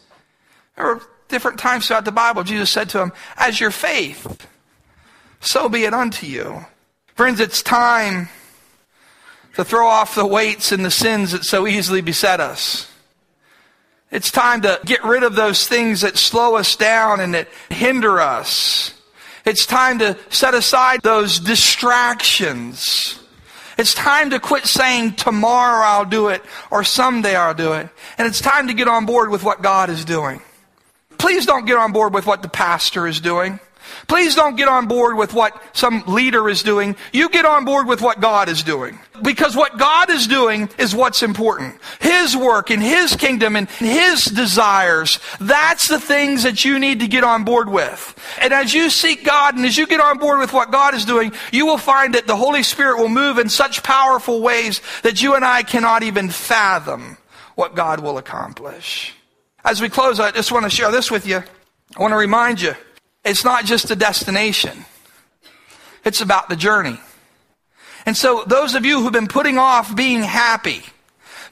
There 0.76 0.87
are 0.87 1.03
different 1.29 1.59
times 1.59 1.87
throughout 1.87 2.05
the 2.05 2.12
Bible 2.12 2.43
Jesus 2.43 2.70
said 2.70 2.89
to 2.91 3.01
him, 3.01 3.12
As 3.37 3.61
your 3.61 3.70
faith, 3.70 4.47
so 5.41 5.68
be 5.68 5.85
it 5.85 5.95
unto 5.95 6.26
you. 6.26 6.66
Friends, 7.14 7.41
it's 7.41 7.62
time 7.62 8.29
to 9.55 9.64
throw 9.64 9.89
off 9.89 10.14
the 10.14 10.26
weights 10.26 10.72
and 10.72 10.85
the 10.85 10.91
sins 10.91 11.33
that 11.33 11.45
so 11.45 11.66
easily 11.66 12.01
beset 12.01 12.41
us. 12.41 12.88
It's 14.11 14.31
time 14.31 14.63
to 14.63 14.81
get 14.85 15.05
rid 15.05 15.23
of 15.23 15.35
those 15.35 15.69
things 15.69 16.01
that 16.01 16.17
slow 16.17 16.57
us 16.57 16.77
down 16.77 17.21
and 17.21 17.35
that 17.35 17.49
hinder 17.69 18.21
us. 18.21 18.95
It's 19.45 19.67
time 19.67 19.99
to 19.99 20.17
set 20.31 20.55
aside 20.55 21.03
those 21.03 21.39
distractions. 21.39 23.21
It's 23.77 23.95
time 23.95 24.31
to 24.31 24.41
quit 24.41 24.67
saying 24.67 25.15
tomorrow 25.15 25.87
I'll 25.87 26.05
do 26.05 26.29
it 26.29 26.43
or 26.71 26.85
someday 26.85 27.37
I'll 27.37 27.55
do 27.55 27.75
it. 27.75 27.89
And 28.17 28.27
it's 28.27 28.41
time 28.41 28.67
to 28.69 28.75
get 28.75 28.89
on 28.89 29.07
board 29.07 29.31
with 29.31 29.45
what 29.45 29.63
God 29.63 29.91
is 29.91 30.05
doing. 30.05 30.41
Please 31.19 31.47
don't 31.47 31.67
get 31.67 31.77
on 31.77 31.93
board 31.93 32.15
with 32.15 32.27
what 32.27 32.43
the 32.43 32.49
pastor 32.49 33.07
is 33.07 33.21
doing. 33.21 33.61
Please 34.07 34.35
don't 34.35 34.57
get 34.57 34.69
on 34.69 34.87
board 34.87 35.17
with 35.17 35.35
what 35.35 35.61
some 35.73 36.05
leader 36.07 36.49
is 36.49 36.63
doing. 36.63 36.97
You 37.13 37.29
get 37.29 37.45
on 37.45 37.65
board 37.65 37.87
with 37.87 38.01
what 38.01 38.21
God 38.21 38.49
is 38.49 38.63
doing. 38.63 38.99
Because 39.23 39.57
what 39.57 39.79
God 39.79 40.11
is 40.11 40.27
doing 40.27 40.69
is 40.79 40.95
what's 40.95 41.23
important. 41.23 41.77
His 42.01 42.37
work 42.37 42.71
and 42.71 42.83
His 42.83 43.17
kingdom 43.17 43.57
and 43.57 43.69
His 43.69 44.25
desires. 44.25 45.19
That's 45.41 45.89
the 45.89 46.01
things 46.01 46.45
that 46.45 46.65
you 46.65 46.79
need 46.79 47.01
to 47.01 47.09
get 47.09 47.25
on 47.25 47.45
board 47.45 47.69
with. 47.69 48.15
And 48.41 48.53
as 48.53 48.73
you 48.73 48.91
seek 48.91 49.25
God 49.25 49.57
and 49.57 49.67
as 49.67 49.77
you 49.77 49.87
get 49.87 50.01
on 50.01 50.19
board 50.19 50.39
with 50.39 50.53
what 50.53 50.71
God 50.71 50.95
is 50.95 51.05
doing, 51.05 51.33
you 51.53 51.67
will 51.67 51.79
find 51.79 52.15
that 52.15 52.27
the 52.27 52.37
Holy 52.37 52.63
Spirit 52.63 52.99
will 52.99 53.09
move 53.09 53.39
in 53.39 53.49
such 53.49 53.83
powerful 53.83 54.41
ways 54.41 54.81
that 55.03 55.23
you 55.23 55.35
and 55.35 55.45
I 55.45 55.63
cannot 55.63 56.03
even 56.03 56.29
fathom 56.29 57.19
what 57.57 57.75
God 57.75 58.01
will 58.01 58.19
accomplish. 58.19 59.15
As 59.65 59.81
we 59.83 59.89
close, 59.89 60.21
I 60.21 60.31
just 60.31 60.53
want 60.53 60.65
to 60.65 60.71
share 60.71 60.93
this 60.93 61.11
with 61.11 61.27
you. 61.27 61.43
I 61.97 62.01
want 62.01 62.13
to 62.13 62.17
remind 62.17 62.61
you 62.61 62.75
it's 63.29 63.45
not 63.45 63.64
just 63.64 63.91
a 63.91 63.97
destination, 63.97 64.85
it's 66.05 66.20
about 66.20 66.49
the 66.49 66.57
journey. 66.57 66.99
And 68.07 68.16
so, 68.16 68.43
those 68.47 68.74
of 68.74 68.87
you 68.87 69.03
who've 69.03 69.12
been 69.12 69.29
putting 69.29 69.59
off 69.59 69.95
being 69.95 70.22
happy, 70.22 70.83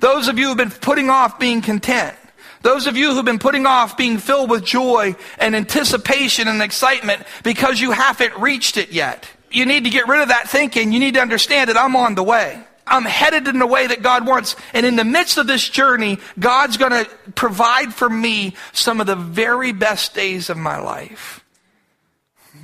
those 0.01 0.29
of 0.29 0.39
you 0.39 0.49
who've 0.49 0.57
been 0.57 0.71
putting 0.71 1.11
off 1.11 1.39
being 1.39 1.61
content, 1.61 2.17
those 2.63 2.87
of 2.87 2.97
you 2.97 3.13
who've 3.13 3.25
been 3.25 3.39
putting 3.39 3.67
off 3.67 3.97
being 3.97 4.19
filled 4.19 4.51
with 4.51 4.65
joy 4.65 5.15
and 5.39 5.55
anticipation 5.55 6.49
and 6.49 6.63
excitement 6.63 7.23
because 7.45 7.81
you 7.81 7.93
haven't 7.93 8.37
reached 8.39 8.77
it 8.77 8.91
yet, 8.91 9.29
you 9.51 9.67
need 9.67 9.85
to 9.85 9.91
get 9.91 10.09
rid 10.09 10.23
of 10.23 10.29
that 10.29 10.49
thinking. 10.49 10.93
You 10.93 10.99
need 10.99 11.15
to 11.15 11.21
understand 11.21 11.71
that 11.71 11.77
I'm 11.77 11.95
on 11.95 12.15
the 12.15 12.23
way. 12.23 12.59
I'm 12.87 13.05
headed 13.05 13.49
in 13.49 13.59
the 13.59 13.67
way 13.67 13.87
that 13.89 14.03
God 14.03 14.27
wants. 14.27 14.57
And 14.73 14.87
in 14.87 14.97
the 14.97 15.05
midst 15.05 15.39
of 15.39 15.47
this 15.47 15.69
journey, 15.69 16.19
God's 16.39 16.77
going 16.77 17.05
to 17.05 17.11
provide 17.35 17.93
for 17.93 18.09
me 18.09 18.55
some 18.73 19.01
of 19.01 19.07
the 19.07 19.17
very 19.17 19.73
best 19.73 20.15
days 20.15 20.51
of 20.51 20.57
my 20.57 20.79
life 20.79 21.43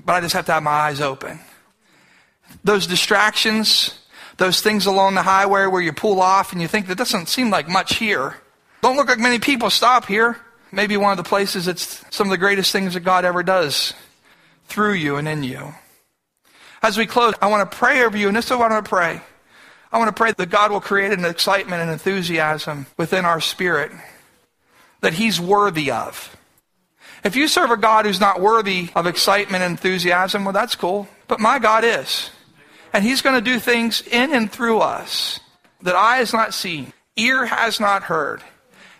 but 0.05 0.15
I 0.15 0.21
just 0.21 0.35
have 0.35 0.47
to 0.47 0.53
have 0.53 0.63
my 0.63 0.71
eyes 0.71 1.01
open. 1.01 1.41
Those 2.65 2.87
distractions, 2.87 3.99
those 4.37 4.61
things 4.61 4.87
along 4.87 5.15
the 5.15 5.23
highway 5.23 5.67
where 5.67 5.81
you 5.81 5.93
pull 5.93 6.21
off 6.21 6.53
and 6.53 6.61
you 6.61 6.69
think 6.69 6.87
that 6.87 6.99
doesn't 6.99 7.29
seem 7.29 7.51
like 7.51 7.69
much 7.69 7.97
here. 7.97 8.37
Don't 8.83 8.97
look 8.97 9.09
like 9.09 9.19
many 9.19 9.39
people 9.39 9.71
stop 9.71 10.07
here. 10.07 10.37
Maybe 10.73 10.97
one 10.97 11.13
of 11.13 11.19
the 11.19 11.29
places 11.29 11.67
that's 11.67 12.05
some 12.11 12.27
of 12.27 12.31
the 12.31 12.39
greatest 12.39 12.73
things 12.73 12.95
that 12.95 13.01
God 13.01 13.25
ever 13.25 13.43
does 13.43 13.93
through 14.67 14.95
you 14.95 15.17
and 15.17 15.29
in 15.29 15.43
you. 15.43 15.75
As 16.83 16.99
we 16.99 17.07
close, 17.07 17.35
I 17.41 17.49
want 17.49 17.71
to 17.71 17.77
pray 17.77 18.03
over 18.03 18.17
you, 18.17 18.27
and 18.27 18.37
this 18.37 18.47
is 18.47 18.51
what 18.51 18.71
I 18.71 18.75
want 18.75 18.85
to 18.85 18.89
pray. 18.89 19.21
I 19.93 19.99
want 19.99 20.09
to 20.09 20.21
pray 20.21 20.33
that 20.33 20.51
God 20.51 20.73
will 20.73 20.81
create 20.81 21.13
an 21.13 21.25
excitement 21.25 21.83
and 21.83 21.91
enthusiasm 21.91 22.87
within 22.97 23.25
our 23.25 23.41
spirit 23.41 23.93
that 25.03 25.13
He's 25.13 25.39
worthy 25.39 25.91
of. 25.91 26.35
If 27.25 27.37
you 27.37 27.47
serve 27.47 27.71
a 27.71 27.77
God 27.77 28.05
who's 28.05 28.21
not 28.21 28.41
worthy 28.41 28.91
of 28.95 29.07
excitement 29.07 29.63
and 29.63 29.73
enthusiasm, 29.73 30.45
well, 30.45 30.53
that's 30.53 30.75
cool. 30.75 31.09
But 31.29 31.41
my 31.41 31.59
God 31.59 31.85
is. 31.85 32.31
And 32.93 33.05
He's 33.05 33.23
going 33.23 33.37
to 33.37 33.51
do 33.51 33.59
things 33.59 34.03
in 34.03 34.33
and 34.33 34.51
through 34.51 34.81
us 34.81 35.41
that 35.83 35.95
eye 35.95 36.19
has 36.19 36.33
not 36.33 36.55
seen, 36.55 36.93
ear 37.17 37.47
has 37.47 37.81
not 37.81 38.05
heard. 38.05 38.43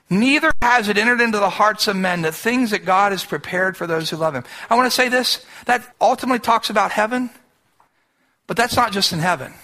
Neither 0.09 0.53
has 0.61 0.89
it 0.89 0.99
entered 0.99 1.21
into 1.21 1.39
the 1.39 1.51
hearts 1.51 1.89
of 1.89 1.97
men 1.97 2.23
the 2.23 2.33
things 2.33 2.71
that 2.71 2.85
God 2.85 3.13
has 3.13 3.25
prepared 3.25 3.77
for 3.77 3.87
those 3.87 4.11
who 4.11 4.17
love 4.17 4.35
Him. 4.35 4.45
I 4.69 4.77
want 4.77 4.87
to 4.87 4.95
say 4.95 5.09
this 5.09 5.45
that 5.67 5.83
ultimately 6.01 6.39
talks 6.39 6.71
about 6.71 6.93
heaven, 6.93 7.31
but 8.47 8.57
that's 8.57 8.77
not 8.77 8.93
just 8.93 9.13
in 9.13 9.19
heaven. 9.19 9.55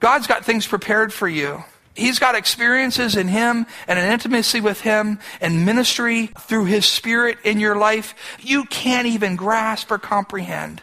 God's 0.00 0.26
got 0.26 0.44
things 0.44 0.66
prepared 0.66 1.12
for 1.12 1.28
you 1.28 1.64
He's 1.96 2.18
got 2.18 2.34
experiences 2.34 3.16
in 3.16 3.28
Him 3.28 3.66
and 3.88 3.98
an 3.98 4.12
intimacy 4.12 4.60
with 4.60 4.82
Him 4.82 5.18
and 5.40 5.64
ministry 5.64 6.26
through 6.40 6.66
His 6.66 6.84
Spirit 6.86 7.38
in 7.44 7.58
your 7.58 7.76
life 7.76 8.14
you 8.40 8.64
can't 8.64 9.06
even 9.06 9.36
grasp 9.36 9.90
or 9.90 9.98
comprehend. 9.98 10.82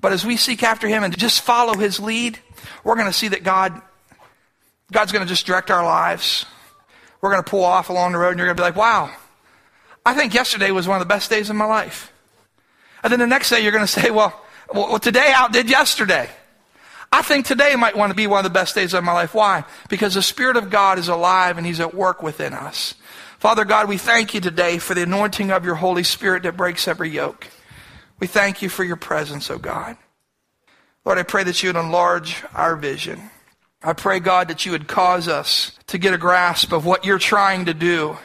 But 0.00 0.12
as 0.12 0.26
we 0.26 0.36
seek 0.36 0.62
after 0.62 0.88
Him 0.88 1.04
and 1.04 1.16
just 1.16 1.42
follow 1.42 1.74
His 1.74 2.00
lead, 2.00 2.38
we're 2.82 2.96
going 2.96 3.06
to 3.06 3.12
see 3.12 3.28
that 3.28 3.44
God, 3.44 3.80
God's 4.90 5.12
going 5.12 5.24
to 5.24 5.28
just 5.28 5.46
direct 5.46 5.70
our 5.70 5.84
lives. 5.84 6.44
We're 7.20 7.30
going 7.30 7.44
to 7.44 7.48
pull 7.50 7.64
off 7.64 7.88
along 7.88 8.12
the 8.12 8.18
road 8.18 8.30
and 8.30 8.38
you're 8.38 8.48
going 8.48 8.56
to 8.56 8.60
be 8.60 8.66
like, 8.66 8.76
wow, 8.76 9.14
I 10.04 10.14
think 10.14 10.34
yesterday 10.34 10.72
was 10.72 10.88
one 10.88 11.00
of 11.00 11.06
the 11.06 11.12
best 11.12 11.30
days 11.30 11.50
of 11.50 11.56
my 11.56 11.66
life. 11.66 12.12
And 13.04 13.12
then 13.12 13.20
the 13.20 13.26
next 13.28 13.50
day 13.50 13.60
you're 13.60 13.72
going 13.72 13.84
to 13.84 13.86
say, 13.86 14.10
well, 14.10 14.40
well 14.74 14.98
today 14.98 15.30
outdid 15.32 15.70
yesterday. 15.70 16.28
I 17.12 17.20
think 17.20 17.44
today 17.44 17.76
might 17.76 17.96
want 17.96 18.10
to 18.10 18.16
be 18.16 18.26
one 18.26 18.38
of 18.38 18.50
the 18.50 18.58
best 18.58 18.74
days 18.74 18.94
of 18.94 19.04
my 19.04 19.12
life. 19.12 19.34
Why? 19.34 19.64
Because 19.90 20.14
the 20.14 20.22
Spirit 20.22 20.56
of 20.56 20.70
God 20.70 20.98
is 20.98 21.08
alive 21.08 21.58
and 21.58 21.66
He's 21.66 21.78
at 21.78 21.94
work 21.94 22.22
within 22.22 22.54
us. 22.54 22.94
Father 23.38 23.66
God, 23.66 23.86
we 23.88 23.98
thank 23.98 24.32
you 24.32 24.40
today 24.40 24.78
for 24.78 24.94
the 24.94 25.02
anointing 25.02 25.50
of 25.50 25.64
your 25.64 25.74
Holy 25.74 26.04
Spirit 26.04 26.44
that 26.44 26.56
breaks 26.56 26.88
every 26.88 27.10
yoke. 27.10 27.48
We 28.18 28.26
thank 28.26 28.62
you 28.62 28.70
for 28.70 28.82
your 28.82 28.96
presence, 28.96 29.50
O 29.50 29.54
oh 29.54 29.58
God. 29.58 29.98
Lord, 31.04 31.18
I 31.18 31.24
pray 31.24 31.44
that 31.44 31.62
you 31.62 31.68
would 31.68 31.76
enlarge 31.76 32.42
our 32.54 32.76
vision. 32.76 33.30
I 33.82 33.92
pray, 33.92 34.20
God, 34.20 34.48
that 34.48 34.64
you 34.64 34.72
would 34.72 34.86
cause 34.86 35.28
us 35.28 35.72
to 35.88 35.98
get 35.98 36.14
a 36.14 36.18
grasp 36.18 36.72
of 36.72 36.86
what 36.86 37.04
you're 37.04 37.18
trying 37.18 37.64
to 37.64 37.74
do 37.74 38.16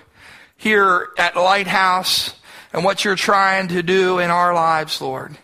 here 0.56 1.10
at 1.18 1.36
Lighthouse 1.36 2.36
and 2.72 2.86
what 2.86 3.04
you're 3.04 3.16
trying 3.16 3.68
to 3.70 3.82
do 3.82 4.20
in 4.20 4.30
our 4.30 4.54
lives, 4.54 5.02
Lord. 5.02 5.36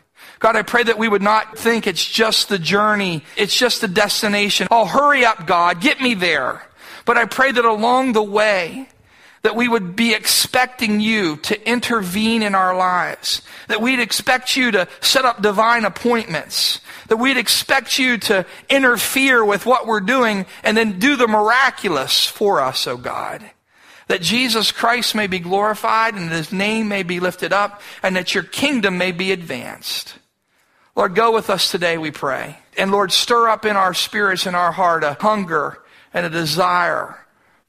God, 0.43 0.57
I 0.57 0.61
pray 0.61 0.83
that 0.83 0.97
we 0.97 1.07
would 1.07 1.21
not 1.21 1.57
think 1.57 1.87
it's 1.87 2.03
just 2.03 2.49
the 2.49 2.59
journey, 2.59 3.23
it's 3.37 3.57
just 3.57 3.79
the 3.79 3.87
destination. 3.87 4.67
Oh, 4.69 4.83
hurry 4.83 5.23
up, 5.23 5.47
God, 5.47 5.79
get 5.79 6.01
me 6.01 6.15
there. 6.15 6.61
But 7.05 7.15
I 7.15 7.23
pray 7.23 7.53
that 7.53 7.63
along 7.63 8.11
the 8.11 8.21
way, 8.21 8.89
that 9.43 9.55
we 9.55 9.69
would 9.69 9.95
be 9.95 10.13
expecting 10.13 10.99
you 10.99 11.37
to 11.37 11.69
intervene 11.69 12.43
in 12.43 12.55
our 12.55 12.75
lives, 12.75 13.41
that 13.69 13.79
we'd 13.79 14.01
expect 14.01 14.57
you 14.57 14.71
to 14.71 14.85
set 14.99 15.23
up 15.23 15.41
divine 15.41 15.85
appointments, 15.85 16.81
that 17.07 17.15
we'd 17.15 17.37
expect 17.37 17.97
you 17.97 18.17
to 18.17 18.45
interfere 18.69 19.45
with 19.45 19.65
what 19.65 19.87
we're 19.87 20.01
doing 20.01 20.45
and 20.65 20.75
then 20.75 20.99
do 20.99 21.15
the 21.15 21.25
miraculous 21.25 22.25
for 22.25 22.59
us, 22.59 22.85
oh 22.85 22.97
God. 22.97 23.49
That 24.09 24.21
Jesus 24.21 24.73
Christ 24.73 25.15
may 25.15 25.27
be 25.27 25.39
glorified 25.39 26.15
and 26.15 26.29
his 26.29 26.51
name 26.51 26.89
may 26.89 27.03
be 27.03 27.21
lifted 27.21 27.53
up 27.53 27.81
and 28.03 28.17
that 28.17 28.33
your 28.33 28.43
kingdom 28.43 28.97
may 28.97 29.13
be 29.13 29.31
advanced. 29.31 30.15
Lord, 30.95 31.15
go 31.15 31.31
with 31.31 31.49
us 31.49 31.71
today, 31.71 31.97
we 31.97 32.11
pray. 32.11 32.59
And 32.77 32.91
Lord, 32.91 33.11
stir 33.11 33.49
up 33.49 33.65
in 33.65 33.75
our 33.75 33.93
spirits 33.93 34.45
and 34.45 34.55
our 34.55 34.71
heart 34.71 35.03
a 35.03 35.17
hunger 35.19 35.79
and 36.13 36.25
a 36.25 36.29
desire 36.29 37.19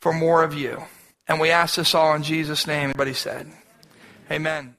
for 0.01 0.13
more 0.13 0.43
of 0.43 0.55
you. 0.55 0.83
And 1.27 1.41
we 1.41 1.51
ask 1.51 1.77
this 1.77 1.95
all 1.95 2.15
in 2.15 2.23
Jesus' 2.23 2.67
name. 2.67 2.91
Everybody 2.91 3.15
said, 3.15 3.51
Amen. 4.31 4.77